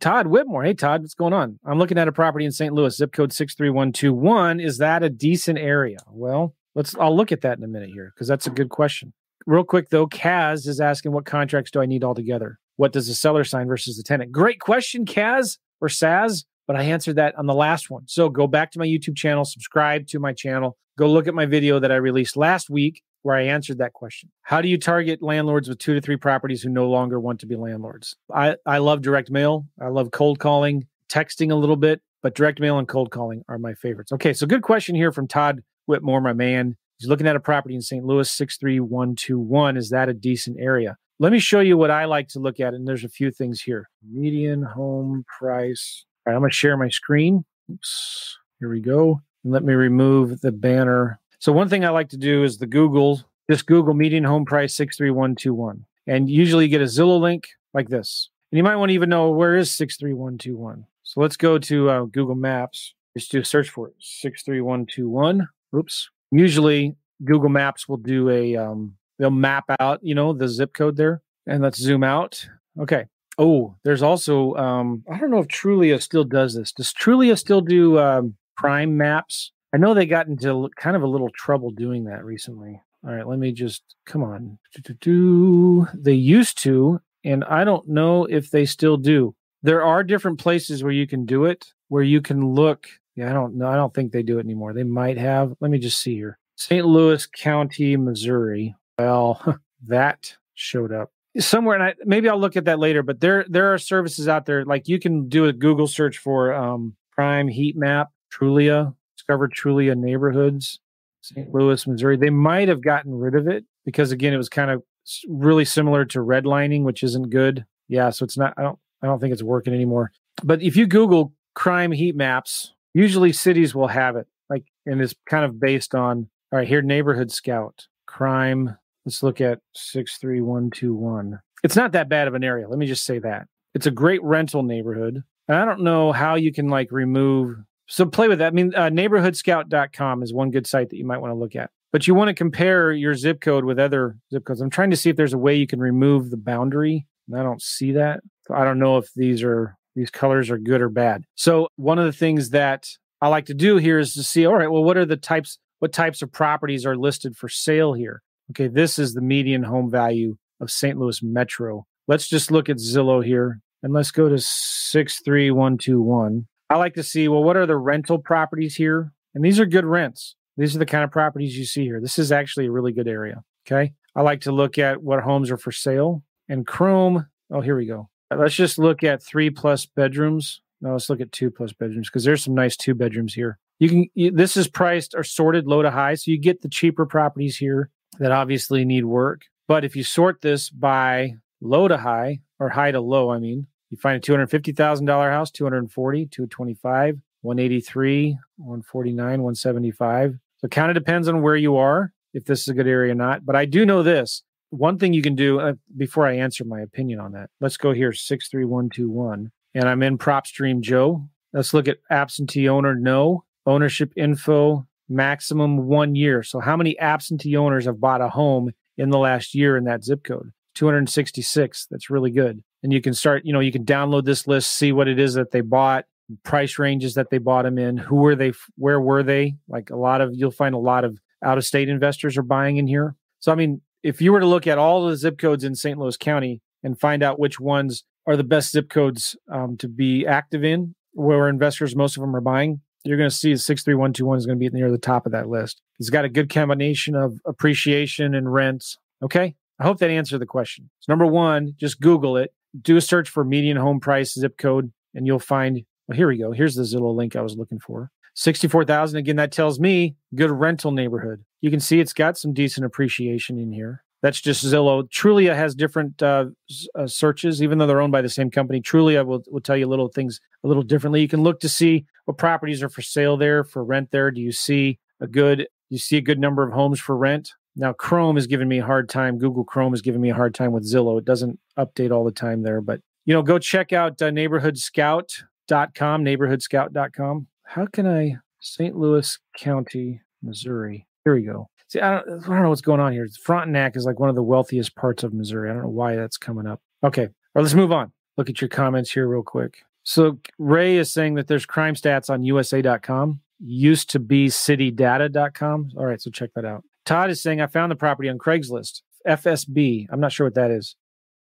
Todd 0.00 0.26
Whitmore, 0.26 0.64
hey 0.64 0.74
Todd, 0.74 1.02
what's 1.02 1.14
going 1.14 1.32
on? 1.32 1.58
I'm 1.64 1.78
looking 1.78 1.98
at 1.98 2.08
a 2.08 2.12
property 2.12 2.44
in 2.44 2.52
St. 2.52 2.74
Louis, 2.74 2.96
zip 2.96 3.12
code 3.12 3.32
63121. 3.32 4.60
Is 4.60 4.78
that 4.78 5.02
a 5.02 5.08
decent 5.08 5.58
area? 5.58 5.98
Well, 6.10 6.54
let's 6.74 6.94
I'll 6.96 7.16
look 7.16 7.32
at 7.32 7.40
that 7.42 7.56
in 7.56 7.64
a 7.64 7.68
minute 7.68 7.90
here 7.90 8.12
because 8.14 8.28
that's 8.28 8.46
a 8.46 8.50
good 8.50 8.68
question. 8.68 9.12
Real 9.46 9.64
quick 9.64 9.90
though, 9.90 10.06
Kaz 10.06 10.66
is 10.66 10.80
asking 10.80 11.12
what 11.12 11.24
contracts 11.24 11.70
do 11.70 11.80
I 11.80 11.86
need 11.86 12.04
altogether? 12.04 12.58
What 12.76 12.92
does 12.92 13.06
the 13.06 13.14
seller 13.14 13.44
sign 13.44 13.68
versus 13.68 13.96
the 13.96 14.02
tenant? 14.02 14.32
Great 14.32 14.60
question, 14.60 15.06
Kaz 15.06 15.58
or 15.80 15.88
Saz, 15.88 16.44
but 16.66 16.76
I 16.76 16.82
answered 16.82 17.16
that 17.16 17.38
on 17.38 17.46
the 17.46 17.54
last 17.54 17.88
one. 17.88 18.02
So 18.08 18.28
go 18.28 18.46
back 18.46 18.72
to 18.72 18.78
my 18.78 18.86
YouTube 18.86 19.16
channel, 19.16 19.44
subscribe 19.44 20.08
to 20.08 20.18
my 20.18 20.32
channel, 20.32 20.76
go 20.98 21.10
look 21.10 21.28
at 21.28 21.34
my 21.34 21.46
video 21.46 21.78
that 21.78 21.92
I 21.92 21.96
released 21.96 22.36
last 22.36 22.68
week 22.68 23.02
where 23.26 23.34
I 23.34 23.42
answered 23.42 23.78
that 23.78 23.92
question. 23.92 24.30
How 24.42 24.62
do 24.62 24.68
you 24.68 24.78
target 24.78 25.20
landlords 25.20 25.68
with 25.68 25.80
two 25.80 25.94
to 25.94 26.00
three 26.00 26.16
properties 26.16 26.62
who 26.62 26.68
no 26.68 26.88
longer 26.88 27.18
want 27.18 27.40
to 27.40 27.46
be 27.46 27.56
landlords? 27.56 28.14
I, 28.32 28.54
I 28.64 28.78
love 28.78 29.02
direct 29.02 29.32
mail. 29.32 29.66
I 29.82 29.88
love 29.88 30.12
cold 30.12 30.38
calling, 30.38 30.86
texting 31.10 31.50
a 31.50 31.56
little 31.56 31.74
bit, 31.74 32.00
but 32.22 32.36
direct 32.36 32.60
mail 32.60 32.78
and 32.78 32.86
cold 32.86 33.10
calling 33.10 33.42
are 33.48 33.58
my 33.58 33.74
favorites. 33.74 34.12
Okay, 34.12 34.32
so 34.32 34.46
good 34.46 34.62
question 34.62 34.94
here 34.94 35.10
from 35.10 35.26
Todd 35.26 35.64
Whitmore, 35.86 36.20
my 36.20 36.34
man. 36.34 36.76
He's 37.00 37.08
looking 37.08 37.26
at 37.26 37.34
a 37.34 37.40
property 37.40 37.74
in 37.74 37.82
St. 37.82 38.04
Louis, 38.04 38.30
63121. 38.30 39.76
Is 39.76 39.90
that 39.90 40.08
a 40.08 40.14
decent 40.14 40.58
area? 40.60 40.96
Let 41.18 41.32
me 41.32 41.40
show 41.40 41.58
you 41.58 41.76
what 41.76 41.90
I 41.90 42.04
like 42.04 42.28
to 42.28 42.38
look 42.38 42.60
at. 42.60 42.74
And 42.74 42.86
there's 42.86 43.02
a 43.02 43.08
few 43.08 43.32
things 43.32 43.60
here 43.60 43.88
median 44.08 44.62
home 44.62 45.24
price. 45.36 46.04
All 46.24 46.30
right, 46.30 46.36
I'm 46.36 46.42
going 46.42 46.52
to 46.52 46.56
share 46.56 46.76
my 46.76 46.90
screen. 46.90 47.44
Oops. 47.72 48.38
Here 48.60 48.70
we 48.70 48.78
go. 48.80 49.20
And 49.42 49.52
let 49.52 49.64
me 49.64 49.74
remove 49.74 50.42
the 50.42 50.52
banner 50.52 51.18
so 51.46 51.52
one 51.52 51.68
thing 51.68 51.84
I 51.84 51.90
like 51.90 52.08
to 52.08 52.16
do 52.16 52.42
is 52.42 52.58
the 52.58 52.66
Google, 52.66 53.22
just 53.48 53.66
Google 53.66 53.94
median 53.94 54.24
home 54.24 54.44
price 54.44 54.74
63121. 54.74 55.84
And 56.08 56.28
usually 56.28 56.64
you 56.64 56.68
get 56.68 56.80
a 56.80 56.86
Zillow 56.86 57.20
link 57.20 57.50
like 57.72 57.88
this. 57.88 58.30
And 58.50 58.56
you 58.56 58.64
might 58.64 58.74
want 58.74 58.90
to 58.90 58.94
even 58.94 59.08
know 59.08 59.30
where 59.30 59.54
is 59.54 59.70
63121. 59.70 60.84
So 61.04 61.20
let's 61.20 61.36
go 61.36 61.56
to 61.56 61.88
uh, 61.88 62.04
Google 62.06 62.34
Maps. 62.34 62.94
Just 63.16 63.30
do 63.30 63.38
a 63.38 63.44
search 63.44 63.70
for 63.70 63.86
it, 63.86 63.94
63121. 64.00 65.48
Oops. 65.76 66.10
Usually 66.32 66.96
Google 67.24 67.50
Maps 67.50 67.88
will 67.88 67.98
do 67.98 68.28
a, 68.28 68.56
um, 68.56 68.96
they'll 69.20 69.30
map 69.30 69.66
out, 69.78 70.00
you 70.02 70.16
know, 70.16 70.32
the 70.32 70.48
zip 70.48 70.74
code 70.74 70.96
there. 70.96 71.22
And 71.46 71.62
let's 71.62 71.78
zoom 71.78 72.02
out. 72.02 72.44
Okay. 72.76 73.04
Oh, 73.38 73.76
there's 73.84 74.02
also, 74.02 74.56
um, 74.56 75.04
I 75.08 75.16
don't 75.16 75.30
know 75.30 75.38
if 75.38 75.46
Trulia 75.46 76.02
still 76.02 76.24
does 76.24 76.56
this. 76.56 76.72
Does 76.72 76.92
Trulia 76.92 77.38
still 77.38 77.60
do 77.60 78.00
um, 78.00 78.34
crime 78.56 78.96
maps? 78.96 79.52
I 79.72 79.78
know 79.78 79.94
they 79.94 80.06
got 80.06 80.26
into 80.26 80.70
kind 80.76 80.96
of 80.96 81.02
a 81.02 81.08
little 81.08 81.30
trouble 81.30 81.70
doing 81.70 82.04
that 82.04 82.24
recently. 82.24 82.80
All 83.04 83.12
right, 83.12 83.26
let 83.26 83.38
me 83.38 83.52
just 83.52 83.82
come 84.04 84.22
on. 84.24 84.58
Do 85.00 85.86
They 85.94 86.14
used 86.14 86.58
to, 86.62 87.00
and 87.24 87.44
I 87.44 87.64
don't 87.64 87.86
know 87.88 88.24
if 88.24 88.50
they 88.50 88.64
still 88.64 88.96
do. 88.96 89.34
There 89.62 89.82
are 89.82 90.02
different 90.02 90.38
places 90.38 90.82
where 90.82 90.92
you 90.92 91.06
can 91.06 91.24
do 91.24 91.44
it, 91.44 91.72
where 91.88 92.02
you 92.02 92.20
can 92.20 92.54
look. 92.54 92.88
Yeah, 93.14 93.30
I 93.30 93.32
don't 93.32 93.56
know. 93.56 93.68
I 93.68 93.76
don't 93.76 93.94
think 93.94 94.12
they 94.12 94.22
do 94.22 94.38
it 94.38 94.44
anymore. 94.44 94.72
They 94.72 94.82
might 94.82 95.18
have. 95.18 95.54
Let 95.60 95.70
me 95.70 95.78
just 95.78 96.00
see 96.00 96.14
here. 96.14 96.38
St. 96.56 96.84
Louis 96.84 97.26
County, 97.26 97.96
Missouri. 97.96 98.74
Well, 98.98 99.58
that 99.86 100.36
showed 100.54 100.92
up 100.92 101.12
somewhere, 101.38 101.76
and 101.76 101.84
I, 101.84 101.94
maybe 102.04 102.28
I'll 102.28 102.40
look 102.40 102.56
at 102.56 102.64
that 102.64 102.78
later. 102.78 103.02
But 103.02 103.20
there, 103.20 103.44
there 103.48 103.72
are 103.72 103.78
services 103.78 104.26
out 104.26 104.46
there 104.46 104.64
like 104.64 104.88
you 104.88 104.98
can 104.98 105.28
do 105.28 105.44
a 105.44 105.52
Google 105.52 105.86
search 105.86 106.18
for 106.18 106.52
um, 106.52 106.96
Crime 107.12 107.46
Heat 107.46 107.76
Map, 107.76 108.08
Trulia, 108.32 108.94
discovered 109.26 109.52
Trulia 109.52 109.96
neighborhoods, 109.96 110.78
St. 111.22 111.52
Louis, 111.52 111.86
Missouri. 111.86 112.16
They 112.16 112.30
might 112.30 112.68
have 112.68 112.82
gotten 112.82 113.14
rid 113.14 113.34
of 113.34 113.48
it 113.48 113.64
because 113.84 114.12
again, 114.12 114.32
it 114.32 114.36
was 114.36 114.48
kind 114.48 114.70
of 114.70 114.82
really 115.28 115.64
similar 115.64 116.04
to 116.06 116.20
redlining, 116.20 116.82
which 116.82 117.02
isn't 117.02 117.30
good. 117.30 117.64
Yeah, 117.88 118.10
so 118.10 118.24
it's 118.24 118.38
not. 118.38 118.54
I 118.56 118.62
don't. 118.62 118.78
I 119.02 119.06
don't 119.06 119.20
think 119.20 119.32
it's 119.32 119.42
working 119.42 119.74
anymore. 119.74 120.10
But 120.42 120.62
if 120.62 120.76
you 120.76 120.86
Google 120.86 121.32
crime 121.54 121.92
heat 121.92 122.16
maps, 122.16 122.72
usually 122.94 123.32
cities 123.32 123.74
will 123.74 123.88
have 123.88 124.16
it. 124.16 124.26
Like, 124.48 124.64
and 124.86 125.00
it's 125.00 125.14
kind 125.28 125.44
of 125.44 125.60
based 125.60 125.94
on. 125.94 126.28
All 126.52 126.60
right, 126.60 126.68
here 126.68 126.82
neighborhood 126.82 127.32
scout 127.32 127.86
crime. 128.06 128.76
Let's 129.04 129.22
look 129.22 129.40
at 129.40 129.58
six 129.74 130.18
three 130.18 130.40
one 130.40 130.70
two 130.70 130.94
one. 130.94 131.40
It's 131.64 131.76
not 131.76 131.92
that 131.92 132.08
bad 132.08 132.28
of 132.28 132.34
an 132.34 132.44
area. 132.44 132.68
Let 132.68 132.78
me 132.78 132.86
just 132.86 133.04
say 133.04 133.18
that 133.20 133.48
it's 133.74 133.86
a 133.86 133.90
great 133.90 134.22
rental 134.22 134.62
neighborhood. 134.62 135.22
And 135.48 135.56
I 135.56 135.64
don't 135.64 135.82
know 135.82 136.12
how 136.12 136.36
you 136.36 136.52
can 136.52 136.68
like 136.68 136.90
remove 136.92 137.56
so 137.86 138.06
play 138.06 138.28
with 138.28 138.38
that. 138.38 138.48
I 138.48 138.50
mean, 138.50 138.74
uh, 138.74 138.90
neighborhoodscout.com 138.90 140.22
is 140.22 140.32
one 140.32 140.50
good 140.50 140.66
site 140.66 140.90
that 140.90 140.96
you 140.96 141.06
might 141.06 141.18
want 141.18 141.32
to 141.32 141.38
look 141.38 141.56
at. 141.56 141.70
But 141.92 142.06
you 142.06 142.14
want 142.14 142.28
to 142.28 142.34
compare 142.34 142.92
your 142.92 143.14
zip 143.14 143.40
code 143.40 143.64
with 143.64 143.78
other 143.78 144.18
zip 144.32 144.44
codes. 144.44 144.60
I'm 144.60 144.70
trying 144.70 144.90
to 144.90 144.96
see 144.96 145.08
if 145.08 145.16
there's 145.16 145.32
a 145.32 145.38
way 145.38 145.54
you 145.54 145.66
can 145.66 145.80
remove 145.80 146.30
the 146.30 146.36
boundary. 146.36 147.06
I 147.34 147.42
don't 147.42 147.62
see 147.62 147.92
that. 147.92 148.20
I 148.50 148.64
don't 148.64 148.78
know 148.78 148.98
if 148.98 149.12
these 149.14 149.42
are 149.42 149.76
these 149.94 150.10
colors 150.10 150.50
are 150.50 150.58
good 150.58 150.82
or 150.82 150.88
bad. 150.88 151.24
So 151.34 151.68
one 151.76 151.98
of 151.98 152.04
the 152.04 152.12
things 152.12 152.50
that 152.50 152.86
I 153.20 153.28
like 153.28 153.46
to 153.46 153.54
do 153.54 153.78
here 153.78 153.98
is 153.98 154.14
to 154.14 154.22
see, 154.22 154.46
all 154.46 154.54
right, 154.54 154.70
well, 154.70 154.84
what 154.84 154.98
are 154.98 155.06
the 155.06 155.16
types, 155.16 155.58
what 155.78 155.92
types 155.92 156.22
of 156.22 156.30
properties 156.30 156.84
are 156.84 156.96
listed 156.96 157.36
for 157.36 157.48
sale 157.48 157.94
here? 157.94 158.22
Okay, 158.50 158.68
this 158.68 158.98
is 158.98 159.14
the 159.14 159.22
median 159.22 159.62
home 159.62 159.90
value 159.90 160.36
of 160.60 160.70
St. 160.70 160.98
Louis 160.98 161.22
Metro. 161.22 161.86
Let's 162.06 162.28
just 162.28 162.50
look 162.50 162.68
at 162.68 162.76
Zillow 162.76 163.24
here 163.24 163.60
and 163.82 163.94
let's 163.94 164.10
go 164.10 164.28
to 164.28 164.38
63121. 164.38 166.46
I 166.68 166.76
like 166.76 166.94
to 166.94 167.02
see, 167.02 167.28
well, 167.28 167.44
what 167.44 167.56
are 167.56 167.66
the 167.66 167.76
rental 167.76 168.18
properties 168.18 168.74
here? 168.74 169.12
And 169.34 169.44
these 169.44 169.60
are 169.60 169.66
good 169.66 169.84
rents. 169.84 170.34
These 170.56 170.74
are 170.74 170.78
the 170.78 170.86
kind 170.86 171.04
of 171.04 171.10
properties 171.10 171.56
you 171.56 171.64
see 171.64 171.84
here. 171.84 172.00
This 172.00 172.18
is 172.18 172.32
actually 172.32 172.66
a 172.66 172.70
really 172.70 172.92
good 172.92 173.08
area. 173.08 173.42
Okay. 173.66 173.92
I 174.14 174.22
like 174.22 174.40
to 174.42 174.52
look 174.52 174.78
at 174.78 175.02
what 175.02 175.22
homes 175.22 175.50
are 175.50 175.58
for 175.58 175.72
sale. 175.72 176.22
And 176.48 176.66
Chrome, 176.66 177.26
oh, 177.50 177.60
here 177.60 177.76
we 177.76 177.86
go. 177.86 178.08
Let's 178.34 178.54
just 178.54 178.78
look 178.78 179.04
at 179.04 179.22
three 179.22 179.50
plus 179.50 179.86
bedrooms. 179.86 180.62
No, 180.80 180.92
let's 180.92 181.10
look 181.10 181.20
at 181.20 181.32
two 181.32 181.50
plus 181.50 181.72
bedrooms 181.72 182.08
because 182.08 182.24
there's 182.24 182.44
some 182.44 182.54
nice 182.54 182.76
two 182.76 182.94
bedrooms 182.94 183.34
here. 183.34 183.58
You 183.78 183.88
can, 183.88 184.06
you, 184.14 184.30
this 184.30 184.56
is 184.56 184.68
priced 184.68 185.14
or 185.14 185.22
sorted 185.22 185.66
low 185.66 185.82
to 185.82 185.90
high. 185.90 186.14
So 186.14 186.30
you 186.30 186.38
get 186.38 186.62
the 186.62 186.68
cheaper 186.68 187.06
properties 187.06 187.56
here 187.56 187.90
that 188.18 188.32
obviously 188.32 188.84
need 188.84 189.04
work. 189.04 189.42
But 189.68 189.84
if 189.84 189.94
you 189.94 190.02
sort 190.02 190.40
this 190.40 190.70
by 190.70 191.34
low 191.60 191.88
to 191.88 191.98
high 191.98 192.40
or 192.58 192.70
high 192.70 192.92
to 192.92 193.00
low, 193.00 193.30
I 193.30 193.38
mean, 193.38 193.66
you 193.90 193.96
find 193.96 194.16
a 194.16 194.20
$250,000 194.20 195.30
house, 195.30 195.50
240, 195.50 196.26
225, 196.26 197.18
183, 197.42 198.38
149, 198.56 199.18
175. 199.18 200.32
So 200.58 200.64
it 200.64 200.70
kind 200.70 200.90
of 200.90 200.94
depends 200.94 201.28
on 201.28 201.42
where 201.42 201.56
you 201.56 201.76
are, 201.76 202.12
if 202.34 202.44
this 202.44 202.62
is 202.62 202.68
a 202.68 202.74
good 202.74 202.88
area 202.88 203.12
or 203.12 203.16
not. 203.16 203.44
But 203.44 203.56
I 203.56 203.64
do 203.64 203.86
know 203.86 204.02
this. 204.02 204.42
One 204.70 204.98
thing 204.98 205.12
you 205.12 205.22
can 205.22 205.36
do 205.36 205.60
uh, 205.60 205.74
before 205.96 206.26
I 206.26 206.36
answer 206.36 206.64
my 206.64 206.80
opinion 206.80 207.20
on 207.20 207.32
that, 207.32 207.50
let's 207.60 207.76
go 207.76 207.92
here 207.92 208.12
63121. 208.12 209.52
And 209.74 209.88
I'm 209.88 210.02
in 210.02 210.18
PropStream 210.18 210.80
Joe. 210.80 211.28
Let's 211.52 211.72
look 211.72 211.86
at 211.86 211.98
absentee 212.10 212.68
owner, 212.68 212.94
no. 212.94 213.44
Ownership 213.66 214.12
info, 214.16 214.86
maximum 215.08 215.86
one 215.86 216.14
year. 216.14 216.42
So, 216.42 216.60
how 216.60 216.76
many 216.76 216.98
absentee 216.98 217.56
owners 217.56 217.84
have 217.86 218.00
bought 218.00 218.20
a 218.20 218.28
home 218.28 218.72
in 218.96 219.10
the 219.10 219.18
last 219.18 219.54
year 219.54 219.76
in 219.76 219.84
that 219.84 220.04
zip 220.04 220.24
code? 220.24 220.52
266. 220.74 221.86
That's 221.90 222.10
really 222.10 222.30
good 222.30 222.62
and 222.82 222.92
you 222.92 223.00
can 223.00 223.14
start 223.14 223.42
you 223.44 223.52
know 223.52 223.60
you 223.60 223.72
can 223.72 223.84
download 223.84 224.24
this 224.24 224.46
list 224.46 224.72
see 224.72 224.92
what 224.92 225.08
it 225.08 225.18
is 225.18 225.34
that 225.34 225.50
they 225.50 225.60
bought 225.60 226.04
price 226.42 226.78
ranges 226.78 227.14
that 227.14 227.30
they 227.30 227.38
bought 227.38 227.62
them 227.62 227.78
in, 227.78 227.96
who 227.96 228.16
were 228.16 228.34
they, 228.34 228.52
where 228.76 229.00
were 229.00 229.22
they? 229.22 229.56
Like 229.68 229.90
a 229.90 229.96
lot 229.96 230.20
of, 230.20 230.30
you'll 230.34 230.50
find 230.50 230.74
a 230.74 230.78
lot 230.78 231.04
of 231.04 231.18
out 231.44 231.58
of 231.58 231.64
state 231.64 231.88
investors 231.88 232.36
are 232.36 232.42
buying 232.42 232.76
in 232.76 232.86
here. 232.86 233.14
So, 233.38 233.52
I 233.52 233.54
mean, 233.54 233.80
if 234.02 234.20
you 234.20 234.32
were 234.32 234.40
to 234.40 234.46
look 234.46 234.66
at 234.66 234.78
all 234.78 235.06
the 235.06 235.16
zip 235.16 235.38
codes 235.38 235.64
in 235.64 235.74
St. 235.74 235.98
Louis 235.98 236.16
County 236.16 236.62
and 236.82 236.98
find 236.98 237.22
out 237.22 237.38
which 237.38 237.60
ones 237.60 238.04
are 238.26 238.36
the 238.36 238.44
best 238.44 238.72
zip 238.72 238.88
codes 238.88 239.36
um, 239.52 239.76
to 239.78 239.88
be 239.88 240.26
active 240.26 240.64
in, 240.64 240.94
where 241.12 241.48
investors, 241.48 241.94
most 241.94 242.16
of 242.16 242.20
them 242.20 242.34
are 242.34 242.40
buying, 242.40 242.80
you're 243.04 243.16
going 243.16 243.30
to 243.30 243.34
see 243.34 243.54
63121 243.54 244.38
is 244.38 244.46
going 244.46 244.58
to 244.58 244.70
be 244.70 244.76
near 244.76 244.90
the 244.90 244.98
top 244.98 245.26
of 245.26 245.32
that 245.32 245.48
list. 245.48 245.80
It's 246.00 246.10
got 246.10 246.24
a 246.24 246.28
good 246.28 246.50
combination 246.50 247.14
of 247.14 247.38
appreciation 247.46 248.34
and 248.34 248.52
rents. 248.52 248.98
Okay. 249.22 249.54
I 249.78 249.84
hope 249.84 249.98
that 249.98 250.10
answered 250.10 250.38
the 250.38 250.46
question. 250.46 250.90
So 251.00 251.12
number 251.12 251.26
one, 251.26 251.74
just 251.76 252.00
Google 252.00 252.36
it, 252.36 252.52
do 252.82 252.96
a 252.96 253.00
search 253.00 253.28
for 253.28 253.44
median 253.44 253.76
home 253.76 254.00
price 254.00 254.34
zip 254.34 254.56
code, 254.58 254.92
and 255.14 255.26
you'll 255.26 255.38
find, 255.38 255.82
well, 256.06 256.16
here 256.16 256.28
we 256.28 256.38
go. 256.38 256.52
Here's 256.52 256.74
the 256.74 256.82
Zillow 256.82 257.14
link 257.14 257.36
I 257.36 257.42
was 257.42 257.56
looking 257.56 257.78
for. 257.78 258.10
64,000. 258.34 259.18
Again, 259.18 259.36
that 259.36 259.52
tells 259.52 259.80
me 259.80 260.14
good 260.34 260.50
rental 260.50 260.92
neighborhood. 260.92 261.44
You 261.62 261.70
can 261.70 261.80
see 261.80 262.00
it's 262.00 262.12
got 262.12 262.36
some 262.36 262.52
decent 262.52 262.84
appreciation 262.84 263.58
in 263.58 263.72
here. 263.72 264.04
That's 264.22 264.40
just 264.40 264.64
Zillow. 264.64 265.08
Trulia 265.10 265.54
has 265.54 265.74
different 265.74 266.22
uh, 266.22 266.46
uh, 266.94 267.06
searches, 267.06 267.62
even 267.62 267.78
though 267.78 267.86
they're 267.86 268.00
owned 268.00 268.12
by 268.12 268.22
the 268.22 268.28
same 268.28 268.50
company. 268.50 268.80
Trulia 268.80 269.24
will, 269.24 269.42
will 269.48 269.60
tell 269.60 269.76
you 269.76 269.86
little 269.86 270.08
things 270.08 270.40
a 270.64 270.68
little 270.68 270.82
differently. 270.82 271.20
You 271.20 271.28
can 271.28 271.42
look 271.42 271.60
to 271.60 271.68
see 271.68 272.06
what 272.24 272.38
properties 272.38 272.82
are 272.82 272.88
for 272.88 273.02
sale 273.02 273.36
there, 273.36 273.62
for 273.62 273.84
rent 273.84 274.10
there. 274.10 274.30
Do 274.30 274.40
you 274.40 274.52
see 274.52 274.98
a 275.20 275.26
good, 275.26 275.68
you 275.90 275.98
see 275.98 276.16
a 276.16 276.22
good 276.22 276.38
number 276.38 276.66
of 276.66 276.72
homes 276.72 276.98
for 276.98 277.16
rent? 277.16 277.52
Now, 277.76 277.92
Chrome 277.92 278.38
is 278.38 278.46
giving 278.46 278.68
me 278.68 278.78
a 278.78 278.84
hard 278.84 279.08
time. 279.08 279.38
Google 279.38 279.64
Chrome 279.64 279.92
is 279.92 280.00
giving 280.00 280.20
me 280.20 280.30
a 280.30 280.34
hard 280.34 280.54
time 280.54 280.72
with 280.72 280.90
Zillow. 280.90 281.18
It 281.18 281.26
doesn't 281.26 281.58
update 281.78 282.10
all 282.10 282.24
the 282.24 282.32
time 282.32 282.62
there, 282.62 282.80
but 282.80 283.00
you 283.26 283.34
know, 283.34 283.42
go 283.42 283.58
check 283.58 283.92
out 283.92 284.20
uh, 284.22 284.30
neighborhoodscout.com, 284.30 286.24
neighborhoodscout.com. 286.24 287.46
How 287.64 287.86
can 287.86 288.06
I, 288.06 288.36
St. 288.60 288.96
Louis 288.96 289.38
County, 289.58 290.22
Missouri? 290.42 291.06
Here 291.24 291.34
we 291.34 291.42
go. 291.42 291.68
See, 291.88 292.00
I 292.00 292.12
don't, 292.12 292.44
I 292.44 292.46
don't 292.46 292.62
know 292.62 292.68
what's 292.70 292.80
going 292.80 293.00
on 293.00 293.12
here. 293.12 293.28
Frontenac 293.42 293.96
is 293.96 294.04
like 294.04 294.18
one 294.18 294.28
of 294.28 294.36
the 294.36 294.42
wealthiest 294.42 294.94
parts 294.96 295.22
of 295.22 295.34
Missouri. 295.34 295.70
I 295.70 295.74
don't 295.74 295.82
know 295.82 295.88
why 295.88 296.16
that's 296.16 296.36
coming 296.36 296.66
up. 296.66 296.80
Okay. 297.04 297.28
Or 297.54 297.62
let's 297.62 297.74
move 297.74 297.92
on. 297.92 298.12
Look 298.36 298.48
at 298.48 298.60
your 298.60 298.68
comments 298.68 299.10
here 299.10 299.26
real 299.26 299.42
quick. 299.42 299.78
So 300.02 300.38
Ray 300.58 300.96
is 300.96 301.12
saying 301.12 301.34
that 301.34 301.48
there's 301.48 301.66
crime 301.66 301.94
stats 301.94 302.30
on 302.30 302.44
USA.com. 302.44 303.40
Used 303.58 304.10
to 304.10 304.18
be 304.18 304.46
citydata.com. 304.46 305.90
All 305.96 306.04
right, 306.04 306.20
so 306.20 306.30
check 306.30 306.50
that 306.54 306.64
out. 306.64 306.84
Todd 307.06 307.30
is 307.30 307.40
saying 307.40 307.60
I 307.60 307.68
found 307.68 307.90
the 307.90 307.96
property 307.96 308.28
on 308.28 308.36
Craigslist. 308.36 309.00
FSB. 309.26 310.06
I'm 310.10 310.20
not 310.20 310.32
sure 310.32 310.46
what 310.46 310.54
that 310.54 310.70
is. 310.70 310.96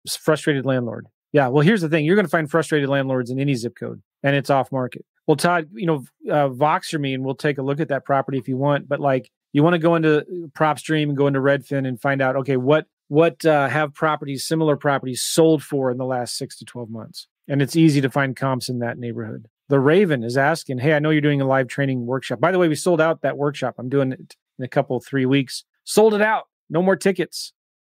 It's 0.04 0.16
frustrated 0.16 0.64
landlord. 0.64 1.06
Yeah. 1.32 1.48
Well, 1.48 1.64
here's 1.64 1.82
the 1.82 1.88
thing. 1.88 2.04
You're 2.04 2.14
going 2.14 2.26
to 2.26 2.30
find 2.30 2.50
frustrated 2.50 2.88
landlords 2.88 3.30
in 3.30 3.38
any 3.38 3.54
zip 3.54 3.74
code, 3.78 4.00
and 4.22 4.36
it's 4.36 4.50
off 4.50 4.72
market. 4.72 5.04
Well, 5.26 5.36
Todd, 5.36 5.68
you 5.74 5.86
know, 5.86 6.04
uh, 6.30 6.48
Voxer 6.48 7.00
me, 7.00 7.12
and 7.12 7.24
we'll 7.24 7.34
take 7.34 7.58
a 7.58 7.62
look 7.62 7.80
at 7.80 7.88
that 7.88 8.04
property 8.04 8.38
if 8.38 8.46
you 8.46 8.56
want. 8.56 8.88
But 8.88 9.00
like, 9.00 9.30
you 9.52 9.62
want 9.62 9.74
to 9.74 9.78
go 9.78 9.96
into 9.96 10.24
PropStream 10.56 11.04
and 11.04 11.16
go 11.16 11.26
into 11.26 11.40
Redfin 11.40 11.86
and 11.86 12.00
find 12.00 12.22
out, 12.22 12.36
okay, 12.36 12.56
what 12.56 12.86
what 13.08 13.44
uh, 13.44 13.68
have 13.68 13.94
properties, 13.94 14.46
similar 14.46 14.76
properties, 14.76 15.22
sold 15.22 15.62
for 15.62 15.90
in 15.90 15.98
the 15.98 16.04
last 16.04 16.36
six 16.36 16.56
to 16.58 16.64
twelve 16.64 16.90
months? 16.90 17.26
And 17.48 17.60
it's 17.60 17.76
easy 17.76 18.00
to 18.00 18.10
find 18.10 18.34
comps 18.34 18.68
in 18.68 18.78
that 18.80 18.98
neighborhood. 18.98 19.48
The 19.68 19.80
Raven 19.80 20.22
is 20.22 20.36
asking, 20.36 20.78
hey, 20.78 20.94
I 20.94 21.00
know 21.00 21.10
you're 21.10 21.20
doing 21.20 21.40
a 21.40 21.46
live 21.46 21.68
training 21.68 22.06
workshop. 22.06 22.40
By 22.40 22.52
the 22.52 22.58
way, 22.58 22.68
we 22.68 22.76
sold 22.76 23.00
out 23.00 23.22
that 23.22 23.36
workshop. 23.36 23.74
I'm 23.78 23.88
doing 23.88 24.12
it 24.12 24.36
in 24.58 24.64
a 24.64 24.68
couple 24.68 24.98
three 25.00 25.26
weeks. 25.26 25.64
Sold 25.84 26.14
it 26.14 26.22
out. 26.22 26.44
No 26.68 26.82
more 26.82 26.96
tickets. 26.96 27.52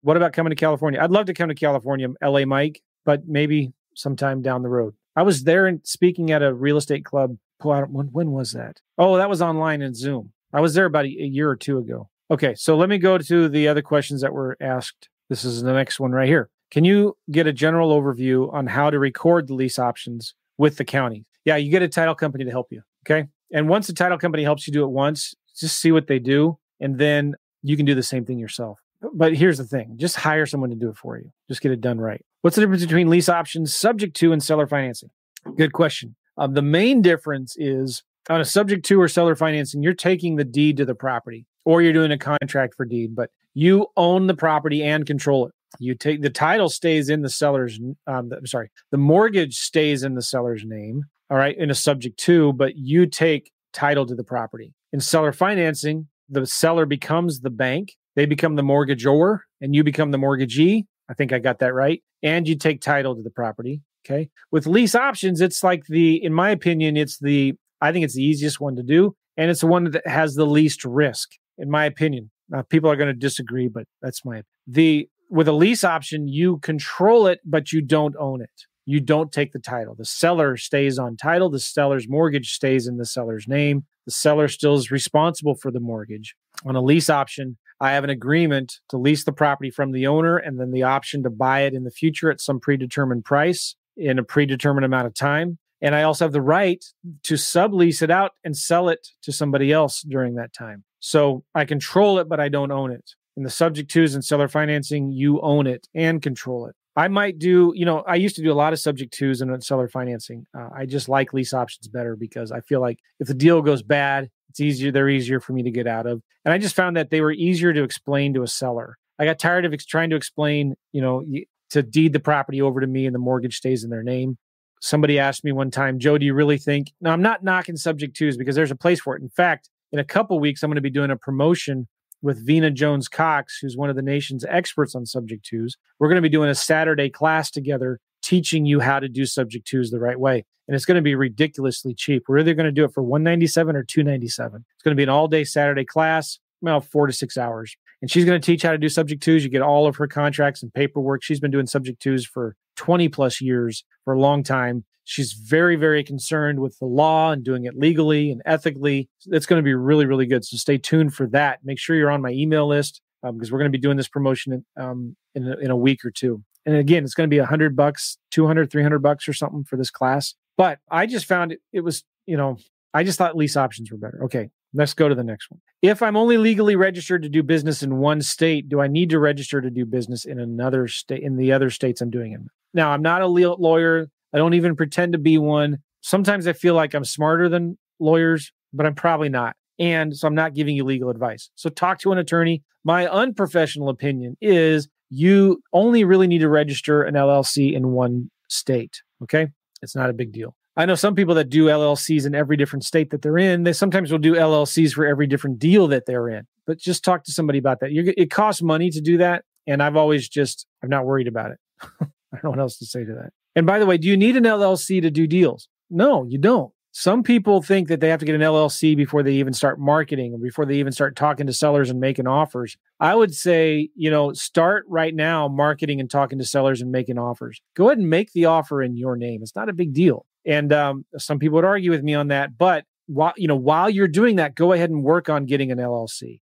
What 0.03 0.17
about 0.17 0.33
coming 0.33 0.51
to 0.51 0.57
California? 0.57 1.01
I'd 1.01 1.11
love 1.11 1.27
to 1.27 1.35
come 1.35 1.49
to 1.49 1.55
California, 1.55 2.09
LA 2.23 2.45
Mike, 2.45 2.83
but 3.05 3.27
maybe 3.27 3.73
sometime 3.95 4.43
down 4.43 4.63
the 4.63 4.69
road. 4.69 4.95
I 5.17 5.23
was 5.23 5.45
there 5.45 5.67
and 5.67 5.81
speaking 5.85 6.31
at 6.31 6.43
a 6.43 6.55
real 6.55 6.77
estate 6.77 7.05
club. 7.05 7.37
When, 7.63 8.07
when 8.13 8.33
was 8.33 8.53
that? 8.53 8.81
Oh, 8.99 9.17
that 9.17 9.31
was 9.31 9.41
online 9.41 9.81
in 9.81 9.95
Zoom. 9.95 10.33
I 10.53 10.61
was 10.61 10.75
there 10.75 10.85
about 10.85 11.07
a, 11.07 11.09
a 11.09 11.27
year 11.27 11.49
or 11.49 11.57
two 11.57 11.79
ago. 11.79 12.11
Okay, 12.31 12.55
so 12.55 12.77
let 12.77 12.89
me 12.89 12.99
go 12.99 13.19
to 13.19 13.49
the 13.49 13.67
other 13.67 13.83
questions 13.83 14.21
that 14.21 14.33
were 14.33 14.57
asked. 14.61 15.09
This 15.29 15.45
is 15.45 15.63
the 15.63 15.73
next 15.73 15.99
one 15.99 16.13
right 16.13 16.29
here. 16.29 16.51
Can 16.71 16.85
you 16.85 17.17
get 17.31 17.47
a 17.47 17.53
general 17.53 17.99
overview 17.99 18.53
on 18.53 18.67
how 18.67 18.91
to 18.91 18.99
record 18.99 19.47
the 19.47 19.55
lease 19.55 19.79
options 19.79 20.35
with 20.59 20.77
the 20.77 20.85
county? 20.85 21.25
Yeah, 21.45 21.57
you 21.57 21.71
get 21.71 21.83
a 21.83 21.89
title 21.89 22.15
company 22.15 22.45
to 22.45 22.51
help 22.51 22.69
you. 22.71 22.83
Okay. 23.05 23.29
And 23.53 23.69
once 23.69 23.87
the 23.87 23.93
title 23.93 24.19
company 24.19 24.43
helps 24.43 24.67
you 24.67 24.73
do 24.73 24.83
it 24.83 24.91
once, 24.91 25.35
just 25.61 25.81
see 25.81 25.93
what 25.93 26.07
they 26.07 26.19
do. 26.19 26.59
And 26.81 26.99
then 26.99 27.35
you 27.63 27.77
can 27.77 27.87
do 27.87 27.95
the 27.95 28.03
same 28.03 28.25
thing 28.25 28.39
yourself. 28.39 28.79
But 29.13 29.37
here's 29.37 29.59
the 29.59 29.65
thing 29.65 29.97
just 29.97 30.17
hire 30.17 30.47
someone 30.47 30.71
to 30.71 30.77
do 30.77 30.89
it 30.89 30.97
for 30.97 31.19
you. 31.19 31.31
Just 31.49 31.61
get 31.61 31.73
it 31.73 31.81
done 31.81 32.01
right. 32.01 32.25
What's 32.43 32.57
the 32.57 32.63
difference 32.63 32.85
between 32.85 33.09
lease 33.09 33.29
options 33.29 33.75
subject 33.75 34.17
to 34.17 34.33
and 34.33 34.43
seller 34.43 34.67
financing? 34.67 35.11
Good 35.57 35.73
question. 35.73 36.17
Um, 36.39 36.55
the 36.55 36.63
main 36.63 37.03
difference 37.03 37.57
is 37.59 38.03
on 38.29 38.41
a 38.41 38.45
subject 38.45 38.85
to 38.87 39.01
or 39.01 39.09
seller 39.09 39.37
financing, 39.37 39.83
you're 39.83 39.95
taking 39.95 40.37
the 40.37 40.45
deed 40.45 40.77
to 40.79 40.85
the 40.85 40.95
property 40.95 41.47
or 41.65 41.83
you're 41.83 41.93
doing 41.93 42.13
a 42.13 42.19
contract 42.19 42.75
for 42.75 42.85
deed, 42.85 43.15
but 43.15 43.31
you 43.55 43.87
own 43.97 44.27
the 44.27 44.35
property 44.35 44.83
and 44.83 45.07
control 45.07 45.47
it. 45.47 45.53
You 45.79 45.95
take 45.95 46.23
the 46.23 46.31
title 46.31 46.69
stays 46.69 47.09
in 47.09 47.23
the 47.23 47.29
seller's, 47.29 47.79
um, 48.07 48.29
the, 48.29 48.41
sorry, 48.47 48.71
the 48.91 48.99
mortgage 48.99 49.57
stays 49.57 50.03
in 50.03 50.15
the 50.15 50.23
seller's 50.23 50.65
name, 50.65 51.05
all 51.31 51.37
right, 51.37 51.57
in 51.57 51.71
a 51.71 51.75
subject 51.75 52.19
to, 52.21 52.53
but 52.53 52.77
you 52.77 53.07
take 53.07 53.51
title 53.73 54.07
to 54.07 54.15
the 54.15 54.25
property. 54.25 54.73
In 54.97 55.01
seller 55.01 55.31
financing, 55.31 56.09
the 56.27 56.47
seller 56.47 56.87
becomes 56.87 57.41
the 57.41 57.51
bank, 57.51 57.93
they 58.15 58.25
become 58.25 58.55
the 58.55 58.63
mortgagor, 58.63 59.41
and 59.61 59.75
you 59.75 59.85
become 59.85 60.11
the 60.11 60.17
mortgagee. 60.17 60.87
I 61.11 61.13
think 61.13 61.35
I 61.35 61.39
got 61.39 61.59
that 61.59 61.75
right. 61.75 62.03
And 62.23 62.49
you 62.49 62.57
take 62.57 62.81
title 62.81 63.15
to 63.15 63.23
the 63.23 63.29
property. 63.29 63.83
Okay. 64.07 64.31
With 64.51 64.67
lease 64.67 64.95
options, 64.95 65.43
it's 65.43 65.63
like 65.63 65.85
the, 65.91 66.25
in 66.25 66.33
my 66.33 66.49
opinion, 66.49 66.97
it's 66.97 67.19
the 67.19 67.53
I 67.83 67.93
think 67.93 68.07
it's 68.07 68.15
the 68.15 68.23
easiest 68.23 68.59
one 68.59 68.75
to 68.77 68.83
do, 68.83 69.15
and 69.37 69.51
it's 69.51 69.61
the 69.61 69.67
one 69.67 69.91
that 69.91 70.07
has 70.07 70.33
the 70.33 70.47
least 70.47 70.83
risk, 70.83 71.29
in 71.59 71.71
my 71.71 71.85
opinion. 71.85 72.31
Now, 72.49 72.63
people 72.63 72.91
are 72.91 72.97
going 72.97 73.13
to 73.13 73.21
disagree, 73.29 73.69
but 73.69 73.85
that's 74.01 74.25
my 74.25 74.45
the 74.67 75.11
with 75.29 75.47
a 75.47 75.53
lease 75.53 75.85
option, 75.85 76.27
you 76.27 76.57
control 76.61 77.27
it, 77.27 77.41
but 77.45 77.71
you 77.71 77.83
don't 77.83 78.17
own 78.19 78.41
it. 78.41 78.65
You 78.87 79.01
don't 79.01 79.33
take 79.33 79.53
the 79.53 79.59
title. 79.59 79.97
The 79.97 80.05
seller 80.05 80.57
stays 80.57 80.99
on 80.99 81.17
title. 81.17 81.51
The 81.51 81.59
seller's 81.59 82.09
mortgage 82.09 82.53
stays 82.53 82.87
in 82.87 82.97
the 82.97 83.05
seller's 83.05 83.49
name. 83.49 83.85
The 84.07 84.13
seller 84.13 84.47
still 84.47 84.77
is 84.77 84.93
responsible 84.93 85.57
for 85.57 85.73
the 85.73 85.81
mortgage. 85.81 86.37
On 86.65 86.77
a 86.77 86.81
lease 86.81 87.11
option, 87.11 87.59
I 87.81 87.93
have 87.93 88.05
an 88.05 88.11
agreement 88.11 88.79
to 88.89 88.97
lease 88.97 89.25
the 89.25 89.33
property 89.33 89.71
from 89.71 89.91
the 89.91 90.07
owner 90.07 90.37
and 90.37 90.59
then 90.59 90.71
the 90.71 90.85
option 90.85 91.25
to 91.25 91.31
buy 91.31 91.63
it 91.63 91.75
in 91.75 91.83
the 91.83 91.91
future 91.91 92.31
at 92.31 92.41
some 92.41 92.61
predetermined 92.61 93.25
price 93.25 93.75
in 93.97 94.19
a 94.19 94.25
predetermined 94.25 94.85
amount 94.85 95.07
of 95.07 95.15
time. 95.15 95.59
And 95.83 95.95
I 95.95 96.05
also 96.05 96.25
have 96.25 96.33
the 96.33 96.41
right 96.41 96.83
to 97.25 97.35
sublease 97.35 98.03
it 98.03 98.11
out 98.11 98.33
and 98.45 98.57
sell 98.57 98.89
it 98.89 99.09
to 99.23 99.33
somebody 99.33 99.73
else 99.73 100.03
during 100.03 100.37
that 100.37 100.55
time. 100.55 100.85
So 101.01 101.45
I 101.55 101.65
control 101.65 102.19
it, 102.19 102.29
but 102.29 102.41
I 102.41 102.49
don't 102.49 102.71
own 102.71 102.93
it. 102.93 103.11
In 103.37 103.43
the 103.43 103.51
subject 103.51 103.91
twos 103.91 104.15
and 104.15 104.25
seller 104.25 104.49
financing, 104.49 105.13
you 105.13 105.41
own 105.41 105.67
it 105.67 105.89
and 105.95 106.23
control 106.23 106.67
it. 106.67 106.77
I 106.97 107.09
might 107.09 107.39
do, 107.39 107.73
you 107.75 107.85
know, 107.85 108.03
I 108.07 108.15
used 108.15 108.37
to 108.37 108.43
do 108.43 108.51
a 108.51 108.55
lot 108.55 108.73
of 108.73 108.79
subject 108.79 109.13
twos 109.13 109.41
and 109.41 109.63
seller 109.63 109.89
financing. 109.89 110.47
Uh, 110.57 110.69
I 110.75 110.87
just 110.87 111.09
like 111.09 111.35
lease 111.35 111.53
options 111.53 111.89
better 111.89 112.17
because 112.17 112.51
I 112.51 112.61
feel 112.61 112.81
like 112.81 112.99
if 113.21 113.29
the 113.29 113.35
deal 113.35 113.61
goes 113.61 113.83
bad, 113.83 114.31
it's 114.49 114.61
easier, 114.61 114.91
they're 114.91 115.09
easier 115.09 115.39
for 115.41 115.53
me 115.53 115.63
to 115.63 115.71
get 115.71 115.87
out 115.87 116.07
of. 116.07 116.23
And 116.45 116.55
I 116.55 116.59
just 116.59 116.75
found 116.75 116.97
that 116.97 117.11
they 117.11 117.21
were 117.21 117.33
easier 117.33 117.73
to 117.73 117.83
explain 117.83 118.33
to 118.35 118.43
a 118.43 118.49
seller. 118.49 118.97
I 119.19 119.25
got 119.25 119.39
tired 119.39 119.65
of 119.67 119.75
ex- 119.75 119.85
trying 119.85 120.11
to 120.11 120.17
explain, 120.17 120.75
you 120.93 121.03
know, 121.03 121.25
to 121.71 121.83
deed 121.83 122.13
the 122.13 122.21
property 122.21 122.63
over 122.63 122.81
to 122.81 122.87
me 122.87 123.05
and 123.05 123.15
the 123.15 123.19
mortgage 123.19 123.57
stays 123.57 123.85
in 123.85 123.91
their 123.91 124.03
name 124.03 124.39
somebody 124.81 125.19
asked 125.19 125.45
me 125.45 125.53
one 125.53 125.71
time, 125.71 125.99
Joe, 125.99 126.19
do 126.19 126.27
you 126.27 126.35
really 126.35 126.59
think? 126.59 126.93
Now, 127.01 127.13
I'm 127.13 127.23
not 127.23 127.43
knocking 127.43 127.77
subject 127.77 128.17
twos 128.17 128.37
because 128.37 128.55
there's 128.55 128.71
a 128.71 128.77
place 128.77 129.01
for 129.01 129.17
it. 129.17 129.23
In 129.23 129.29
fact, 129.29 129.71
in 129.93 129.99
a 129.99 130.05
couple 130.05 130.39
weeks, 130.39 130.63
I'm 130.63 130.71
going 130.71 130.77
to 130.77 130.81
be 130.81 130.91
doing 130.91 131.11
a 131.11 131.17
promotion 131.17 131.89
with 132.23 132.45
Vena 132.45 132.71
Jones 132.71 133.09
Cox, 133.09 133.59
who's 133.61 133.77
one 133.77 133.91
of 133.91 133.97
the 133.97 134.03
nation's 134.03 134.45
experts 134.49 134.95
on 134.95 135.07
subject 135.07 135.45
twos. 135.45 135.77
We're 135.99 136.09
going 136.09 136.17
to 136.17 136.23
be 136.23 136.29
doing 136.29 136.51
a 136.51 136.55
Saturday 136.55 137.11
class 137.11 137.51
together 137.51 138.01
teaching 138.23 138.67
you 138.67 138.81
how 138.81 138.99
to 138.99 139.09
do 139.09 139.25
subject 139.25 139.67
twos 139.67 139.91
the 139.91 140.01
right 140.01 140.19
way. 140.19 140.45
And 140.67 140.75
it's 140.75 140.85
going 140.85 140.97
to 140.97 141.03
be 141.03 141.15
ridiculously 141.15 141.95
cheap. 141.95 142.25
We're 142.29 142.39
either 142.39 142.55
going 142.55 142.67
to 142.67 142.73
do 142.73 142.85
it 142.85 142.93
for 142.93 143.03
197 143.03 143.77
or 143.77 143.85
297. 143.85 144.65
It's 144.75 144.83
going 144.83 144.97
to 144.97 144.99
be 144.99 145.05
an 145.05 145.09
all 145.09 145.29
day 145.29 145.45
Saturday 145.45 145.85
class, 145.85 146.39
well, 146.61 146.81
four 146.81 147.07
to 147.07 147.13
six 147.13 147.37
hours. 147.37 147.77
And 148.03 148.11
she's 148.11 148.25
going 148.25 148.41
to 148.41 148.45
teach 148.45 148.63
how 148.63 148.73
to 148.73 148.79
do 148.79 148.89
subject 148.89 149.23
twos. 149.23 149.45
You 149.45 149.51
get 149.51 149.63
all 149.63 149.87
of 149.87 149.97
her 149.97 150.07
contracts 150.07 150.63
and 150.63 150.75
paperwork. 150.75 151.23
She's 151.23 151.41
been 151.41 151.51
doing 151.51 151.67
subject 151.67 152.03
twos 152.03 152.27
for 152.27 152.57
20 152.77 153.09
plus 153.09 153.41
years 153.41 153.85
for 154.05 154.15
a 154.15 154.21
long 154.21 154.43
time. 154.43 154.85
She's 155.05 155.33
very, 155.33 155.77
very 155.77 156.03
concerned 156.03 156.61
with 156.61 156.79
the 156.79 156.87
law 156.87 157.31
and 157.31 157.45
doing 157.45 157.65
it 157.65 157.77
legally 157.77 158.31
and 158.31 158.43
ethically. 158.45 159.09
It's 159.27 159.47
going 159.47 159.61
to 159.61 159.65
be 159.65 159.75
really, 159.75 160.05
really 160.05 160.27
good. 160.27 160.45
So 160.45 160.57
stay 160.57 160.79
tuned 160.79 161.15
for 161.15 161.29
that. 161.29 161.61
Make 161.65 161.79
sure 161.79 161.95
you're 161.95 162.11
on 162.11 162.23
my 162.23 162.31
email 162.31 162.67
list 162.67 163.01
um, 163.23 163.37
because 163.37 163.53
we're 163.53 163.59
going 163.59 163.71
to 163.71 163.79
be 163.79 163.81
doing 163.81 163.97
this 163.97 164.09
promotion 164.09 164.53
in, 164.53 164.65
um, 164.83 165.17
in, 165.35 165.47
a, 165.47 165.57
in 165.59 165.71
a 165.71 165.77
week 165.77 166.05
or 166.05 166.11
two. 166.11 166.43
And 166.65 166.77
again, 166.77 167.05
it's 167.05 167.15
going 167.15 167.29
to 167.29 167.35
be 167.35 167.39
a 167.39 167.47
hundred 167.47 167.77
bucks, 167.77 168.19
200, 168.33 168.71
300 168.71 168.99
bucks 168.99 169.29
or 169.29 169.33
something 169.33 169.63
for 169.63 169.77
this 169.77 169.91
class. 169.91 170.35
But 170.57 170.79
I 170.91 171.07
just 171.07 171.27
found 171.27 171.53
it, 171.53 171.61
it 171.73 171.83
was, 171.83 172.03
you 172.27 172.37
know, 172.37 172.57
I 172.93 173.05
just 173.05 173.19
thought 173.19 173.37
lease 173.37 173.57
options 173.57 173.93
were 173.93 173.99
better. 173.99 174.25
Okay. 174.25 174.51
Let's 174.75 174.95
go 174.95 175.09
to 175.09 175.15
the 175.15 175.25
next 175.25 175.51
one. 175.51 175.61
If 175.81 176.03
I'm 176.03 176.17
only 176.17 176.37
legally 176.37 176.77
registered 176.77 177.23
to 177.23 177.29
do 177.29 177.43
business 177.43 177.83
in 177.83 177.99
one 177.99 178.21
state, 178.21 178.69
do 178.69 178.81
I 178.81 178.89
need 178.89 179.11
to 179.11 179.19
register 179.19 179.61
to 179.61 179.71
do 179.71 179.87
business 179.87 180.25
in 180.25 180.39
another 180.41 180.89
state 180.89 181.23
in 181.23 181.37
the 181.37 181.53
other 181.53 181.71
states 181.71 182.01
I'm 182.01 182.11
doing 182.11 182.33
it? 182.33 182.41
Now, 182.77 182.91
I'm 182.91 183.01
not 183.03 183.23
a 183.23 183.27
lawyer. 183.27 184.07
I 184.35 184.39
don't 184.39 184.53
even 184.53 184.77
pretend 184.77 185.15
to 185.15 185.19
be 185.19 185.39
one. 185.39 185.79
Sometimes 186.03 186.47
I 186.47 186.53
feel 186.53 186.75
like 186.75 186.95
I'm 186.95 187.07
smarter 187.07 187.49
than 187.49 187.79
lawyers, 187.99 188.53
but 188.73 188.85
I'm 188.85 188.95
probably 188.95 189.31
not. 189.31 189.57
And 189.79 190.15
so 190.15 190.29
I'm 190.29 190.35
not 190.35 190.55
giving 190.55 190.77
you 190.77 190.85
legal 190.85 191.09
advice. 191.09 191.51
So 191.55 191.71
talk 191.71 191.99
to 192.01 192.13
an 192.13 192.19
attorney. 192.19 192.63
My 192.85 193.09
unprofessional 193.09 193.89
opinion 193.89 194.37
is 194.43 194.89
you 195.09 195.63
only 195.73 196.05
really 196.05 196.27
need 196.27 196.41
to 196.41 196.51
register 196.51 197.03
an 197.03 197.15
LLC 197.15 197.75
in 197.75 197.93
one 197.93 198.31
state. 198.49 199.01
Okay. 199.23 199.49
It's 199.81 199.97
not 199.97 200.11
a 200.11 200.15
big 200.15 200.33
deal. 200.33 200.55
I 200.77 200.85
know 200.85 200.97
some 200.97 201.15
people 201.15 201.35
that 201.37 201.49
do 201.49 201.67
LLCs 201.67 202.27
in 202.27 202.35
every 202.35 202.59
different 202.59 202.85
state 202.85 203.09
that 203.11 203.23
they're 203.23 203.39
in. 203.39 203.63
They 203.63 203.73
sometimes 203.73 204.13
will 204.13 204.19
do 204.19 204.35
LLCs 204.35 204.93
for 204.93 205.07
every 205.07 205.27
different 205.27 205.59
deal 205.59 205.89
that 205.89 206.05
they're 206.05 206.29
in. 206.29 206.47
But 206.67 206.79
just 206.79 207.03
talk 207.03 207.25
to 207.25 207.33
somebody 207.33 207.59
about 207.59 207.81
that. 207.81 207.93
You're, 207.93 208.13
it 208.19 208.31
costs 208.31 208.61
money 208.61 208.91
to 208.91 209.01
do 209.01 209.17
that. 209.17 209.45
And 209.67 209.83
I've 209.83 209.97
always 209.97 210.29
just, 210.29 210.67
I'm 210.83 210.91
not 210.91 211.07
worried 211.07 211.29
about 211.29 211.53
it. 211.53 211.59
I 212.37 212.41
don't 212.41 212.45
know 212.45 212.51
what 212.51 212.61
else 212.61 212.79
to 212.79 212.87
say 212.87 213.05
to 213.05 213.13
that. 213.15 213.31
And 213.55 213.67
by 213.67 213.79
the 213.79 213.87
way, 213.87 213.97
do 213.97 214.09
you 214.09 214.17
need 214.17 214.37
an 214.37 214.45
LLC 214.45 215.01
to 215.03 215.11
do 215.11 215.27
deals? 215.27 215.69
No, 215.91 216.25
you 216.25 216.39
don't. 216.39 216.73
Some 216.93 217.23
people 217.23 217.61
think 217.61 217.89
that 217.89 218.01
they 218.01 218.09
have 218.09 218.21
to 218.21 218.27
get 218.27 218.35
an 218.35 218.41
LLC 218.41 218.97
before 218.97 219.23
they 219.23 219.35
even 219.35 219.53
start 219.53 219.79
marketing 219.79 220.33
or 220.33 220.39
before 220.39 220.65
they 220.65 220.77
even 220.77 220.93
start 220.93 221.15
talking 221.15 221.47
to 221.47 221.53
sellers 221.53 221.91
and 221.91 222.01
making 222.01 222.27
offers. 222.27 222.79
I 223.01 223.15
would 223.15 223.35
say, 223.35 223.91
you 223.95 224.11
know, 224.11 224.33
start 224.33 224.87
right 224.89 225.15
now 225.15 225.47
marketing 225.47 226.01
and 226.01 226.11
talking 226.11 226.39
to 226.39 226.45
sellers 226.47 226.81
and 226.81 226.91
making 226.91 227.19
offers. 227.19 227.61
Go 227.75 227.89
ahead 227.89 227.99
and 227.99 228.09
make 228.09 228.33
the 228.33 228.47
offer 228.47 228.83
in 228.83 228.97
your 228.97 229.15
name. 229.15 229.43
It's 229.43 229.55
not 229.55 229.69
a 229.69 229.75
big 229.75 229.93
deal. 229.93 230.25
And 230.47 230.73
um, 230.73 231.05
some 231.19 231.39
people 231.39 231.57
would 231.57 231.67
argue 231.67 231.91
with 231.91 232.03
me 232.03 232.15
on 232.15 232.29
that, 232.29 232.57
but 232.57 232.85
while 233.07 233.35
you 233.37 233.47
know 233.47 233.57
while 233.57 233.91
you're 233.91 234.09
doing 234.09 234.37
that, 234.37 234.55
go 234.55 234.73
ahead 234.73 234.91
and 234.91 235.03
work 235.03 235.29
on 235.29 235.45
getting 235.45 235.71
an 235.71 235.79
LLC. 235.79 236.41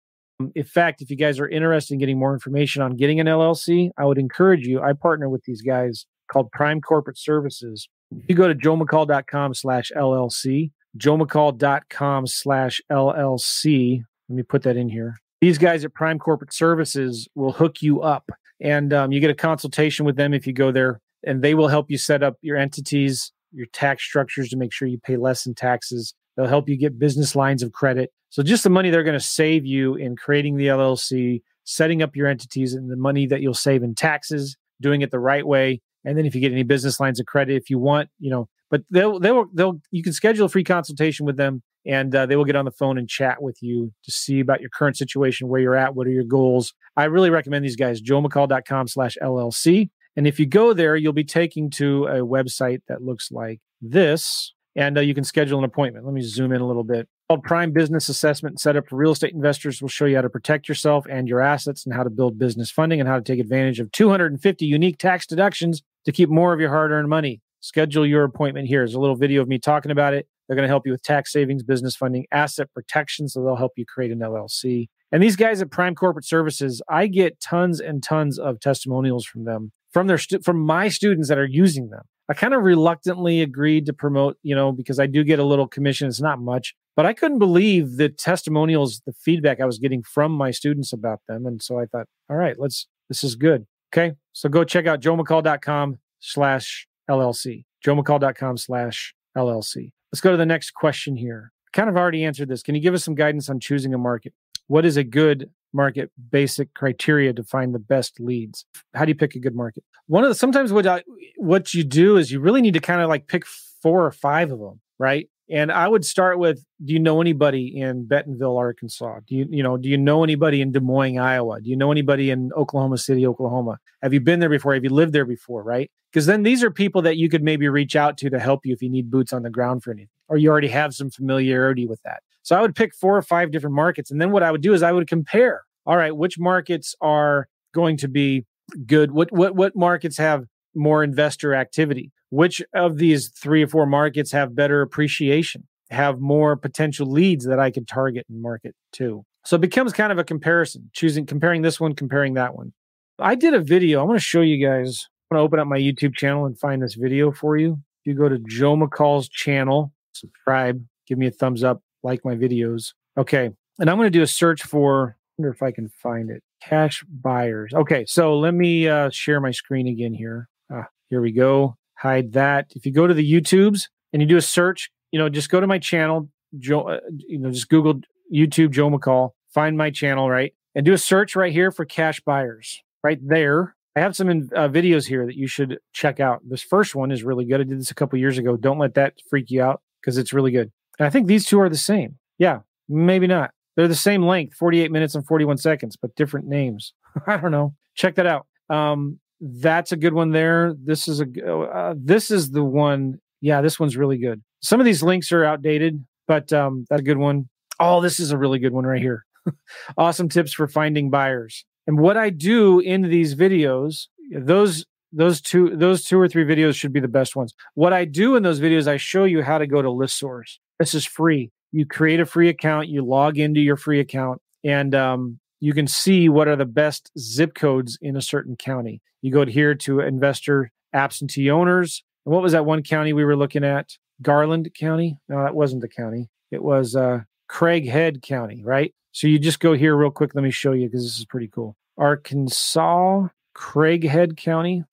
In 0.56 0.64
fact, 0.64 1.02
if 1.02 1.10
you 1.10 1.18
guys 1.18 1.40
are 1.40 1.50
interested 1.50 1.94
in 1.94 2.00
getting 2.00 2.18
more 2.18 2.34
information 2.34 2.82
on 2.82 2.96
getting 2.96 3.20
an 3.20 3.28
LLC, 3.28 3.90
I 3.98 4.06
would 4.06 4.18
encourage 4.18 4.66
you. 4.66 4.82
I 4.82 4.94
partner 4.94 5.30
with 5.30 5.44
these 5.44 5.62
guys 5.62 6.06
called 6.32 6.52
Prime 6.52 6.80
Corporate 6.82 7.18
Services. 7.18 7.90
You 8.28 8.36
go 8.36 8.48
to 8.48 8.56
joemccall.com 8.56 9.54
slash 9.54 9.92
LLC, 9.96 10.72
joemccall.com 10.98 12.28
slash 12.28 12.82
LLC. 12.92 14.04
Let 14.30 14.36
me 14.36 14.44
put 14.44 14.64
that 14.64 14.78
in 14.78 14.90
here. 14.90 15.18
These 15.42 15.58
guys 15.58 15.84
at 15.86 15.94
Prime 15.94 16.20
Corporate 16.20 16.54
Services 16.54 17.28
will 17.36 17.52
hook 17.52 17.82
you 17.82 18.02
up 18.02 18.30
and 18.62 18.94
um, 18.94 19.12
you 19.12 19.20
get 19.20 19.30
a 19.30 19.36
consultation 19.36 20.06
with 20.06 20.16
them 20.16 20.34
if 20.34 20.46
you 20.46 20.54
go 20.54 20.72
there 20.72 21.02
and 21.24 21.42
they 21.42 21.54
will 21.54 21.68
help 21.68 21.90
you 21.90 21.98
set 21.98 22.24
up 22.24 22.36
your 22.42 22.58
entities, 22.58 23.32
your 23.52 23.68
tax 23.68 24.04
structures 24.04 24.50
to 24.50 24.58
make 24.58 24.74
sure 24.74 24.88
you 24.88 25.00
pay 25.00 25.18
less 25.18 25.46
in 25.46 25.54
taxes. 25.54 26.14
They'll 26.40 26.48
help 26.48 26.70
you 26.70 26.78
get 26.78 26.98
business 26.98 27.36
lines 27.36 27.62
of 27.64 27.74
credit. 27.74 28.14
So 28.30 28.44
just 28.44 28.64
the 28.64 28.70
money 28.70 28.90
they're 28.90 29.04
going 29.04 29.20
to 29.20 29.26
save 29.26 29.66
you 29.66 29.96
in 29.96 30.16
creating 30.16 30.56
the 30.56 30.68
LLC, 30.68 31.42
setting 31.66 32.02
up 32.02 32.16
your 32.16 32.28
entities 32.28 32.74
and 32.74 32.90
the 32.90 32.96
money 32.96 33.28
that 33.28 33.42
you'll 33.42 33.54
save 33.54 33.84
in 33.84 33.94
taxes, 33.94 34.56
doing 34.80 35.02
it 35.02 35.12
the 35.12 35.20
right 35.20 35.46
way. 35.46 35.82
And 36.06 36.18
then 36.18 36.26
if 36.26 36.34
you 36.34 36.40
get 36.40 36.54
any 36.54 36.64
business 36.64 36.98
lines 36.98 37.20
of 37.20 37.26
credit, 37.26 37.58
if 37.58 37.70
you 37.70 37.78
want, 37.78 38.08
you 38.20 38.30
know, 38.30 38.48
but 38.72 38.84
they'll, 38.90 39.20
they'll, 39.20 39.48
they'll, 39.54 39.82
you 39.92 40.02
can 40.02 40.14
schedule 40.14 40.46
a 40.46 40.50
free 40.50 40.64
consultation 40.64 41.26
with 41.26 41.36
them 41.36 41.62
and 41.86 42.16
uh, 42.16 42.26
they 42.26 42.38
will 42.38 42.46
get 42.46 42.56
on 42.56 42.64
the 42.64 42.72
phone 42.72 42.98
and 42.98 43.10
chat 43.10 43.42
with 43.42 43.58
you 43.62 43.92
to 44.06 44.12
see 44.12 44.40
about 44.40 44.62
your 44.62 44.70
current 44.70 44.96
situation, 44.96 45.50
where 45.50 45.60
you're 45.60 45.76
at, 45.76 45.94
what 45.94 46.08
are 46.08 46.12
your 46.12 46.24
goals. 46.24 46.74
I 46.96 47.04
really 47.04 47.32
recommend 47.32 47.66
these 47.66 47.76
guys, 47.76 48.02
joemccall.com 48.02 48.88
slash 48.88 49.18
LLC. 49.22 49.90
And 50.16 50.26
if 50.26 50.40
you 50.40 50.46
go 50.46 50.72
there, 50.72 50.96
you'll 50.96 51.12
be 51.12 51.26
taking 51.26 51.70
to 51.72 52.06
a 52.06 52.20
website 52.20 52.80
that 52.88 53.02
looks 53.02 53.30
like 53.30 53.60
this, 53.82 54.54
and 54.76 54.98
uh, 54.98 55.02
you 55.02 55.14
can 55.14 55.24
schedule 55.24 55.58
an 55.58 55.66
appointment. 55.66 56.06
Let 56.06 56.14
me 56.14 56.22
zoom 56.22 56.52
in 56.52 56.62
a 56.62 56.68
little 56.68 56.84
bit. 56.84 57.08
Called 57.30 57.44
Prime 57.44 57.72
Business 57.72 58.10
Assessment 58.10 58.60
set 58.60 58.76
up 58.76 58.88
for 58.88 58.96
real 58.96 59.12
estate 59.12 59.34
investors 59.34 59.82
will 59.82 59.90
show 59.90 60.06
you 60.06 60.16
how 60.16 60.22
to 60.22 60.30
protect 60.30 60.68
yourself 60.68 61.06
and 61.10 61.28
your 61.28 61.42
assets 61.42 61.86
and 61.86 61.94
how 61.94 62.04
to 62.04 62.10
build 62.10 62.40
business 62.40 62.72
funding 62.72 63.00
and 63.00 63.08
how 63.08 63.18
to 63.18 63.24
take 63.24 63.40
advantage 63.40 63.80
of 63.80 63.92
250 63.92 64.66
unique 64.66 64.98
tax 64.98 65.26
deductions 65.26 65.82
to 66.06 66.12
keep 66.12 66.30
more 66.30 66.54
of 66.54 66.60
your 66.60 66.70
hard 66.70 66.92
earned 66.92 67.10
money. 67.10 67.42
Schedule 67.62 68.06
your 68.06 68.24
appointment 68.24 68.68
here. 68.68 68.82
There's 68.82 68.94
a 68.94 69.00
little 69.00 69.16
video 69.16 69.42
of 69.42 69.48
me 69.48 69.60
talking 69.60 69.92
about 69.92 70.14
it. 70.14 70.28
They're 70.48 70.56
going 70.56 70.68
to 70.68 70.72
help 70.72 70.88
you 70.88 70.92
with 70.92 71.04
tax 71.04 71.32
savings, 71.32 71.62
business 71.62 71.96
funding, 71.96 72.26
asset 72.32 72.74
protection. 72.74 73.28
So 73.28 73.44
they'll 73.44 73.56
help 73.56 73.74
you 73.76 73.86
create 73.86 74.12
an 74.12 74.20
LLC. 74.20 74.88
And 75.12 75.22
these 75.22 75.36
guys 75.36 75.62
at 75.62 75.70
Prime 75.70 75.94
Corporate 75.94 76.26
Services, 76.26 76.82
I 76.90 77.08
get 77.08 77.40
tons 77.40 77.80
and 77.80 78.02
tons 78.02 78.40
of 78.40 78.60
testimonials 78.60 79.26
from 79.26 79.44
them, 79.44 79.72
from 79.92 80.08
their 80.08 80.18
stu- 80.18 80.40
from 80.40 80.60
my 80.60 80.90
students 80.90 81.30
that 81.30 81.38
are 81.38 81.46
using 81.46 81.90
them. 81.90 82.04
I 82.30 82.36
kind 82.36 82.54
of 82.54 82.62
reluctantly 82.62 83.42
agreed 83.42 83.88
to 83.88 83.94
promote, 83.94 84.38
you 84.44 84.56
know, 84.56 84.72
because 84.72 85.00
I 85.00 85.08
do 85.08 85.24
get 85.24 85.40
a 85.40 85.44
little 85.44 85.68
commission. 85.68 86.08
It's 86.08 86.22
not 86.22 86.40
much, 86.40 86.76
but 86.96 87.08
I 87.08 87.14
couldn't 87.14 87.40
believe 87.40 87.98
the 87.98 88.08
testimonials, 88.08 89.02
the 89.06 89.14
feedback 89.14 89.60
I 89.60 89.66
was 89.66 89.80
getting 89.80 90.04
from 90.04 90.32
my 90.32 90.52
students 90.52 90.94
about 90.94 91.22
them. 91.28 91.48
And 91.48 91.62
so 91.62 91.80
I 91.80 91.86
thought, 91.86 92.06
all 92.30 92.38
right, 92.38 92.56
let's, 92.60 92.88
this 93.08 93.24
is 93.24 93.36
good. 93.36 93.66
Okay. 93.92 94.16
So 94.34 94.48
go 94.48 94.64
check 94.64 94.86
out 94.86 95.02
joemccall.com 95.02 95.98
slash 96.20 96.88
LLC, 97.10 97.66
joemccall.com 97.84 98.58
slash 98.58 99.16
LLC. 99.36 99.92
Let's 100.12 100.22
go 100.22 100.32
to 100.32 100.38
the 100.38 100.46
next 100.46 100.76
question 100.76 101.16
here. 101.16 101.52
kind 101.74 101.90
of 101.90 101.98
already 101.98 102.24
answered 102.24 102.50
this. 102.50 102.62
Can 102.62 102.76
you 102.76 102.82
give 102.82 102.94
us 102.94 103.04
some 103.04 103.16
guidance 103.16 103.50
on 103.50 103.60
choosing 103.60 103.94
a 103.96 103.98
market? 103.98 104.34
What 104.68 104.86
is 104.86 104.98
a 104.98 105.04
good 105.04 105.50
market 105.74 106.12
basic 106.32 106.74
criteria 106.74 107.34
to 107.34 107.44
find 107.44 107.74
the 107.74 107.80
best 107.80 108.20
leads? 108.20 108.66
How 108.94 109.06
do 109.06 109.10
you 109.10 109.16
pick 109.16 109.36
a 109.36 109.40
good 109.40 109.56
market? 109.56 109.84
One 110.08 110.24
of 110.24 110.30
the 110.30 110.36
sometimes 110.36 110.74
what 110.74 110.88
I, 110.88 111.04
what 111.38 111.74
you 111.74 111.84
do 111.84 112.18
is 112.18 112.32
you 112.32 112.40
really 112.40 112.62
need 112.62 112.74
to 112.74 112.80
kind 112.80 113.02
of 113.02 113.10
like 113.10 113.28
pick 113.28 113.46
four 113.46 114.06
or 114.06 114.12
five 114.12 114.52
of 114.52 114.60
them, 114.60 114.80
right? 114.98 115.30
And 115.50 115.72
I 115.72 115.88
would 115.88 116.06
start 116.06 116.38
with 116.38 116.64
do 116.84 116.94
you 116.94 117.00
know 117.00 117.22
anybody 117.22 117.80
in 117.80 118.06
Bentonville, 118.06 118.58
Arkansas? 118.58 119.22
Do 119.28 119.36
you 119.36 119.48
you 119.50 119.64
know, 119.64 119.78
do 119.78 119.90
you 119.90 119.98
know 119.98 120.24
anybody 120.24 120.62
in 120.62 120.72
Des 120.72 120.80
Moines, 120.80 121.18
Iowa? 121.18 121.60
Do 121.62 121.70
you 121.70 121.76
know 121.76 121.92
anybody 121.92 122.30
in 122.30 122.52
Oklahoma 122.54 122.98
City, 122.98 123.26
Oklahoma? 123.26 123.80
Have 124.04 124.14
you 124.14 124.22
been 124.22 124.40
there 124.40 124.50
before? 124.50 124.74
Have 124.76 124.84
you 124.84 124.92
lived 124.92 125.14
there 125.14 125.26
before, 125.26 125.64
right? 125.64 125.90
Because 126.12 126.28
then 126.28 126.44
these 126.44 126.64
are 126.64 126.72
people 126.72 127.02
that 127.02 127.18
you 127.18 127.30
could 127.30 127.44
maybe 127.44 127.68
reach 127.68 127.96
out 127.96 128.18
to 128.20 128.30
to 128.30 128.40
help 128.40 128.66
you 128.66 128.74
if 128.74 128.82
you 128.82 128.90
need 128.90 129.10
boots 129.10 129.34
on 129.34 129.44
the 129.44 129.50
ground 129.50 129.84
for 129.84 129.92
anything 129.92 130.10
or 130.28 130.38
you 130.38 130.50
already 130.50 130.68
have 130.68 130.94
some 130.94 131.10
familiarity 131.10 131.88
with 131.88 132.02
that. 132.04 132.22
So 132.44 132.56
I 132.56 132.62
would 132.62 132.76
pick 132.76 132.96
four 132.96 133.18
or 133.18 133.22
five 133.22 133.52
different 133.52 133.76
markets 133.76 134.12
and 134.12 134.22
then 134.22 134.32
what 134.32 134.44
I 134.44 134.52
would 134.52 134.62
do 134.62 134.74
is 134.74 134.84
I 134.84 134.92
would 134.92 135.08
compare. 135.08 135.64
All 135.86 135.98
right, 135.98 136.16
which 136.16 136.38
markets 136.38 136.94
are 137.02 137.48
going 137.74 137.98
to 137.98 138.08
be 138.08 138.46
good? 138.86 139.12
What 139.12 139.32
what 139.32 139.56
what 139.56 139.76
markets 139.76 140.18
have 140.18 140.46
more 140.76 141.04
investor 141.04 141.54
activity? 141.54 142.12
which 142.30 142.62
of 142.74 142.98
these 142.98 143.30
three 143.30 143.64
or 143.64 143.68
four 143.68 143.86
markets 143.86 144.32
have 144.32 144.56
better 144.56 144.82
appreciation, 144.82 145.68
have 145.90 146.20
more 146.20 146.56
potential 146.56 147.08
leads 147.08 147.46
that 147.46 147.60
I 147.60 147.72
could 147.72 147.88
target 147.88 148.26
and 148.30 148.42
market 148.42 148.76
to. 148.94 149.26
So 149.46 149.56
it 149.56 149.62
becomes 149.62 149.94
kind 149.94 150.12
of 150.12 150.20
a 150.20 150.24
comparison, 150.24 150.90
choosing, 150.94 151.26
comparing 151.26 151.62
this 151.62 151.80
one, 151.80 151.96
comparing 151.96 152.36
that 152.36 152.56
one. 152.56 152.74
I 153.18 153.36
did 153.36 153.54
a 153.54 153.60
video. 153.60 154.00
I 154.00 154.04
want 154.04 154.18
to 154.18 154.24
show 154.24 154.42
you 154.42 154.66
guys. 154.66 155.08
I'm 155.32 155.36
going 155.36 155.42
to 155.42 155.46
open 155.46 155.60
up 155.60 155.68
my 155.68 155.80
YouTube 155.80 156.16
channel 156.16 156.46
and 156.46 156.58
find 156.58 156.82
this 156.82 156.96
video 156.96 157.32
for 157.32 157.58
you. 157.58 157.80
If 158.02 158.12
you 158.12 158.14
go 158.14 158.30
to 158.30 158.40
Joe 158.40 158.76
McCall's 158.76 159.28
channel, 159.28 159.92
subscribe, 160.14 160.84
give 161.08 161.18
me 161.18 161.28
a 161.28 161.32
thumbs 161.32 161.64
up, 161.64 161.82
like 162.04 162.24
my 162.24 162.36
videos. 162.36 162.94
Okay. 163.18 163.50
And 163.80 163.90
I'm 163.90 163.98
going 163.98 164.06
to 164.06 164.18
do 164.18 164.22
a 164.22 164.28
search 164.28 164.64
for, 164.64 165.18
I 165.18 165.42
wonder 165.42 165.52
if 165.52 165.64
I 165.64 165.72
can 165.72 165.90
find 165.90 166.30
it. 166.30 166.44
Cash 166.62 167.04
buyers. 167.10 167.74
Okay. 167.74 168.06
So 168.06 168.38
let 168.38 168.54
me 168.54 168.88
uh, 168.88 169.10
share 169.10 169.42
my 169.42 169.52
screen 169.52 169.88
again 169.88 170.14
here. 170.14 170.50
Ah, 170.72 170.88
here 171.10 171.22
we 171.22 171.32
go 171.32 171.76
hide 172.00 172.32
that. 172.34 172.72
If 172.76 172.86
you 172.86 172.92
go 172.92 173.08
to 173.08 173.14
the 173.14 173.32
YouTubes 173.32 173.84
and 174.14 174.22
you 174.22 174.28
do 174.28 174.38
a 174.38 174.42
search, 174.42 174.90
you 175.12 175.20
know, 175.20 175.30
just 175.30 175.50
go 175.50 175.60
to 175.60 175.68
my 175.68 175.80
channel, 175.80 176.30
Joe, 176.58 176.82
uh, 176.82 177.00
you 177.28 177.40
know, 177.40 177.52
just 177.52 177.70
Google 177.70 178.02
YouTube 178.34 178.72
Joe 178.72 178.90
McCall, 178.90 179.32
find 179.54 179.78
my 179.78 179.92
channel, 179.92 180.30
right? 180.30 180.54
And 180.76 180.86
do 180.86 180.94
a 180.94 180.98
search 180.98 181.36
right 181.36 181.52
here 181.52 181.72
for 181.72 181.84
cash 181.84 182.22
buyers 182.22 182.82
right 183.04 183.20
there. 183.22 183.76
I 183.96 184.02
have 184.02 184.16
some 184.16 184.30
uh, 184.30 184.70
videos 184.70 185.08
here 185.08 185.26
that 185.26 185.36
you 185.36 185.48
should 185.48 185.80
check 185.94 186.20
out. 186.20 186.42
This 186.48 186.62
first 186.62 186.96
one 186.96 187.12
is 187.12 187.24
really 187.24 187.44
good. 187.44 187.60
I 187.60 187.64
did 187.64 187.80
this 187.80 187.92
a 187.92 187.96
couple 187.96 188.18
years 188.18 188.38
ago. 188.38 188.56
Don't 188.56 188.80
let 188.80 188.94
that 188.94 189.16
freak 189.30 189.50
you 189.50 189.62
out 189.62 189.82
because 190.00 190.18
it's 190.18 190.32
really 190.32 190.52
good. 190.52 190.72
And 191.00 191.06
I 191.06 191.10
think 191.10 191.28
these 191.28 191.46
two 191.46 191.60
are 191.60 191.70
the 191.70 191.78
same. 191.78 192.18
Yeah, 192.38 192.60
maybe 192.88 193.28
not. 193.28 193.52
They're 193.76 193.88
the 193.88 193.96
same 193.96 194.24
length, 194.24 194.56
48 194.56 194.92
minutes 194.92 195.16
and 195.16 195.26
41 195.26 195.58
seconds, 195.58 195.98
but 195.98 196.16
different 196.16 196.48
names. 196.48 196.94
I 197.28 197.38
don't 197.38 197.52
know. 197.52 197.76
Check 197.96 198.16
that 198.16 198.28
out. 198.28 198.46
Um, 198.70 199.20
that's 199.40 199.92
a 199.92 199.98
good 199.98 200.14
one 200.14 200.32
there. 200.32 200.74
This 200.84 201.08
is 201.08 201.22
a 201.22 201.26
uh, 201.48 201.94
this 201.98 202.32
is 202.32 202.52
the 202.52 202.64
one. 202.64 203.20
Yeah, 203.42 203.62
this 203.62 203.80
one's 203.80 203.96
really 203.96 204.18
good. 204.18 204.42
Some 204.62 204.80
of 204.80 204.86
these 204.86 205.02
links 205.02 205.32
are 205.32 205.46
outdated, 205.46 206.06
but 206.28 206.52
um, 206.52 206.86
that's 206.90 207.02
a 207.02 207.04
good 207.04 207.18
one. 207.18 207.50
Oh, 207.80 208.02
this 208.02 208.20
is 208.20 208.32
a 208.32 208.38
really 208.38 208.60
good 208.60 208.74
one 208.74 208.86
right 208.86 209.02
here. 209.02 209.26
awesome 209.98 210.30
tips 210.30 210.54
for 210.54 210.68
finding 210.68 211.10
buyers. 211.10 211.66
And 211.88 212.00
what 212.00 212.18
I 212.18 212.30
do 212.30 212.80
in 212.80 213.04
these 213.04 213.36
videos, 213.36 214.08
those 214.36 214.86
those 215.12 215.42
two 215.42 215.76
those 215.76 216.04
two 216.04 216.20
or 216.20 216.28
three 216.28 216.46
videos 216.46 216.76
should 216.76 216.94
be 216.94 217.00
the 217.00 217.08
best 217.08 217.36
ones. 217.36 217.54
What 217.74 217.94
I 217.94 218.06
do 218.06 218.36
in 218.36 218.44
those 218.44 218.60
videos, 218.60 218.88
I 218.88 218.98
show 218.98 219.24
you 219.24 219.42
how 219.42 219.58
to 219.58 219.68
go 219.68 219.82
to 219.82 219.90
ListSource. 219.90 220.58
This 220.80 220.94
is 220.94 221.06
free. 221.06 221.52
You 221.72 221.86
create 221.86 222.20
a 222.20 222.26
free 222.26 222.50
account, 222.50 222.90
you 222.90 223.06
log 223.06 223.38
into 223.38 223.60
your 223.60 223.78
free 223.78 224.00
account, 224.00 224.42
and 224.64 224.94
um, 224.96 225.40
you 225.60 225.74
can 225.74 225.88
see 225.88 226.30
what 226.30 226.48
are 226.48 226.56
the 226.56 226.66
best 226.66 227.12
zip 227.18 227.54
codes 227.54 227.98
in 228.02 228.16
a 228.16 228.22
certain 228.22 228.56
county. 228.56 229.02
You 229.22 229.32
go 229.32 229.46
here 229.46 229.76
to 229.76 230.00
investor 230.00 230.72
absentee 230.94 231.52
owners. 231.52 232.04
And 232.26 232.34
what 232.34 232.44
was 232.44 232.54
that 232.54 232.66
one 232.66 232.84
county 232.84 233.14
we 233.14 233.26
were 233.26 233.36
looking 233.36 233.64
at? 233.64 233.98
Garland 234.22 234.70
County? 234.78 235.18
No, 235.28 235.44
that 235.44 235.56
wasn't 235.56 235.82
the 235.82 235.88
county. 235.88 236.30
It 236.52 236.64
was 236.64 236.96
uh, 236.96 237.22
Craighead 237.50 238.22
County, 238.22 238.64
right? 238.64 238.94
So 239.12 239.28
you 239.28 239.40
just 239.40 239.60
go 239.60 239.74
here 239.74 239.96
real 239.96 240.12
quick. 240.12 240.36
Let 240.36 240.44
me 240.44 240.52
show 240.52 240.74
you 240.74 240.88
because 240.88 241.04
this 241.04 241.18
is 241.18 241.26
pretty 241.26 241.48
cool. 241.48 241.76
Arkansas, 241.98 243.28
Craighead 243.56 244.38
County, 244.38 244.84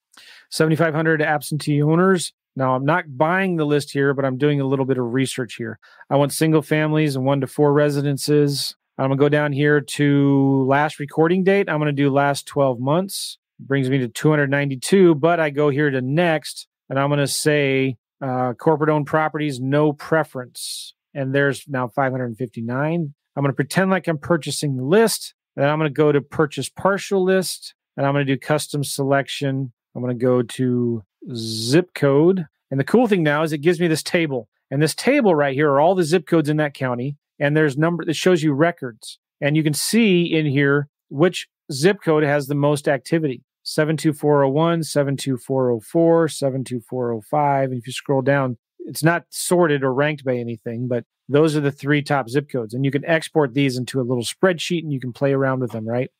7,500 0.51 1.23
absentee 1.23 1.83
owners. 1.83 2.33
Now, 2.57 2.75
I'm 2.75 2.87
not 2.87 3.05
buying 3.19 3.57
the 3.57 3.67
list 3.67 3.93
here, 3.93 4.15
but 4.15 4.25
I'm 4.25 4.39
doing 4.39 4.61
a 4.61 4.67
little 4.67 4.87
bit 4.87 4.99
of 4.99 5.13
research 5.13 5.57
here. 5.57 5.79
I 6.09 6.17
want 6.17 6.33
single 6.33 6.63
families 6.63 7.15
and 7.15 7.25
one 7.25 7.43
to 7.43 7.47
four 7.47 7.73
residences. 7.73 8.75
I'm 8.99 9.09
going 9.09 9.19
to 9.19 9.23
go 9.25 9.29
down 9.29 9.53
here 9.53 9.83
to 9.83 10.65
last 10.67 10.99
recording 10.99 11.45
date. 11.45 11.69
I'm 11.69 11.79
going 11.79 11.95
to 11.95 12.03
do 12.03 12.11
last 12.11 12.47
12 12.47 12.81
months. 12.81 13.37
Brings 13.61 13.91
me 13.91 13.99
to 13.99 14.09
292, 14.09 15.15
but 15.17 15.39
I 15.39 15.51
go 15.51 15.69
here 15.69 15.91
to 15.91 16.01
next 16.01 16.67
and 16.89 16.99
I'm 16.99 17.09
going 17.09 17.21
to 17.21 17.27
say 17.27 17.97
uh, 18.23 18.55
corporate 18.55 18.91
owned 18.91 19.07
properties, 19.07 19.61
no 19.61 19.93
preference. 19.93 20.95
And 21.15 21.35
there's 21.35 21.65
now 21.69 21.89
559. 21.89 23.15
I'm 23.37 23.43
going 23.43 23.53
to 23.53 23.57
pretend 23.57 23.91
like 23.91 24.09
I'm 24.09 24.19
purchasing 24.19 24.77
the 24.77 24.85
list. 24.85 25.35
Then 25.57 25.69
I'm 25.69 25.79
going 25.79 25.91
to 25.91 25.95
go 25.95 26.13
to 26.13 26.21
purchase 26.23 26.69
partial 26.71 27.23
list 27.23 27.75
and 27.97 28.07
I'm 28.07 28.15
going 28.15 28.27
to 28.27 28.35
do 28.35 28.39
custom 28.39 28.83
selection. 28.83 29.73
I'm 29.95 30.03
going 30.03 30.19
to 30.19 30.23
go 30.23 30.43
to 30.43 31.03
zip 31.35 31.93
code. 31.95 32.47
And 32.71 32.81
the 32.81 32.85
cool 32.85 33.07
thing 33.07 33.23
now 33.23 33.43
is 33.43 33.53
it 33.53 33.59
gives 33.59 33.81
me 33.81 33.89
this 33.89 34.03
table. 34.03 34.49
And 34.71 34.83
this 34.83 34.95
table 34.95 35.35
right 35.35 35.55
here 35.55 35.71
are 35.71 35.81
all 35.81 35.95
the 35.95 36.05
zip 36.05 36.27
codes 36.27 36.49
in 36.49 36.57
that 36.59 36.75
county. 36.75 37.17
And 37.39 37.57
there's 37.57 37.77
number 37.77 38.05
that 38.05 38.15
shows 38.15 38.43
you 38.43 38.53
records. 38.53 39.19
And 39.41 39.57
you 39.57 39.63
can 39.63 39.75
see 39.75 40.25
in 40.25 40.47
here 40.47 40.89
which 41.11 41.47
zip 41.73 41.99
code 42.05 42.23
has 42.23 42.47
the 42.47 42.55
most 42.55 42.89
activity. 42.89 43.43
72401, 43.65 44.85
72404, 44.85 46.29
72405. 46.29 47.71
And 47.71 47.79
if 47.79 47.87
you 47.87 47.93
scroll 47.93 48.23
down, 48.23 48.57
it's 48.87 49.03
not 49.03 49.25
sorted 49.31 49.83
or 49.83 49.93
ranked 49.93 50.25
by 50.25 50.37
anything, 50.37 50.87
but 50.87 51.05
those 51.29 51.57
are 51.57 51.61
the 51.61 51.73
three 51.73 52.01
top 52.01 52.29
zip 52.29 52.49
codes. 52.51 52.73
And 52.73 52.85
you 52.85 52.93
can 52.93 53.05
export 53.05 53.55
these 53.55 53.77
into 53.77 54.01
a 54.01 54.03
little 54.03 54.23
spreadsheet 54.23 54.83
and 54.83 54.93
you 54.93 55.01
can 55.01 55.13
play 55.13 55.33
around 55.33 55.61
with 55.61 55.73
them, 55.73 55.87
right? 55.87 56.11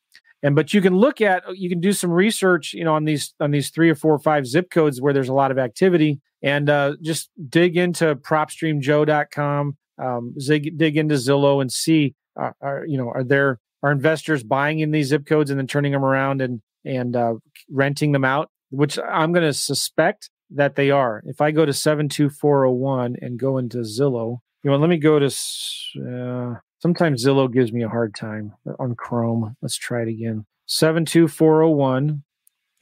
and 0.43 0.55
but 0.55 0.73
you 0.73 0.81
can 0.81 0.95
look 0.97 1.21
at 1.21 1.43
you 1.57 1.69
can 1.69 1.81
do 1.81 1.93
some 1.93 2.11
research 2.11 2.73
you 2.73 2.85
know 2.85 2.95
on 2.95 3.05
these 3.05 3.35
on 3.41 3.51
these 3.51 3.71
three 3.71 3.91
or 3.91 3.95
four 3.95 4.13
or 4.13 4.19
five 4.19 4.47
zip 4.47 4.71
codes 4.71 5.01
where 5.01 5.13
there's 5.13 5.29
a 5.29 5.35
lot 5.35 5.51
of 5.51 5.59
activity 5.59 6.21
and 6.43 6.69
uh, 6.69 6.95
just 7.03 7.31
dig 7.49 7.77
into 7.77 8.15
propstreamjoe.com 8.17 9.77
um, 9.99 10.35
dig, 10.39 10.77
dig 10.77 10.97
into 10.97 11.15
zillow 11.15 11.61
and 11.61 11.73
see 11.73 12.15
uh, 12.41 12.51
are 12.61 12.85
you 12.87 12.99
know 12.99 13.09
are 13.09 13.25
there 13.25 13.59
are 13.83 13.93
investors 13.93 14.43
buying 14.43 14.81
in 14.81 14.91
these 14.91 15.09
zip 15.09 15.27
codes 15.27 15.51
and 15.51 15.59
then 15.59 15.67
turning 15.67 15.93
them 15.93 16.05
around 16.05 16.41
and 16.41 16.61
and 16.85 17.17
uh, 17.17 17.35
renting 17.71 18.13
them 18.13 18.25
out 18.25 18.51
which 18.71 18.99
i'm 18.99 19.33
going 19.33 19.47
to 19.47 19.53
suspect 19.53 20.31
that 20.51 20.77
they 20.77 20.91
are 20.91 21.23
if 21.27 21.41
i 21.41 21.51
go 21.51 21.65
to 21.65 21.73
72401 21.73 23.17
and 23.21 23.39
go 23.39 23.59
into 23.59 23.79
zillow 23.79 24.39
you 24.63 24.71
know 24.71 24.77
let 24.77 24.91
me 24.91 24.99
go 24.99 25.19
to 25.19 25.27
uh, 25.27 26.61
Sometimes 26.87 27.25
Zillow 27.25 27.53
gives 27.53 27.73
me 27.73 27.83
a 27.83 27.89
hard 27.89 28.15
time 28.15 28.53
on 28.79 28.95
Chrome. 28.95 29.57
Let's 29.63 29.77
try 29.77 30.03
it 30.03 30.09
again. 30.09 30.45
72401. 30.67 32.23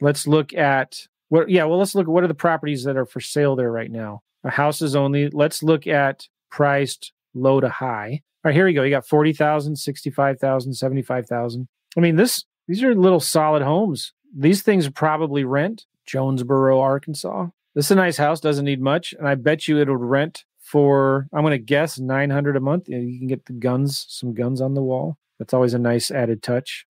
Let's 0.01 0.27
look 0.27 0.53
at 0.53 1.07
what 1.29 1.49
yeah, 1.49 1.63
well 1.63 1.79
let's 1.79 1.95
look 1.95 2.07
at 2.07 2.11
what 2.11 2.23
are 2.23 2.27
the 2.27 2.33
properties 2.33 2.83
that 2.83 2.97
are 2.97 3.05
for 3.05 3.21
sale 3.21 3.55
there 3.55 3.71
right 3.71 3.89
now. 3.89 4.21
Houses 4.45 4.95
only. 4.95 5.29
Let's 5.29 5.63
look 5.63 5.87
at 5.87 6.27
priced 6.49 7.11
low 7.33 7.59
to 7.59 7.69
high. 7.69 8.21
All 8.43 8.49
right, 8.49 8.55
here 8.55 8.65
we 8.65 8.73
go. 8.73 8.83
You 8.83 8.91
got 8.91 9.07
40,000, 9.07 9.75
65,000, 9.75 10.73
75,000. 10.73 11.67
I 11.97 11.99
mean, 11.99 12.15
this 12.15 12.43
these 12.67 12.83
are 12.83 12.95
little 12.95 13.19
solid 13.19 13.61
homes. 13.61 14.13
These 14.35 14.61
things 14.63 14.89
probably 14.89 15.43
rent 15.43 15.85
Jonesboro, 16.05 16.79
Arkansas. 16.79 17.47
This 17.73 17.85
is 17.85 17.91
a 17.91 17.95
nice 17.95 18.17
house, 18.17 18.39
doesn't 18.39 18.65
need 18.65 18.81
much, 18.81 19.13
and 19.13 19.27
I 19.27 19.35
bet 19.35 19.67
you 19.67 19.79
it'll 19.79 19.97
rent 19.97 20.45
for 20.59 21.27
I'm 21.33 21.41
going 21.41 21.51
to 21.51 21.57
guess 21.57 21.99
900 21.99 22.55
a 22.55 22.59
month. 22.59 22.89
You 22.89 23.19
can 23.19 23.27
get 23.27 23.45
the 23.45 23.53
guns, 23.53 24.05
some 24.09 24.33
guns 24.33 24.61
on 24.61 24.73
the 24.73 24.81
wall. 24.81 25.17
That's 25.39 25.53
always 25.53 25.73
a 25.73 25.79
nice 25.79 26.09
added 26.09 26.41
touch. 26.41 26.85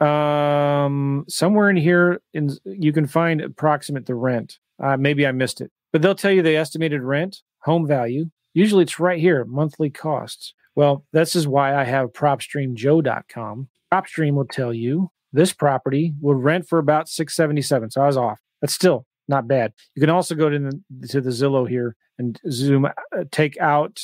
Um, 0.00 1.24
somewhere 1.28 1.68
in 1.68 1.76
here, 1.76 2.22
in 2.32 2.50
you 2.64 2.92
can 2.92 3.06
find 3.06 3.40
approximate 3.40 4.06
the 4.06 4.14
rent. 4.14 4.58
Uh, 4.82 4.96
maybe 4.96 5.26
I 5.26 5.32
missed 5.32 5.60
it, 5.60 5.70
but 5.92 6.00
they'll 6.00 6.14
tell 6.14 6.30
you 6.30 6.42
the 6.42 6.56
estimated 6.56 7.02
rent, 7.02 7.42
home 7.58 7.86
value. 7.86 8.30
Usually, 8.54 8.82
it's 8.82 8.98
right 8.98 9.20
here, 9.20 9.44
monthly 9.44 9.90
costs. 9.90 10.54
Well, 10.74 11.04
this 11.12 11.36
is 11.36 11.46
why 11.46 11.74
I 11.74 11.84
have 11.84 12.12
PropStreamJoe.com. 12.12 13.68
PropStream 13.92 14.34
will 14.34 14.46
tell 14.46 14.72
you 14.72 15.10
this 15.32 15.52
property 15.52 16.14
will 16.20 16.34
rent 16.34 16.68
for 16.68 16.78
about 16.78 17.08
677. 17.08 17.90
So 17.90 18.02
I 18.02 18.06
was 18.06 18.16
off. 18.16 18.40
That's 18.60 18.74
still 18.74 19.06
not 19.28 19.48
bad. 19.48 19.72
You 19.94 20.00
can 20.00 20.10
also 20.10 20.34
go 20.34 20.48
to 20.48 20.58
the, 20.58 21.08
to 21.08 21.20
the 21.20 21.30
Zillow 21.30 21.68
here 21.68 21.96
and 22.18 22.38
zoom, 22.50 22.84
uh, 22.84 22.90
take 23.30 23.58
out, 23.58 24.02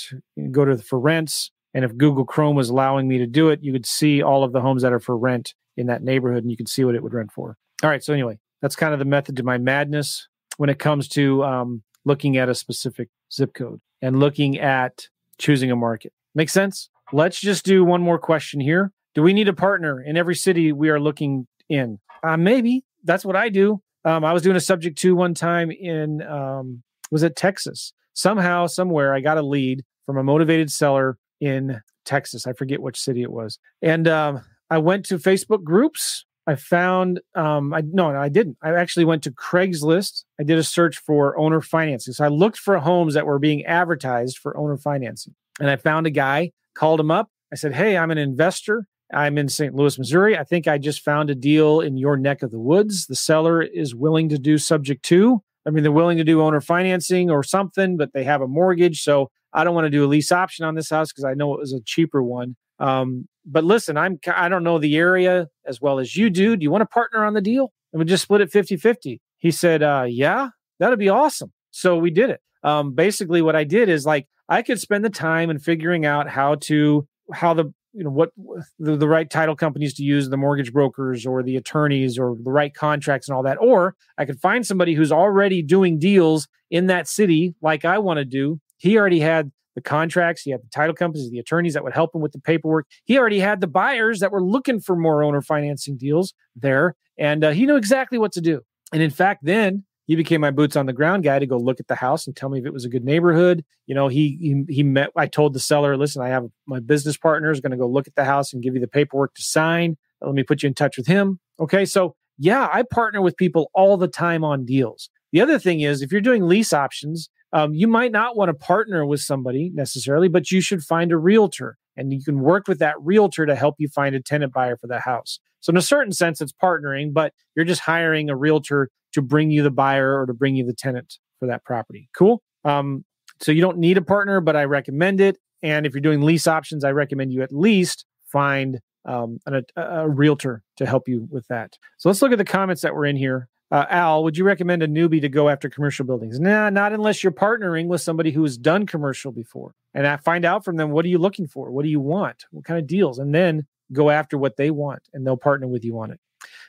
go 0.50 0.64
to 0.64 0.76
the 0.76 0.82
for 0.82 0.98
rents. 0.98 1.50
And 1.74 1.84
if 1.84 1.96
Google 1.96 2.24
Chrome 2.24 2.56
was 2.56 2.70
allowing 2.70 3.06
me 3.06 3.18
to 3.18 3.26
do 3.26 3.50
it, 3.50 3.62
you 3.62 3.72
could 3.72 3.86
see 3.86 4.22
all 4.22 4.44
of 4.44 4.52
the 4.52 4.60
homes 4.60 4.82
that 4.82 4.92
are 4.92 5.00
for 5.00 5.16
rent 5.16 5.54
in 5.76 5.86
that 5.88 6.02
neighborhood 6.02 6.42
and 6.42 6.50
you 6.50 6.56
can 6.56 6.66
see 6.66 6.84
what 6.84 6.94
it 6.94 7.02
would 7.02 7.12
rent 7.12 7.32
for. 7.32 7.56
All 7.82 7.90
right. 7.90 8.02
So, 8.02 8.14
anyway, 8.14 8.38
that's 8.62 8.76
kind 8.76 8.94
of 8.94 8.98
the 8.98 9.04
method 9.04 9.36
to 9.36 9.42
my 9.42 9.58
madness 9.58 10.28
when 10.56 10.70
it 10.70 10.78
comes 10.78 11.08
to 11.08 11.44
um, 11.44 11.82
looking 12.06 12.38
at 12.38 12.48
a 12.48 12.54
specific 12.54 13.08
zip 13.30 13.52
code 13.52 13.80
and 14.06 14.20
looking 14.20 14.56
at 14.60 15.08
choosing 15.36 15.72
a 15.72 15.76
market. 15.76 16.12
Make 16.36 16.48
sense? 16.48 16.90
Let's 17.12 17.40
just 17.40 17.64
do 17.64 17.84
one 17.84 18.00
more 18.00 18.20
question 18.20 18.60
here. 18.60 18.92
Do 19.16 19.22
we 19.22 19.32
need 19.32 19.48
a 19.48 19.52
partner 19.52 20.00
in 20.00 20.16
every 20.16 20.36
city 20.36 20.70
we 20.70 20.90
are 20.90 21.00
looking 21.00 21.48
in? 21.68 21.98
Uh, 22.22 22.36
maybe. 22.36 22.84
That's 23.02 23.24
what 23.24 23.34
I 23.34 23.48
do. 23.48 23.82
Um, 24.04 24.24
I 24.24 24.32
was 24.32 24.42
doing 24.42 24.54
a 24.54 24.60
subject 24.60 24.96
two 24.96 25.16
one 25.16 25.34
time 25.34 25.72
in 25.72 26.22
um, 26.22 26.84
was 27.10 27.24
it 27.24 27.34
Texas? 27.34 27.92
Somehow, 28.12 28.68
somewhere, 28.68 29.12
I 29.12 29.18
got 29.18 29.38
a 29.38 29.42
lead 29.42 29.84
from 30.06 30.18
a 30.18 30.22
motivated 30.22 30.70
seller 30.70 31.18
in 31.40 31.80
Texas. 32.04 32.46
I 32.46 32.52
forget 32.52 32.80
which 32.80 33.00
city 33.00 33.22
it 33.22 33.32
was, 33.32 33.58
and 33.82 34.06
um, 34.06 34.42
I 34.70 34.78
went 34.78 35.04
to 35.06 35.18
Facebook 35.18 35.64
groups. 35.64 36.25
I 36.46 36.54
found 36.54 37.20
um, 37.34 37.74
I 37.74 37.80
no, 37.80 38.12
no, 38.12 38.20
I 38.20 38.28
didn't. 38.28 38.56
I 38.62 38.74
actually 38.74 39.04
went 39.04 39.22
to 39.24 39.30
Craigslist. 39.30 40.24
I 40.38 40.44
did 40.44 40.58
a 40.58 40.62
search 40.62 40.98
for 40.98 41.36
owner 41.38 41.60
financing. 41.60 42.14
So 42.14 42.24
I 42.24 42.28
looked 42.28 42.58
for 42.58 42.78
homes 42.78 43.14
that 43.14 43.26
were 43.26 43.38
being 43.38 43.64
advertised 43.64 44.38
for 44.38 44.56
owner 44.56 44.76
financing, 44.76 45.34
and 45.60 45.70
I 45.70 45.76
found 45.76 46.06
a 46.06 46.10
guy. 46.10 46.52
Called 46.74 47.00
him 47.00 47.10
up. 47.10 47.30
I 47.50 47.56
said, 47.56 47.74
"Hey, 47.74 47.96
I'm 47.96 48.10
an 48.10 48.18
investor. 48.18 48.86
I'm 49.12 49.38
in 49.38 49.48
St. 49.48 49.74
Louis, 49.74 49.98
Missouri. 49.98 50.36
I 50.36 50.44
think 50.44 50.66
I 50.66 50.78
just 50.78 51.00
found 51.00 51.30
a 51.30 51.34
deal 51.34 51.80
in 51.80 51.96
your 51.96 52.16
neck 52.16 52.42
of 52.42 52.50
the 52.50 52.58
woods. 52.58 53.06
The 53.06 53.14
seller 53.14 53.62
is 53.62 53.94
willing 53.94 54.28
to 54.30 54.38
do 54.38 54.58
subject 54.58 55.04
to. 55.06 55.42
I 55.66 55.70
mean, 55.70 55.82
they're 55.82 55.92
willing 55.92 56.18
to 56.18 56.24
do 56.24 56.42
owner 56.42 56.60
financing 56.60 57.30
or 57.30 57.42
something, 57.42 57.96
but 57.96 58.12
they 58.12 58.24
have 58.24 58.40
a 58.40 58.48
mortgage. 58.48 59.02
So 59.02 59.30
I 59.52 59.64
don't 59.64 59.74
want 59.74 59.86
to 59.86 59.90
do 59.90 60.04
a 60.04 60.06
lease 60.06 60.32
option 60.32 60.64
on 60.64 60.74
this 60.74 60.90
house 60.90 61.12
because 61.12 61.24
I 61.24 61.34
know 61.34 61.54
it 61.54 61.60
was 61.60 61.72
a 61.72 61.80
cheaper 61.80 62.22
one. 62.22 62.56
Um, 62.78 63.28
but 63.46 63.64
listen, 63.64 63.96
I'm 63.96 64.18
I 64.34 64.48
don't 64.48 64.64
know 64.64 64.78
the 64.78 64.96
area 64.96 65.48
as 65.66 65.80
well 65.80 65.98
as 65.98 66.16
you 66.16 66.30
do. 66.30 66.56
Do 66.56 66.62
you 66.62 66.70
want 66.70 66.82
to 66.82 66.86
partner 66.86 67.24
on 67.24 67.34
the 67.34 67.40
deal? 67.40 67.72
And 67.92 68.00
we 68.00 68.04
just 68.04 68.24
split 68.24 68.40
it 68.40 68.50
50 68.50 68.76
50. 68.76 69.20
He 69.38 69.50
said, 69.50 69.82
uh, 69.82 70.06
Yeah, 70.08 70.48
that'd 70.78 70.98
be 70.98 71.08
awesome. 71.08 71.52
So 71.70 71.96
we 71.96 72.10
did 72.10 72.30
it. 72.30 72.40
Um, 72.62 72.94
basically, 72.94 73.42
what 73.42 73.54
I 73.54 73.64
did 73.64 73.88
is 73.88 74.04
like 74.04 74.26
I 74.48 74.62
could 74.62 74.80
spend 74.80 75.04
the 75.04 75.10
time 75.10 75.50
in 75.50 75.58
figuring 75.58 76.04
out 76.04 76.28
how 76.28 76.56
to 76.56 77.06
how 77.32 77.54
the 77.54 77.72
you 77.92 78.04
know 78.04 78.10
what 78.10 78.30
the, 78.78 78.96
the 78.96 79.08
right 79.08 79.30
title 79.30 79.56
companies 79.56 79.94
to 79.94 80.02
use 80.02 80.28
the 80.28 80.36
mortgage 80.36 80.72
brokers 80.72 81.24
or 81.24 81.42
the 81.42 81.56
attorneys 81.56 82.18
or 82.18 82.36
the 82.42 82.52
right 82.52 82.74
contracts 82.74 83.26
and 83.26 83.34
all 83.34 83.42
that 83.42 83.56
or 83.58 83.96
i 84.18 84.24
could 84.26 84.38
find 84.38 84.66
somebody 84.66 84.94
who's 84.94 85.10
already 85.10 85.62
doing 85.62 85.98
deals 85.98 86.46
in 86.70 86.88
that 86.88 87.08
city 87.08 87.54
like 87.62 87.86
i 87.86 87.96
want 87.98 88.18
to 88.18 88.24
do 88.24 88.60
he 88.76 88.98
already 88.98 89.20
had 89.20 89.50
the 89.76 89.80
contracts 89.80 90.42
he 90.42 90.50
had 90.50 90.60
the 90.60 90.68
title 90.74 90.94
companies 90.94 91.30
the 91.30 91.38
attorneys 91.38 91.74
that 91.74 91.84
would 91.84 91.94
help 91.94 92.12
him 92.12 92.20
with 92.20 92.32
the 92.32 92.40
paperwork 92.40 92.86
he 93.04 93.16
already 93.16 93.38
had 93.38 93.60
the 93.60 93.68
buyers 93.68 94.18
that 94.18 94.32
were 94.32 94.42
looking 94.42 94.80
for 94.80 94.96
more 94.96 95.22
owner 95.22 95.40
financing 95.40 95.96
deals 95.96 96.34
there 96.56 96.96
and 97.16 97.44
uh, 97.44 97.50
he 97.50 97.64
knew 97.64 97.76
exactly 97.76 98.18
what 98.18 98.32
to 98.32 98.40
do 98.40 98.60
and 98.92 99.00
in 99.00 99.10
fact 99.10 99.44
then 99.44 99.84
he 100.06 100.14
became 100.14 100.40
my 100.40 100.50
boots 100.50 100.76
on 100.76 100.86
the 100.86 100.92
ground 100.92 101.24
guy 101.24 101.38
to 101.38 101.46
go 101.46 101.56
look 101.56 101.80
at 101.80 101.88
the 101.88 101.96
house 101.96 102.26
and 102.26 102.36
tell 102.36 102.48
me 102.48 102.60
if 102.60 102.64
it 102.64 102.72
was 102.72 102.84
a 102.84 102.88
good 102.88 103.04
neighborhood. 103.04 103.64
You 103.86 103.94
know, 103.94 104.08
he 104.08 104.38
he, 104.40 104.74
he 104.74 104.82
met. 104.82 105.10
I 105.16 105.26
told 105.26 105.52
the 105.52 105.60
seller, 105.60 105.96
listen, 105.96 106.22
I 106.22 106.28
have 106.28 106.46
my 106.66 106.80
business 106.80 107.16
partner 107.16 107.50
is 107.50 107.60
going 107.60 107.72
to 107.72 107.76
go 107.76 107.88
look 107.88 108.06
at 108.06 108.14
the 108.14 108.24
house 108.24 108.52
and 108.52 108.62
give 108.62 108.74
you 108.74 108.80
the 108.80 108.88
paperwork 108.88 109.34
to 109.34 109.42
sign. 109.42 109.96
Let 110.20 110.34
me 110.34 110.44
put 110.44 110.62
you 110.62 110.68
in 110.68 110.74
touch 110.74 110.96
with 110.96 111.06
him. 111.06 111.40
Okay, 111.58 111.84
so 111.84 112.14
yeah, 112.38 112.68
I 112.72 112.82
partner 112.82 113.20
with 113.20 113.36
people 113.36 113.70
all 113.74 113.96
the 113.96 114.08
time 114.08 114.44
on 114.44 114.64
deals. 114.64 115.10
The 115.32 115.40
other 115.40 115.58
thing 115.58 115.80
is, 115.80 116.02
if 116.02 116.12
you're 116.12 116.20
doing 116.20 116.46
lease 116.46 116.72
options, 116.72 117.28
um, 117.52 117.74
you 117.74 117.88
might 117.88 118.12
not 118.12 118.36
want 118.36 118.48
to 118.48 118.54
partner 118.54 119.06
with 119.06 119.20
somebody 119.20 119.70
necessarily, 119.74 120.28
but 120.28 120.50
you 120.50 120.60
should 120.60 120.82
find 120.82 121.12
a 121.12 121.16
realtor 121.16 121.78
and 121.96 122.12
you 122.12 122.22
can 122.22 122.40
work 122.40 122.68
with 122.68 122.78
that 122.78 122.94
realtor 123.00 123.46
to 123.46 123.54
help 123.54 123.76
you 123.78 123.88
find 123.88 124.14
a 124.14 124.20
tenant 124.20 124.52
buyer 124.52 124.76
for 124.76 124.86
the 124.86 125.00
house. 125.00 125.38
So, 125.60 125.70
in 125.70 125.76
a 125.76 125.82
certain 125.82 126.12
sense, 126.12 126.40
it's 126.40 126.52
partnering, 126.52 127.12
but 127.12 127.32
you're 127.54 127.64
just 127.64 127.80
hiring 127.80 128.28
a 128.28 128.36
realtor 128.36 128.90
to 129.12 129.22
bring 129.22 129.50
you 129.50 129.62
the 129.62 129.70
buyer 129.70 130.20
or 130.20 130.26
to 130.26 130.34
bring 130.34 130.56
you 130.56 130.64
the 130.64 130.74
tenant 130.74 131.18
for 131.40 131.46
that 131.46 131.64
property. 131.64 132.08
Cool. 132.16 132.42
Um, 132.64 133.04
so 133.40 133.52
you 133.52 133.60
don't 133.60 133.78
need 133.78 133.98
a 133.98 134.02
partner, 134.02 134.40
but 134.40 134.56
I 134.56 134.64
recommend 134.64 135.20
it. 135.20 135.38
And 135.62 135.86
if 135.86 135.94
you're 135.94 136.00
doing 136.00 136.22
lease 136.22 136.46
options, 136.46 136.84
I 136.84 136.92
recommend 136.92 137.32
you 137.32 137.42
at 137.42 137.52
least 137.52 138.04
find 138.24 138.80
um, 139.04 139.38
a, 139.46 139.62
a, 139.76 140.08
realtor 140.08 140.62
to 140.76 140.86
help 140.86 141.08
you 141.08 141.28
with 141.30 141.46
that. 141.48 141.76
So 141.96 142.08
let's 142.08 142.22
look 142.22 142.32
at 142.32 142.38
the 142.38 142.44
comments 142.44 142.82
that 142.82 142.94
were 142.94 143.06
in 143.06 143.16
here. 143.16 143.48
Uh, 143.70 143.84
Al, 143.90 144.22
would 144.22 144.36
you 144.36 144.44
recommend 144.44 144.82
a 144.82 144.88
newbie 144.88 145.20
to 145.20 145.28
go 145.28 145.48
after 145.48 145.68
commercial 145.68 146.06
buildings? 146.06 146.38
Nah, 146.38 146.70
not 146.70 146.92
unless 146.92 147.24
you're 147.24 147.32
partnering 147.32 147.86
with 147.86 148.00
somebody 148.00 148.30
who 148.30 148.42
has 148.42 148.56
done 148.56 148.86
commercial 148.86 149.32
before. 149.32 149.74
And 149.92 150.06
I 150.06 150.18
find 150.18 150.44
out 150.44 150.64
from 150.64 150.76
them 150.76 150.90
what 150.90 151.04
are 151.04 151.08
you 151.08 151.18
looking 151.18 151.48
for? 151.48 151.70
What 151.70 151.82
do 151.82 151.88
you 151.88 152.00
want? 152.00 152.44
What 152.52 152.64
kind 152.64 152.78
of 152.78 152.86
deals? 152.86 153.18
And 153.18 153.34
then 153.34 153.66
go 153.92 154.10
after 154.10 154.38
what 154.38 154.56
they 154.56 154.70
want 154.70 155.02
and 155.12 155.26
they'll 155.26 155.36
partner 155.36 155.66
with 155.66 155.84
you 155.84 155.98
on 155.98 156.12
it. 156.12 156.20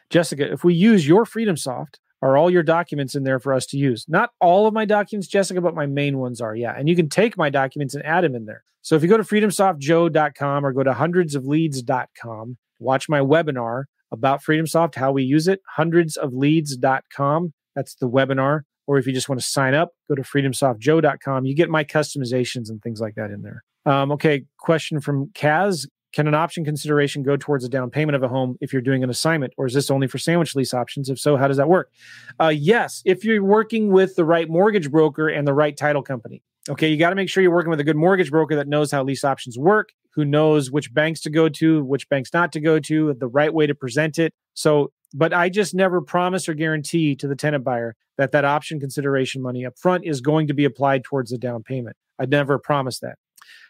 Jessica, 0.09 0.51
if 0.51 0.63
we 0.63 0.73
use 0.73 1.07
your 1.07 1.25
Freedom 1.25 1.57
Soft, 1.57 1.99
are 2.21 2.35
all 2.35 2.49
your 2.49 2.63
documents 2.63 3.13
in 3.13 3.23
there 3.23 3.39
for 3.39 3.53
us 3.53 3.67
to 3.67 3.77
use. 3.77 4.05
Not 4.07 4.31
all 4.41 4.65
of 4.65 4.73
my 4.73 4.85
documents, 4.85 5.27
Jessica, 5.27 5.61
but 5.61 5.75
my 5.75 5.85
main 5.85 6.17
ones 6.17 6.41
are. 6.41 6.55
Yeah. 6.55 6.73
And 6.75 6.89
you 6.89 6.95
can 6.95 7.09
take 7.09 7.37
my 7.37 7.51
documents 7.51 7.93
and 7.93 8.03
add 8.03 8.23
them 8.23 8.33
in 8.33 8.45
there. 8.45 8.63
So 8.81 8.95
if 8.95 9.03
you 9.03 9.09
go 9.09 9.17
to 9.17 9.23
freedomsoftjoe.com 9.23 10.65
or 10.65 10.71
go 10.71 10.83
to 10.83 10.93
hundredsofleads.com, 10.93 12.57
watch 12.79 13.09
my 13.09 13.19
webinar 13.19 13.83
about 14.11 14.43
FreedomSoft, 14.43 14.95
how 14.95 15.11
we 15.11 15.23
use 15.23 15.47
it, 15.47 15.61
hundredsofleads.com. 15.77 17.53
That's 17.75 17.95
the 17.95 18.09
webinar. 18.09 18.61
Or 18.87 18.97
if 18.97 19.05
you 19.05 19.13
just 19.13 19.27
want 19.27 19.41
to 19.41 19.45
sign 19.45 19.73
up, 19.73 19.91
go 20.07 20.15
to 20.15 20.21
freedomsoftjoe.com. 20.21 21.45
You 21.45 21.53
get 21.53 21.69
my 21.69 21.83
customizations 21.83 22.69
and 22.69 22.81
things 22.81 23.01
like 23.01 23.15
that 23.15 23.31
in 23.31 23.41
there. 23.41 23.63
Um, 23.85 24.11
okay, 24.13 24.45
question 24.57 24.99
from 25.01 25.27
Kaz. 25.27 25.87
Can 26.13 26.27
an 26.27 26.33
option 26.33 26.63
consideration 26.63 27.21
go 27.21 27.35
towards 27.35 27.63
a 27.65 27.69
down 27.69 27.89
payment 27.89 28.15
of 28.15 28.23
a 28.23 28.27
home 28.27 28.57
if 28.61 28.71
you're 28.71 28.81
doing 28.81 29.03
an 29.03 29.09
assignment, 29.09 29.53
or 29.57 29.65
is 29.65 29.73
this 29.73 29.91
only 29.91 30.07
for 30.07 30.17
sandwich 30.17 30.55
lease 30.55 30.73
options? 30.73 31.09
If 31.09 31.19
so, 31.19 31.35
how 31.35 31.47
does 31.47 31.57
that 31.57 31.67
work? 31.67 31.91
Uh, 32.39 32.47
yes, 32.47 33.01
if 33.05 33.25
you're 33.25 33.43
working 33.43 33.91
with 33.91 34.15
the 34.15 34.23
right 34.23 34.49
mortgage 34.49 34.89
broker 34.89 35.27
and 35.27 35.45
the 35.45 35.53
right 35.53 35.75
title 35.75 36.01
company. 36.01 36.41
Okay, 36.69 36.89
you 36.89 36.97
got 36.97 37.11
to 37.11 37.15
make 37.15 37.29
sure 37.29 37.41
you're 37.41 37.53
working 37.53 37.69
with 37.69 37.79
a 37.79 37.83
good 37.83 37.95
mortgage 37.95 38.29
broker 38.29 38.55
that 38.55 38.67
knows 38.67 38.91
how 38.91 39.03
lease 39.03 39.23
options 39.23 39.57
work, 39.57 39.89
who 40.13 40.25
knows 40.25 40.69
which 40.69 40.93
banks 40.93 41.21
to 41.21 41.29
go 41.29 41.47
to, 41.47 41.83
which 41.83 42.09
banks 42.09 42.33
not 42.33 42.51
to 42.53 42.59
go 42.59 42.79
to, 42.79 43.13
the 43.13 43.27
right 43.27 43.53
way 43.53 43.67
to 43.67 43.75
present 43.75 44.19
it. 44.19 44.33
So, 44.53 44.91
but 45.13 45.33
I 45.33 45.47
just 45.47 45.73
never 45.73 46.01
promise 46.01 46.49
or 46.49 46.53
guarantee 46.53 47.15
to 47.15 47.27
the 47.27 47.35
tenant 47.35 47.63
buyer 47.63 47.95
that 48.17 48.31
that 48.33 48.43
option 48.43 48.79
consideration 48.79 49.41
money 49.41 49.65
up 49.65 49.77
front 49.77 50.05
is 50.05 50.19
going 50.19 50.47
to 50.47 50.53
be 50.53 50.65
applied 50.65 51.03
towards 51.03 51.31
the 51.31 51.37
down 51.37 51.63
payment. 51.63 51.95
I'd 52.19 52.29
never 52.29 52.57
promise 52.59 52.99
that. 52.99 53.17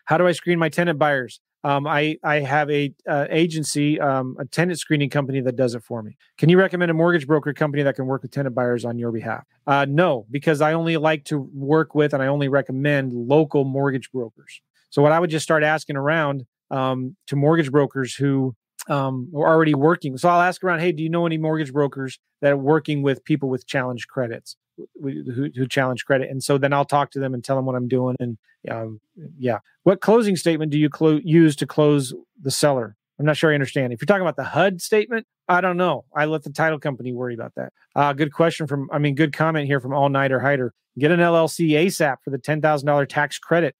How 0.05 0.17
do 0.17 0.25
I 0.25 0.31
screen 0.31 0.57
my 0.57 0.69
tenant 0.69 0.97
buyers? 0.97 1.39
Um, 1.63 1.87
I 1.87 2.17
I 2.23 2.39
have 2.41 2.69
a 2.69 2.93
uh, 3.07 3.25
agency, 3.29 3.99
um, 3.99 4.35
a 4.39 4.45
tenant 4.45 4.79
screening 4.79 5.09
company 5.09 5.41
that 5.41 5.55
does 5.55 5.75
it 5.75 5.83
for 5.83 6.03
me. 6.03 6.15
Can 6.37 6.49
you 6.49 6.57
recommend 6.57 6.91
a 6.91 6.93
mortgage 6.93 7.27
broker 7.27 7.53
company 7.53 7.83
that 7.83 7.95
can 7.95 8.05
work 8.05 8.21
with 8.21 8.31
tenant 8.31 8.55
buyers 8.55 8.85
on 8.85 8.97
your 8.97 9.11
behalf? 9.11 9.43
Uh, 9.65 9.85
no, 9.89 10.25
because 10.29 10.61
I 10.61 10.73
only 10.73 10.97
like 10.97 11.25
to 11.25 11.49
work 11.53 11.95
with 11.95 12.13
and 12.13 12.21
I 12.21 12.27
only 12.27 12.47
recommend 12.47 13.13
local 13.13 13.63
mortgage 13.63 14.11
brokers. 14.11 14.61
So 14.89 15.01
what 15.01 15.11
I 15.11 15.19
would 15.19 15.29
just 15.29 15.43
start 15.43 15.63
asking 15.63 15.97
around 15.97 16.45
um, 16.71 17.15
to 17.27 17.35
mortgage 17.35 17.71
brokers 17.71 18.13
who 18.13 18.55
um, 18.87 19.31
are 19.35 19.47
already 19.47 19.73
working. 19.73 20.17
So 20.17 20.29
I'll 20.29 20.41
ask 20.41 20.63
around, 20.63 20.79
hey, 20.79 20.91
do 20.91 21.03
you 21.03 21.09
know 21.09 21.25
any 21.25 21.37
mortgage 21.37 21.73
brokers 21.73 22.19
that 22.41 22.53
are 22.53 22.57
working 22.57 23.01
with 23.01 23.23
people 23.23 23.49
with 23.49 23.67
challenged 23.67 24.07
credits? 24.07 24.55
Who, 25.01 25.49
who, 25.55 25.67
challenge 25.67 26.05
credit. 26.05 26.29
And 26.29 26.43
so 26.43 26.59
then 26.59 26.71
I'll 26.71 26.85
talk 26.85 27.09
to 27.11 27.19
them 27.19 27.33
and 27.33 27.43
tell 27.43 27.55
them 27.55 27.65
what 27.65 27.75
I'm 27.75 27.87
doing. 27.87 28.15
And 28.19 28.37
um, 28.69 29.01
yeah, 29.39 29.57
what 29.83 30.01
closing 30.01 30.35
statement 30.35 30.71
do 30.71 30.77
you 30.77 30.87
clo- 30.87 31.19
use 31.23 31.55
to 31.55 31.65
close 31.65 32.13
the 32.39 32.51
seller? 32.51 32.95
I'm 33.17 33.25
not 33.25 33.37
sure 33.37 33.49
I 33.49 33.55
understand. 33.55 33.91
If 33.91 34.01
you're 34.01 34.05
talking 34.05 34.21
about 34.21 34.35
the 34.35 34.43
HUD 34.43 34.81
statement, 34.81 35.25
I 35.47 35.61
don't 35.61 35.77
know. 35.77 36.05
I 36.15 36.25
let 36.25 36.43
the 36.43 36.51
title 36.51 36.79
company 36.79 37.11
worry 37.11 37.33
about 37.33 37.53
that. 37.55 37.73
Uh, 37.95 38.13
good 38.13 38.31
question 38.31 38.67
from, 38.67 38.87
I 38.91 38.99
mean, 38.99 39.15
good 39.15 39.33
comment 39.33 39.65
here 39.65 39.79
from 39.79 39.93
All 39.93 40.09
Nighter 40.09 40.41
Hider. 40.41 40.73
Get 40.99 41.11
an 41.11 41.19
LLC 41.19 41.71
ASAP 41.71 42.17
for 42.23 42.29
the 42.29 42.37
$10,000 42.37 43.09
tax 43.09 43.39
credit. 43.39 43.75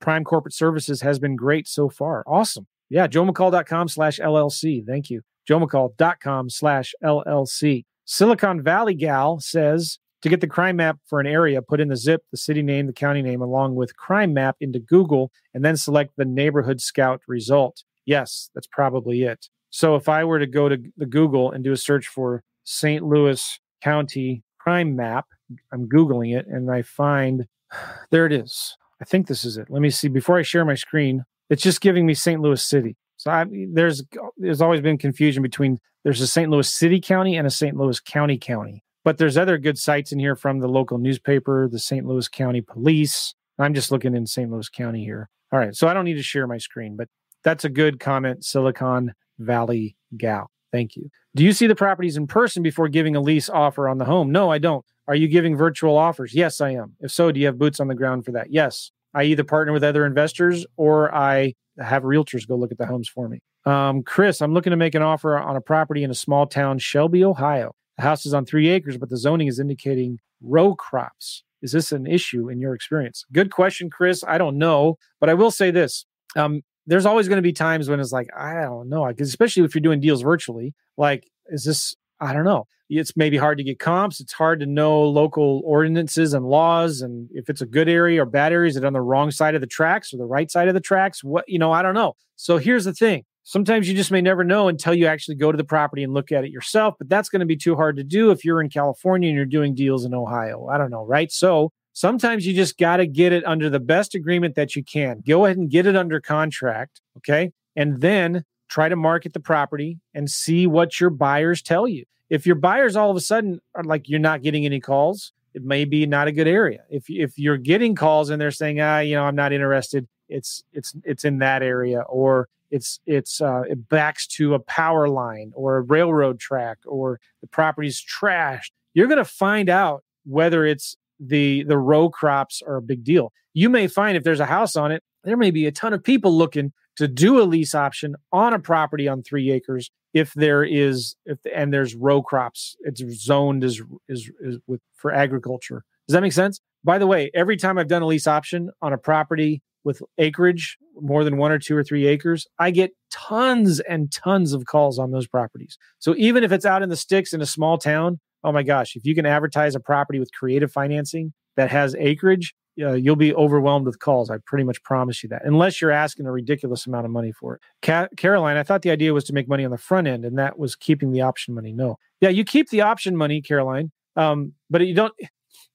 Prime 0.00 0.24
Corporate 0.24 0.54
Services 0.54 1.00
has 1.00 1.18
been 1.18 1.36
great 1.36 1.66
so 1.66 1.88
far. 1.88 2.22
Awesome. 2.26 2.66
Yeah, 2.90 3.06
joemccall.com 3.06 3.88
slash 3.88 4.18
LLC. 4.18 4.84
Thank 4.86 5.10
you. 5.10 5.22
joemccall.com 5.48 6.50
slash 6.50 6.92
LLC. 7.02 7.84
Silicon 8.04 8.62
Valley 8.62 8.94
Gal 8.94 9.38
says 9.38 9.98
to 10.22 10.28
get 10.28 10.40
the 10.40 10.46
crime 10.46 10.76
map 10.76 10.98
for 11.06 11.20
an 11.20 11.26
area, 11.26 11.62
put 11.62 11.80
in 11.80 11.88
the 11.88 11.96
zip, 11.96 12.22
the 12.30 12.36
city 12.36 12.62
name, 12.62 12.86
the 12.86 12.92
county 12.92 13.22
name, 13.22 13.40
along 13.40 13.76
with 13.76 13.96
crime 13.96 14.34
map 14.34 14.56
into 14.60 14.80
Google, 14.80 15.30
and 15.54 15.64
then 15.64 15.76
select 15.76 16.12
the 16.16 16.24
neighborhood 16.24 16.80
scout 16.80 17.20
result. 17.26 17.84
Yes, 18.04 18.50
that's 18.54 18.66
probably 18.66 19.22
it. 19.22 19.46
So 19.70 19.94
if 19.94 20.08
I 20.08 20.24
were 20.24 20.40
to 20.40 20.46
go 20.46 20.68
to 20.68 20.76
the 20.96 21.06
Google 21.06 21.52
and 21.52 21.62
do 21.62 21.72
a 21.72 21.76
search 21.76 22.08
for 22.08 22.42
St. 22.64 23.04
Louis 23.04 23.58
County 23.82 24.42
crime 24.58 24.96
map, 24.96 25.26
I'm 25.72 25.88
Googling 25.88 26.36
it 26.36 26.46
and 26.46 26.70
I 26.70 26.82
find 26.82 27.46
there 28.10 28.26
it 28.26 28.32
is. 28.32 28.76
I 29.00 29.04
think 29.04 29.28
this 29.28 29.44
is 29.44 29.56
it. 29.56 29.70
Let 29.70 29.80
me 29.80 29.88
see. 29.88 30.08
Before 30.08 30.38
I 30.38 30.42
share 30.42 30.64
my 30.64 30.74
screen, 30.74 31.24
it's 31.50 31.62
just 31.62 31.80
giving 31.80 32.06
me 32.06 32.14
St. 32.14 32.40
Louis 32.40 32.64
City. 32.64 32.96
So 33.16 33.30
I, 33.30 33.44
there's 33.72 34.02
there's 34.38 34.62
always 34.62 34.80
been 34.80 34.96
confusion 34.96 35.42
between 35.42 35.78
there's 36.04 36.22
a 36.22 36.26
St. 36.26 36.50
Louis 36.50 36.68
City 36.72 37.00
County 37.00 37.36
and 37.36 37.46
a 37.46 37.50
St. 37.50 37.76
Louis 37.76 38.00
County 38.00 38.38
County. 38.38 38.82
But 39.04 39.18
there's 39.18 39.36
other 39.36 39.58
good 39.58 39.78
sites 39.78 40.12
in 40.12 40.18
here 40.18 40.36
from 40.36 40.60
the 40.60 40.68
local 40.68 40.98
newspaper, 40.98 41.68
the 41.68 41.78
St. 41.78 42.06
Louis 42.06 42.28
County 42.28 42.60
Police. 42.60 43.34
I'm 43.58 43.74
just 43.74 43.90
looking 43.90 44.14
in 44.14 44.26
St. 44.26 44.50
Louis 44.50 44.68
County 44.68 45.04
here. 45.04 45.28
All 45.52 45.58
right, 45.58 45.74
so 45.74 45.88
I 45.88 45.94
don't 45.94 46.04
need 46.04 46.14
to 46.14 46.22
share 46.22 46.46
my 46.46 46.58
screen, 46.58 46.96
but 46.96 47.08
that's 47.42 47.64
a 47.64 47.68
good 47.68 48.00
comment, 48.00 48.44
Silicon 48.44 49.12
Valley 49.38 49.96
Gal. 50.16 50.50
Thank 50.72 50.96
you. 50.96 51.10
Do 51.34 51.44
you 51.44 51.52
see 51.52 51.66
the 51.66 51.74
properties 51.74 52.16
in 52.16 52.26
person 52.26 52.62
before 52.62 52.88
giving 52.88 53.16
a 53.16 53.20
lease 53.20 53.48
offer 53.48 53.88
on 53.88 53.98
the 53.98 54.04
home? 54.04 54.30
No, 54.30 54.50
I 54.50 54.58
don't. 54.58 54.84
Are 55.08 55.14
you 55.14 55.28
giving 55.28 55.56
virtual 55.56 55.96
offers? 55.96 56.34
Yes, 56.34 56.60
I 56.60 56.70
am. 56.70 56.94
If 57.00 57.10
so, 57.10 57.32
do 57.32 57.40
you 57.40 57.46
have 57.46 57.58
boots 57.58 57.80
on 57.80 57.88
the 57.88 57.94
ground 57.94 58.24
for 58.24 58.32
that? 58.32 58.52
Yes. 58.52 58.92
I 59.14 59.24
either 59.24 59.44
partner 59.44 59.72
with 59.72 59.84
other 59.84 60.06
investors 60.06 60.66
or 60.76 61.14
I 61.14 61.54
have 61.78 62.02
realtors 62.02 62.46
go 62.46 62.56
look 62.56 62.72
at 62.72 62.78
the 62.78 62.86
homes 62.86 63.08
for 63.08 63.28
me. 63.28 63.40
Um, 63.64 64.02
Chris, 64.02 64.40
I'm 64.40 64.54
looking 64.54 64.70
to 64.70 64.76
make 64.76 64.94
an 64.94 65.02
offer 65.02 65.38
on 65.38 65.56
a 65.56 65.60
property 65.60 66.02
in 66.02 66.10
a 66.10 66.14
small 66.14 66.46
town, 66.46 66.78
Shelby, 66.78 67.24
Ohio. 67.24 67.72
The 67.96 68.02
house 68.02 68.24
is 68.24 68.34
on 68.34 68.46
three 68.46 68.68
acres, 68.68 68.96
but 68.96 69.10
the 69.10 69.16
zoning 69.16 69.48
is 69.48 69.58
indicating 69.58 70.18
row 70.40 70.74
crops. 70.74 71.42
Is 71.62 71.72
this 71.72 71.92
an 71.92 72.06
issue 72.06 72.48
in 72.48 72.58
your 72.58 72.74
experience? 72.74 73.24
Good 73.32 73.50
question, 73.50 73.90
Chris. 73.90 74.24
I 74.26 74.38
don't 74.38 74.56
know, 74.56 74.96
but 75.20 75.28
I 75.28 75.34
will 75.34 75.50
say 75.50 75.70
this. 75.70 76.06
Um, 76.36 76.62
there's 76.86 77.04
always 77.04 77.28
going 77.28 77.36
to 77.36 77.42
be 77.42 77.52
times 77.52 77.88
when 77.88 78.00
it's 78.00 78.12
like, 78.12 78.28
I 78.36 78.62
don't 78.62 78.88
know, 78.88 79.06
especially 79.06 79.64
if 79.64 79.74
you're 79.74 79.82
doing 79.82 80.00
deals 80.00 80.22
virtually, 80.22 80.74
like, 80.96 81.28
is 81.48 81.64
this, 81.64 81.94
I 82.20 82.32
don't 82.32 82.44
know 82.44 82.66
it's 82.90 83.16
maybe 83.16 83.36
hard 83.36 83.58
to 83.58 83.64
get 83.64 83.78
comps. 83.78 84.20
It's 84.20 84.32
hard 84.32 84.60
to 84.60 84.66
know 84.66 85.02
local 85.02 85.62
ordinances 85.64 86.34
and 86.34 86.44
laws, 86.44 87.00
and 87.00 87.28
if 87.32 87.48
it's 87.48 87.60
a 87.60 87.66
good 87.66 87.88
area 87.88 88.22
or 88.22 88.26
bad 88.26 88.52
area, 88.52 88.68
is 88.68 88.76
it 88.76 88.84
on 88.84 88.92
the 88.92 89.00
wrong 89.00 89.30
side 89.30 89.54
of 89.54 89.60
the 89.60 89.66
tracks 89.66 90.12
or 90.12 90.16
the 90.16 90.26
right 90.26 90.50
side 90.50 90.68
of 90.68 90.74
the 90.74 90.80
tracks? 90.80 91.22
What 91.22 91.44
you 91.48 91.58
know, 91.58 91.72
I 91.72 91.82
don't 91.82 91.94
know. 91.94 92.14
So 92.34 92.58
here's 92.58 92.84
the 92.84 92.92
thing: 92.92 93.22
sometimes 93.44 93.88
you 93.88 93.94
just 93.94 94.10
may 94.10 94.20
never 94.20 94.42
know 94.42 94.66
until 94.68 94.92
you 94.92 95.06
actually 95.06 95.36
go 95.36 95.52
to 95.52 95.56
the 95.56 95.64
property 95.64 96.02
and 96.02 96.12
look 96.12 96.32
at 96.32 96.44
it 96.44 96.50
yourself. 96.50 96.94
But 96.98 97.08
that's 97.08 97.28
going 97.28 97.40
to 97.40 97.46
be 97.46 97.56
too 97.56 97.76
hard 97.76 97.96
to 97.96 98.04
do 98.04 98.32
if 98.32 98.44
you're 98.44 98.60
in 98.60 98.70
California 98.70 99.28
and 99.28 99.36
you're 99.36 99.46
doing 99.46 99.74
deals 99.74 100.04
in 100.04 100.12
Ohio. 100.12 100.66
I 100.66 100.76
don't 100.76 100.90
know, 100.90 101.06
right? 101.06 101.30
So 101.30 101.70
sometimes 101.92 102.44
you 102.44 102.54
just 102.54 102.76
got 102.76 102.96
to 102.96 103.06
get 103.06 103.32
it 103.32 103.46
under 103.46 103.70
the 103.70 103.80
best 103.80 104.16
agreement 104.16 104.56
that 104.56 104.74
you 104.74 104.82
can. 104.82 105.22
Go 105.26 105.44
ahead 105.44 105.58
and 105.58 105.70
get 105.70 105.86
it 105.86 105.94
under 105.94 106.20
contract, 106.20 107.00
okay, 107.18 107.52
and 107.76 108.00
then 108.00 108.44
try 108.70 108.88
to 108.88 108.96
market 108.96 109.34
the 109.34 109.40
property 109.40 109.98
and 110.14 110.30
see 110.30 110.66
what 110.66 110.98
your 110.98 111.10
buyers 111.10 111.60
tell 111.60 111.86
you 111.86 112.04
if 112.30 112.46
your 112.46 112.54
buyers 112.54 112.96
all 112.96 113.10
of 113.10 113.16
a 113.16 113.20
sudden 113.20 113.60
are 113.74 113.84
like 113.84 114.08
you're 114.08 114.20
not 114.20 114.42
getting 114.42 114.64
any 114.64 114.80
calls, 114.80 115.32
it 115.52 115.64
may 115.64 115.84
be 115.84 116.06
not 116.06 116.28
a 116.28 116.32
good 116.32 116.46
area. 116.46 116.84
If 116.88 117.04
if 117.08 117.36
you're 117.36 117.58
getting 117.58 117.96
calls 117.96 118.30
and 118.30 118.40
they're 118.40 118.52
saying, 118.52 118.80
ah, 118.80 119.00
you 119.00 119.16
know, 119.16 119.24
I'm 119.24 119.34
not 119.34 119.52
interested, 119.52 120.08
it's 120.28 120.62
it's 120.72 120.94
it's 121.04 121.24
in 121.24 121.38
that 121.38 121.62
area, 121.62 122.02
or 122.02 122.48
it's 122.70 123.00
it's 123.04 123.40
uh, 123.40 123.62
it 123.68 123.88
backs 123.88 124.28
to 124.28 124.54
a 124.54 124.60
power 124.60 125.08
line 125.08 125.52
or 125.54 125.76
a 125.76 125.82
railroad 125.82 126.38
track, 126.38 126.78
or 126.86 127.20
the 127.40 127.48
property's 127.48 128.00
trashed. 128.02 128.70
You're 128.94 129.08
going 129.08 129.18
to 129.18 129.24
find 129.24 129.68
out 129.68 130.04
whether 130.24 130.64
it's 130.64 130.96
the 131.18 131.64
the 131.64 131.78
row 131.78 132.08
crops 132.08 132.62
are 132.64 132.76
a 132.76 132.82
big 132.82 133.02
deal. 133.02 133.32
You 133.52 133.68
may 133.68 133.88
find 133.88 134.16
if 134.16 134.22
there's 134.22 134.40
a 134.40 134.46
house 134.46 134.76
on 134.76 134.92
it, 134.92 135.02
there 135.24 135.36
may 135.36 135.50
be 135.50 135.66
a 135.66 135.72
ton 135.72 135.92
of 135.92 136.04
people 136.04 136.32
looking 136.32 136.72
to 136.96 137.08
do 137.08 137.40
a 137.40 137.44
lease 137.44 137.74
option 137.74 138.14
on 138.32 138.52
a 138.52 138.58
property 138.58 139.08
on 139.08 139.22
three 139.22 139.50
acres 139.50 139.90
if 140.12 140.32
there 140.34 140.64
is 140.64 141.16
if 141.24 141.38
and 141.54 141.72
there's 141.72 141.94
row 141.94 142.22
crops 142.22 142.76
it's 142.80 143.02
zoned 143.24 143.64
as 143.64 143.80
is, 144.08 144.30
with 144.66 144.80
for 144.96 145.12
agriculture. 145.12 145.84
Does 146.08 146.14
that 146.14 146.20
make 146.20 146.32
sense? 146.32 146.60
By 146.82 146.98
the 146.98 147.06
way 147.06 147.30
every 147.34 147.56
time 147.56 147.78
i've 147.78 147.88
done 147.88 148.02
a 148.02 148.06
lease 148.06 148.26
option 148.26 148.70
on 148.82 148.92
a 148.92 148.98
property 148.98 149.62
with 149.84 150.02
acreage 150.18 150.76
more 151.00 151.24
than 151.24 151.36
one 151.36 151.52
or 151.52 151.58
two 151.58 151.76
or 151.76 151.82
three 151.82 152.06
acres 152.06 152.46
i 152.58 152.70
get 152.70 152.90
tons 153.10 153.80
and 153.80 154.12
tons 154.12 154.52
of 154.52 154.64
calls 154.66 154.98
on 154.98 155.10
those 155.10 155.26
properties. 155.26 155.78
So 155.98 156.14
even 156.18 156.44
if 156.44 156.52
it's 156.52 156.66
out 156.66 156.82
in 156.82 156.88
the 156.88 156.96
sticks 156.96 157.32
in 157.32 157.40
a 157.40 157.46
small 157.46 157.78
town 157.78 158.20
oh 158.44 158.52
my 158.52 158.62
gosh 158.62 158.96
if 158.96 159.04
you 159.04 159.14
can 159.14 159.26
advertise 159.26 159.74
a 159.74 159.80
property 159.80 160.18
with 160.18 160.30
creative 160.32 160.72
financing 160.72 161.32
that 161.60 161.70
has 161.70 161.94
acreage 161.96 162.54
uh, 162.80 162.92
you'll 162.92 163.16
be 163.16 163.34
overwhelmed 163.34 163.86
with 163.86 163.98
calls. 163.98 164.30
I 164.30 164.38
pretty 164.46 164.64
much 164.64 164.82
promise 164.82 165.22
you 165.22 165.28
that, 165.30 165.42
unless 165.44 165.80
you're 165.80 165.90
asking 165.90 166.26
a 166.26 166.32
ridiculous 166.32 166.86
amount 166.86 167.04
of 167.04 167.10
money 167.10 167.32
for 167.32 167.56
it. 167.56 167.60
Ca- 167.82 168.08
Caroline, 168.16 168.56
I 168.56 168.62
thought 168.62 168.82
the 168.82 168.90
idea 168.90 169.12
was 169.12 169.24
to 169.24 169.32
make 169.32 169.48
money 169.48 169.64
on 169.64 169.70
the 169.70 169.78
front 169.78 170.06
end, 170.06 170.24
and 170.24 170.38
that 170.38 170.58
was 170.58 170.76
keeping 170.76 171.12
the 171.12 171.20
option 171.20 171.54
money. 171.54 171.72
No, 171.72 171.96
yeah, 172.20 172.28
you 172.28 172.44
keep 172.44 172.70
the 172.70 172.80
option 172.80 173.16
money, 173.16 173.42
Caroline, 173.42 173.90
um, 174.16 174.54
but 174.70 174.86
you 174.86 174.94
don't. 174.94 175.12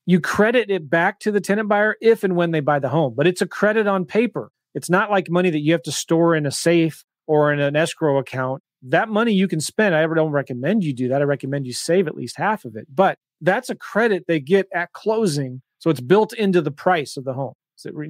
You 0.08 0.20
credit 0.20 0.70
it 0.70 0.88
back 0.88 1.20
to 1.22 1.32
the 1.32 1.42
tenant 1.42 1.68
buyer 1.68 1.96
if 2.00 2.24
and 2.24 2.36
when 2.36 2.52
they 2.52 2.60
buy 2.60 2.78
the 2.78 2.90
home, 2.90 3.16
but 3.16 3.26
it's 3.26 3.42
a 3.42 3.48
credit 3.48 3.88
on 3.88 4.06
paper. 4.06 4.52
It's 4.76 4.90
not 4.90 5.10
like 5.10 5.30
money 5.30 5.50
that 5.50 5.62
you 5.62 5.72
have 5.72 5.82
to 5.84 5.92
store 5.92 6.36
in 6.36 6.46
a 6.46 6.52
safe 6.52 7.04
or 7.26 7.52
in 7.52 7.60
an 7.60 7.76
escrow 7.76 8.20
account. 8.20 8.62
That 8.84 9.10
money 9.10 9.34
you 9.34 9.48
can 9.48 9.60
spend. 9.60 9.96
I 9.96 10.06
don't 10.06 10.32
recommend 10.32 10.84
you 10.84 10.94
do 10.94 11.08
that. 11.08 11.22
I 11.22 11.26
recommend 11.26 11.66
you 11.66 11.74
save 11.74 12.08
at 12.08 12.16
least 12.16 12.38
half 12.38 12.66
of 12.66 12.76
it, 12.76 12.86
but 12.94 13.18
that's 13.42 13.72
a 13.72 13.76
credit 13.76 14.26
they 14.28 14.40
get 14.40 14.68
at 14.74 14.94
closing 14.94 15.64
so 15.86 15.92
it's 15.92 16.02
built 16.02 16.34
into 16.34 16.64
the 16.64 16.72
price 16.72 17.16
of 17.16 17.26
the 17.26 17.34
home. 17.34 17.54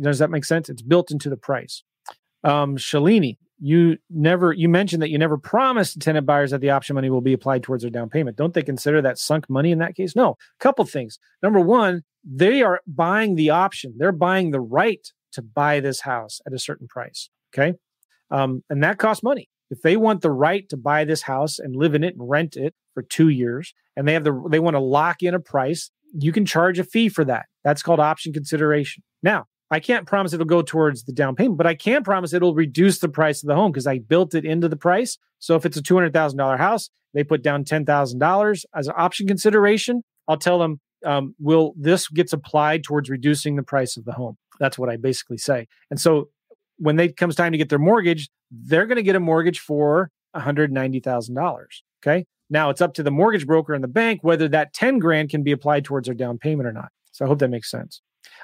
Does 0.01 0.19
that 0.19 0.29
make 0.29 0.45
sense? 0.45 0.69
It's 0.69 0.81
built 0.81 1.11
into 1.11 1.29
the 1.29 1.35
price. 1.35 1.83
Um, 2.41 2.77
Shalini, 2.77 3.35
you 3.59 3.97
never 4.09 4.53
you 4.53 4.69
mentioned 4.69 5.01
that 5.01 5.09
you 5.09 5.17
never 5.17 5.37
promised 5.37 5.99
tenant 5.99 6.25
buyers 6.25 6.51
that 6.51 6.61
the 6.61 6.69
option 6.69 6.93
money 6.93 7.09
will 7.09 7.19
be 7.19 7.33
applied 7.33 7.63
towards 7.63 7.83
their 7.83 7.91
down 7.91 8.09
payment. 8.09 8.37
Don't 8.37 8.53
they 8.53 8.63
consider 8.63 9.01
that 9.01 9.17
sunk 9.17 9.49
money 9.49 9.73
in 9.73 9.79
that 9.79 9.93
case? 9.93 10.15
No. 10.15 10.29
A 10.29 10.63
couple 10.63 10.85
things. 10.85 11.19
Number 11.43 11.59
one, 11.59 12.03
they 12.23 12.61
are 12.61 12.79
buying 12.87 13.35
the 13.35 13.49
option. 13.49 13.93
They're 13.97 14.13
buying 14.13 14.51
the 14.51 14.61
right 14.61 15.05
to 15.33 15.41
buy 15.41 15.81
this 15.81 15.99
house 15.99 16.39
at 16.47 16.53
a 16.53 16.59
certain 16.59 16.87
price. 16.87 17.29
Okay. 17.53 17.73
Um, 18.31 18.63
and 18.69 18.81
that 18.85 18.99
costs 18.99 19.21
money. 19.21 19.49
If 19.69 19.81
they 19.81 19.97
want 19.97 20.21
the 20.21 20.31
right 20.31 20.69
to 20.69 20.77
buy 20.77 21.03
this 21.03 21.23
house 21.23 21.59
and 21.59 21.75
live 21.75 21.93
in 21.93 22.05
it 22.05 22.15
and 22.15 22.29
rent 22.29 22.55
it 22.55 22.73
for 22.93 23.03
two 23.03 23.27
years, 23.27 23.73
and 23.97 24.07
they 24.07 24.13
have 24.13 24.23
the 24.23 24.47
they 24.49 24.59
want 24.59 24.75
to 24.75 24.81
lock 24.81 25.21
in 25.23 25.33
a 25.33 25.41
price, 25.41 25.91
you 26.17 26.31
can 26.31 26.45
charge 26.45 26.79
a 26.79 26.85
fee 26.85 27.09
for 27.09 27.25
that. 27.25 27.47
That's 27.65 27.83
called 27.83 27.99
option 27.99 28.31
consideration. 28.31 29.03
Now, 29.21 29.45
I 29.71 29.79
can't 29.79 30.05
promise 30.05 30.31
it'll 30.31 30.45
go 30.45 30.61
towards 30.61 31.03
the 31.03 31.11
down 31.11 31.35
payment, 31.35 31.57
but 31.57 31.65
I 31.65 31.73
can 31.73 32.03
promise 32.03 32.31
it'll 32.31 32.53
reduce 32.53 32.99
the 32.99 33.09
price 33.09 33.43
of 33.43 33.47
the 33.47 33.55
home 33.55 33.71
because 33.71 33.87
I 33.87 33.97
built 33.97 34.35
it 34.35 34.45
into 34.45 34.69
the 34.69 34.77
price. 34.77 35.17
So 35.39 35.55
if 35.55 35.65
it's 35.65 35.75
a 35.75 35.81
$200,000 35.81 36.57
house, 36.59 36.89
they 37.13 37.23
put 37.23 37.41
down 37.41 37.65
$10,000 37.65 38.65
as 38.75 38.87
an 38.87 38.93
option 38.95 39.27
consideration. 39.27 40.03
I'll 40.27 40.37
tell 40.37 40.59
them, 40.59 40.79
um, 41.03 41.35
will 41.39 41.73
this 41.75 42.07
gets 42.07 42.33
applied 42.33 42.83
towards 42.83 43.09
reducing 43.09 43.55
the 43.55 43.63
price 43.63 43.97
of 43.97 44.05
the 44.05 44.13
home? 44.13 44.37
That's 44.59 44.77
what 44.77 44.89
I 44.89 44.97
basically 44.97 45.37
say. 45.37 45.67
And 45.89 45.99
so 45.99 46.29
when 46.77 46.99
it 46.99 47.17
comes 47.17 47.35
time 47.35 47.51
to 47.51 47.57
get 47.57 47.69
their 47.69 47.79
mortgage, 47.79 48.29
they're 48.51 48.85
going 48.85 48.97
to 48.97 49.03
get 49.03 49.15
a 49.15 49.19
mortgage 49.19 49.59
for 49.59 50.11
$190,000. 50.35 51.65
Okay. 52.03 52.25
Now 52.49 52.69
it's 52.69 52.81
up 52.81 52.93
to 52.95 53.03
the 53.03 53.11
mortgage 53.11 53.47
broker 53.47 53.73
and 53.73 53.83
the 53.83 53.87
bank 53.87 54.19
whether 54.23 54.47
that 54.49 54.73
10 54.73 54.99
grand 54.99 55.29
can 55.29 55.41
be 55.41 55.51
applied 55.51 55.83
towards 55.83 56.05
their 56.05 56.15
down 56.15 56.37
payment 56.37 56.67
or 56.67 56.73
not. 56.73 56.91
So 57.15 57.23
I 57.23 57.29
hope 57.29 57.39
that 57.39 57.49
makes 57.49 57.71
sense. 57.71 58.01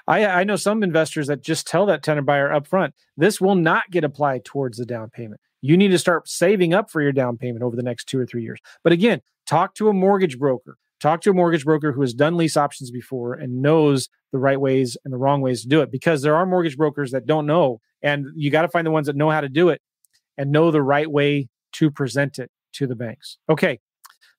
I, 0.07 0.25
I 0.25 0.43
know 0.45 0.55
some 0.55 0.81
investors 0.81 1.27
that 1.27 1.41
just 1.41 1.67
tell 1.67 1.85
that 1.87 2.03
tenant 2.03 2.25
buyer 2.25 2.51
up 2.51 2.65
front, 2.65 2.93
this 3.17 3.41
will 3.41 3.55
not 3.55 3.83
get 3.91 4.05
applied 4.05 4.45
towards 4.45 4.77
the 4.77 4.85
down 4.85 5.09
payment. 5.09 5.41
You 5.61 5.75
need 5.75 5.89
to 5.89 5.99
start 5.99 6.29
saving 6.29 6.73
up 6.73 6.89
for 6.89 7.01
your 7.01 7.11
down 7.11 7.37
payment 7.37 7.63
over 7.63 7.75
the 7.75 7.83
next 7.83 8.05
two 8.05 8.17
or 8.17 8.25
three 8.25 8.43
years. 8.43 8.59
But 8.81 8.93
again, 8.93 9.19
talk 9.45 9.75
to 9.75 9.89
a 9.89 9.93
mortgage 9.93 10.39
broker. 10.39 10.77
Talk 11.01 11.19
to 11.21 11.31
a 11.31 11.33
mortgage 11.33 11.65
broker 11.65 11.91
who 11.91 11.99
has 11.99 12.13
done 12.13 12.37
lease 12.37 12.55
options 12.55 12.91
before 12.91 13.33
and 13.33 13.61
knows 13.61 14.07
the 14.31 14.39
right 14.39 14.59
ways 14.59 14.95
and 15.03 15.13
the 15.13 15.17
wrong 15.17 15.41
ways 15.41 15.63
to 15.63 15.67
do 15.67 15.81
it 15.81 15.91
because 15.91 16.21
there 16.21 16.35
are 16.35 16.45
mortgage 16.45 16.77
brokers 16.77 17.11
that 17.11 17.25
don't 17.25 17.45
know. 17.45 17.81
And 18.01 18.27
you 18.35 18.51
got 18.51 18.61
to 18.61 18.69
find 18.69 18.87
the 18.87 18.91
ones 18.91 19.07
that 19.07 19.17
know 19.17 19.31
how 19.31 19.41
to 19.41 19.49
do 19.49 19.67
it 19.67 19.81
and 20.37 20.51
know 20.51 20.71
the 20.71 20.81
right 20.81 21.11
way 21.11 21.49
to 21.73 21.91
present 21.91 22.39
it 22.39 22.49
to 22.73 22.87
the 22.87 22.95
banks. 22.95 23.37
Okay. 23.49 23.79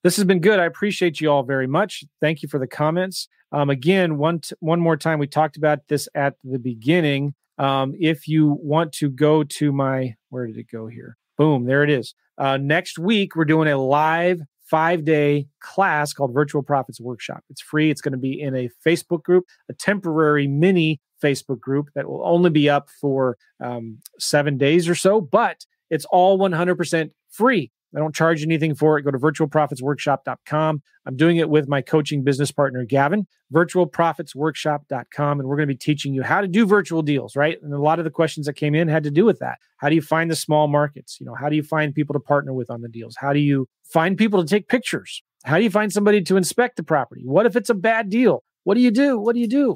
This 0.03 0.15
has 0.17 0.25
been 0.25 0.39
good. 0.39 0.59
I 0.59 0.65
appreciate 0.65 1.21
you 1.21 1.29
all 1.29 1.43
very 1.43 1.67
much. 1.67 2.03
Thank 2.21 2.41
you 2.41 2.49
for 2.49 2.59
the 2.59 2.67
comments. 2.67 3.27
Um, 3.51 3.69
again, 3.69 4.17
one 4.17 4.39
t- 4.39 4.55
one 4.59 4.79
more 4.79 4.97
time, 4.97 5.19
we 5.19 5.27
talked 5.27 5.57
about 5.57 5.79
this 5.87 6.07
at 6.15 6.35
the 6.43 6.59
beginning. 6.59 7.35
Um, 7.57 7.93
if 7.99 8.27
you 8.27 8.57
want 8.61 8.91
to 8.93 9.09
go 9.09 9.43
to 9.43 9.71
my, 9.71 10.15
where 10.29 10.47
did 10.47 10.57
it 10.57 10.67
go 10.71 10.87
here? 10.87 11.17
Boom, 11.37 11.65
there 11.65 11.83
it 11.83 11.89
is. 11.89 12.15
Uh, 12.37 12.57
next 12.57 12.97
week, 12.97 13.35
we're 13.35 13.45
doing 13.45 13.67
a 13.67 13.77
live 13.77 14.41
five 14.63 15.05
day 15.05 15.47
class 15.59 16.13
called 16.13 16.33
Virtual 16.33 16.63
Profits 16.63 16.99
Workshop. 16.99 17.43
It's 17.49 17.61
free. 17.61 17.91
It's 17.91 18.01
going 18.01 18.13
to 18.13 18.17
be 18.17 18.41
in 18.41 18.55
a 18.55 18.69
Facebook 18.85 19.21
group, 19.21 19.45
a 19.69 19.73
temporary 19.73 20.47
mini 20.47 20.99
Facebook 21.23 21.59
group 21.59 21.89
that 21.95 22.09
will 22.09 22.25
only 22.25 22.49
be 22.49 22.69
up 22.69 22.89
for 22.99 23.37
um, 23.63 23.99
seven 24.19 24.57
days 24.57 24.89
or 24.89 24.95
so, 24.95 25.21
but 25.21 25.65
it's 25.89 26.05
all 26.05 26.39
100% 26.39 27.11
free. 27.29 27.71
I 27.95 27.99
don't 27.99 28.15
charge 28.15 28.43
anything 28.43 28.75
for 28.75 28.97
it. 28.97 29.03
Go 29.03 29.11
to 29.11 29.17
virtualprofitsworkshop.com. 29.17 30.81
I'm 31.05 31.15
doing 31.15 31.37
it 31.37 31.49
with 31.49 31.67
my 31.67 31.81
coaching 31.81 32.23
business 32.23 32.51
partner, 32.51 32.85
Gavin, 32.85 33.27
virtualprofitsworkshop.com. 33.53 35.39
And 35.39 35.47
we're 35.47 35.55
going 35.55 35.67
to 35.67 35.73
be 35.73 35.77
teaching 35.77 36.13
you 36.13 36.23
how 36.23 36.41
to 36.41 36.47
do 36.47 36.65
virtual 36.65 37.01
deals, 37.01 37.35
right? 37.35 37.57
And 37.61 37.73
a 37.73 37.79
lot 37.79 37.99
of 37.99 38.05
the 38.05 38.11
questions 38.11 38.45
that 38.47 38.53
came 38.53 38.73
in 38.75 38.87
had 38.87 39.03
to 39.03 39.11
do 39.11 39.25
with 39.25 39.39
that. 39.39 39.59
How 39.77 39.89
do 39.89 39.95
you 39.95 40.01
find 40.01 40.31
the 40.31 40.35
small 40.35 40.67
markets? 40.67 41.17
You 41.19 41.25
know, 41.25 41.35
how 41.35 41.49
do 41.49 41.55
you 41.55 41.63
find 41.63 41.93
people 41.93 42.13
to 42.13 42.19
partner 42.19 42.53
with 42.53 42.69
on 42.69 42.81
the 42.81 42.89
deals? 42.89 43.15
How 43.19 43.33
do 43.33 43.39
you 43.39 43.67
find 43.83 44.17
people 44.17 44.43
to 44.43 44.47
take 44.47 44.67
pictures? 44.67 45.21
How 45.43 45.57
do 45.57 45.63
you 45.63 45.69
find 45.69 45.91
somebody 45.91 46.21
to 46.23 46.37
inspect 46.37 46.77
the 46.77 46.83
property? 46.83 47.23
What 47.25 47.45
if 47.45 47.55
it's 47.55 47.69
a 47.69 47.75
bad 47.75 48.09
deal? 48.09 48.43
What 48.63 48.75
do 48.75 48.81
you 48.81 48.91
do? 48.91 49.19
What 49.19 49.33
do 49.33 49.41
you 49.41 49.47
do? 49.47 49.75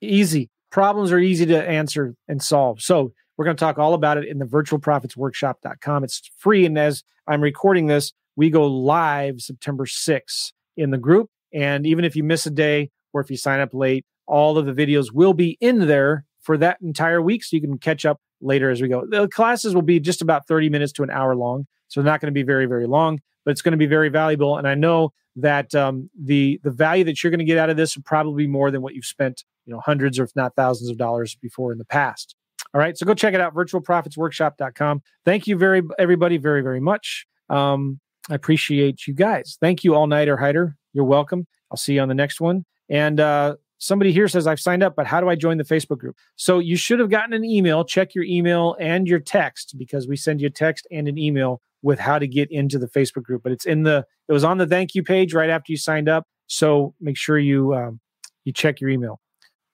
Easy. 0.00 0.50
Problems 0.70 1.10
are 1.10 1.18
easy 1.18 1.46
to 1.46 1.68
answer 1.68 2.14
and 2.28 2.40
solve. 2.40 2.80
So 2.80 3.12
we're 3.40 3.44
going 3.44 3.56
to 3.56 3.64
talk 3.64 3.78
all 3.78 3.94
about 3.94 4.18
it 4.18 4.28
in 4.28 4.38
the 4.38 4.44
virtualprofitsworkshop.com. 4.44 6.04
It's 6.04 6.30
free. 6.36 6.66
And 6.66 6.78
as 6.78 7.02
I'm 7.26 7.40
recording 7.40 7.86
this, 7.86 8.12
we 8.36 8.50
go 8.50 8.66
live 8.66 9.40
September 9.40 9.86
6th 9.86 10.52
in 10.76 10.90
the 10.90 10.98
group. 10.98 11.30
And 11.50 11.86
even 11.86 12.04
if 12.04 12.14
you 12.14 12.22
miss 12.22 12.44
a 12.44 12.50
day 12.50 12.90
or 13.14 13.22
if 13.22 13.30
you 13.30 13.38
sign 13.38 13.60
up 13.60 13.72
late, 13.72 14.04
all 14.26 14.58
of 14.58 14.66
the 14.66 14.74
videos 14.74 15.14
will 15.14 15.32
be 15.32 15.56
in 15.58 15.86
there 15.86 16.26
for 16.42 16.58
that 16.58 16.82
entire 16.82 17.22
week. 17.22 17.42
So 17.42 17.56
you 17.56 17.62
can 17.62 17.78
catch 17.78 18.04
up 18.04 18.20
later 18.42 18.68
as 18.68 18.82
we 18.82 18.88
go. 18.88 19.06
The 19.08 19.26
classes 19.28 19.74
will 19.74 19.80
be 19.80 20.00
just 20.00 20.20
about 20.20 20.46
30 20.46 20.68
minutes 20.68 20.92
to 20.92 21.02
an 21.02 21.10
hour 21.10 21.34
long. 21.34 21.66
So 21.88 22.02
they're 22.02 22.12
not 22.12 22.20
going 22.20 22.30
to 22.30 22.38
be 22.38 22.42
very, 22.42 22.66
very 22.66 22.86
long, 22.86 23.20
but 23.46 23.52
it's 23.52 23.62
going 23.62 23.72
to 23.72 23.78
be 23.78 23.86
very 23.86 24.10
valuable. 24.10 24.58
And 24.58 24.68
I 24.68 24.74
know 24.74 25.14
that 25.36 25.74
um, 25.74 26.10
the 26.14 26.60
the 26.62 26.70
value 26.70 27.04
that 27.04 27.24
you're 27.24 27.30
going 27.30 27.38
to 27.38 27.46
get 27.46 27.56
out 27.56 27.70
of 27.70 27.78
this 27.78 27.96
will 27.96 28.02
probably 28.02 28.44
be 28.44 28.50
more 28.50 28.70
than 28.70 28.82
what 28.82 28.94
you've 28.94 29.06
spent, 29.06 29.44
you 29.64 29.72
know, 29.72 29.80
hundreds 29.80 30.18
or 30.18 30.24
if 30.24 30.36
not 30.36 30.54
thousands 30.56 30.90
of 30.90 30.98
dollars 30.98 31.36
before 31.36 31.72
in 31.72 31.78
the 31.78 31.86
past. 31.86 32.36
All 32.72 32.80
right. 32.80 32.96
So 32.96 33.04
go 33.04 33.14
check 33.14 33.34
it 33.34 33.40
out, 33.40 33.54
virtualprofitsworkshop.com. 33.54 35.02
Thank 35.24 35.46
you 35.46 35.56
very, 35.56 35.82
everybody, 35.98 36.36
very, 36.36 36.62
very 36.62 36.80
much. 36.80 37.26
Um, 37.48 38.00
I 38.30 38.34
appreciate 38.34 39.06
you 39.06 39.14
guys. 39.14 39.58
Thank 39.60 39.82
you, 39.82 39.94
All 39.94 40.06
Nighter 40.06 40.36
Hider. 40.36 40.76
You're 40.92 41.04
welcome. 41.04 41.46
I'll 41.70 41.76
see 41.76 41.94
you 41.94 42.00
on 42.00 42.08
the 42.08 42.14
next 42.14 42.40
one. 42.40 42.64
And 42.88 43.18
uh, 43.18 43.56
somebody 43.78 44.12
here 44.12 44.28
says, 44.28 44.46
I've 44.46 44.60
signed 44.60 44.82
up, 44.82 44.94
but 44.94 45.06
how 45.06 45.20
do 45.20 45.28
I 45.28 45.34
join 45.34 45.58
the 45.58 45.64
Facebook 45.64 45.98
group? 45.98 46.16
So 46.36 46.58
you 46.58 46.76
should 46.76 47.00
have 47.00 47.10
gotten 47.10 47.32
an 47.32 47.44
email. 47.44 47.84
Check 47.84 48.14
your 48.14 48.24
email 48.24 48.76
and 48.78 49.08
your 49.08 49.20
text 49.20 49.76
because 49.78 50.06
we 50.06 50.16
send 50.16 50.40
you 50.40 50.46
a 50.46 50.50
text 50.50 50.86
and 50.92 51.08
an 51.08 51.18
email 51.18 51.60
with 51.82 51.98
how 51.98 52.18
to 52.18 52.26
get 52.26 52.50
into 52.50 52.78
the 52.78 52.88
Facebook 52.88 53.22
group. 53.22 53.42
But 53.42 53.52
it's 53.52 53.64
in 53.64 53.82
the, 53.82 54.04
it 54.28 54.32
was 54.32 54.44
on 54.44 54.58
the 54.58 54.66
thank 54.66 54.94
you 54.94 55.02
page 55.02 55.34
right 55.34 55.50
after 55.50 55.72
you 55.72 55.76
signed 55.76 56.08
up. 56.08 56.26
So 56.46 56.94
make 57.00 57.16
sure 57.16 57.38
you, 57.38 57.74
um, 57.74 58.00
you 58.44 58.52
check 58.52 58.80
your 58.80 58.90
email. 58.90 59.20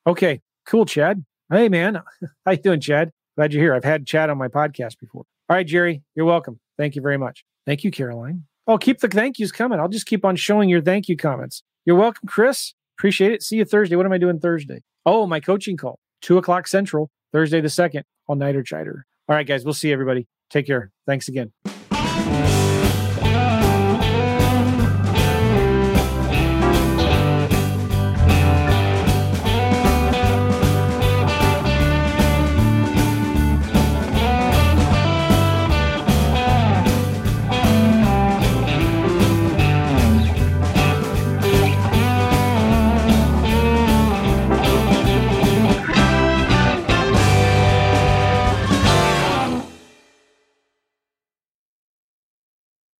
Okay, 0.06 0.40
cool, 0.66 0.86
Chad. 0.86 1.24
Hey, 1.48 1.68
man. 1.68 2.02
How 2.44 2.52
you 2.52 2.58
doing, 2.58 2.80
Chad? 2.80 3.12
Glad 3.36 3.52
you're 3.52 3.62
here. 3.62 3.74
I've 3.74 3.84
had 3.84 4.04
Chad 4.04 4.30
on 4.30 4.38
my 4.38 4.48
podcast 4.48 4.98
before. 4.98 5.24
All 5.48 5.56
right, 5.56 5.66
Jerry, 5.66 6.02
you're 6.16 6.26
welcome. 6.26 6.58
Thank 6.76 6.96
you 6.96 7.02
very 7.02 7.18
much. 7.18 7.44
Thank 7.66 7.84
you, 7.84 7.92
Caroline. 7.92 8.44
Oh, 8.66 8.78
keep 8.78 8.98
the 8.98 9.06
thank 9.06 9.38
yous 9.38 9.52
coming. 9.52 9.78
I'll 9.78 9.88
just 9.88 10.06
keep 10.06 10.24
on 10.24 10.34
showing 10.34 10.68
your 10.68 10.80
thank 10.80 11.08
you 11.08 11.16
comments. 11.16 11.62
You're 11.84 11.94
welcome, 11.94 12.26
Chris. 12.26 12.74
Appreciate 12.98 13.30
it. 13.30 13.42
See 13.44 13.58
you 13.58 13.64
Thursday. 13.64 13.94
What 13.94 14.06
am 14.06 14.12
I 14.12 14.18
doing 14.18 14.40
Thursday? 14.40 14.82
Oh, 15.04 15.24
my 15.24 15.38
coaching 15.38 15.76
call, 15.76 16.00
two 16.20 16.36
o'clock 16.36 16.66
central, 16.66 17.10
Thursday 17.32 17.60
the 17.60 17.70
second, 17.70 18.02
all 18.26 18.34
nighter 18.34 18.64
chider. 18.64 19.02
All 19.28 19.36
right, 19.36 19.46
guys, 19.46 19.64
we'll 19.64 19.74
see 19.74 19.92
everybody. 19.92 20.26
Take 20.50 20.66
care. 20.66 20.90
Thanks 21.06 21.28
again. 21.28 21.52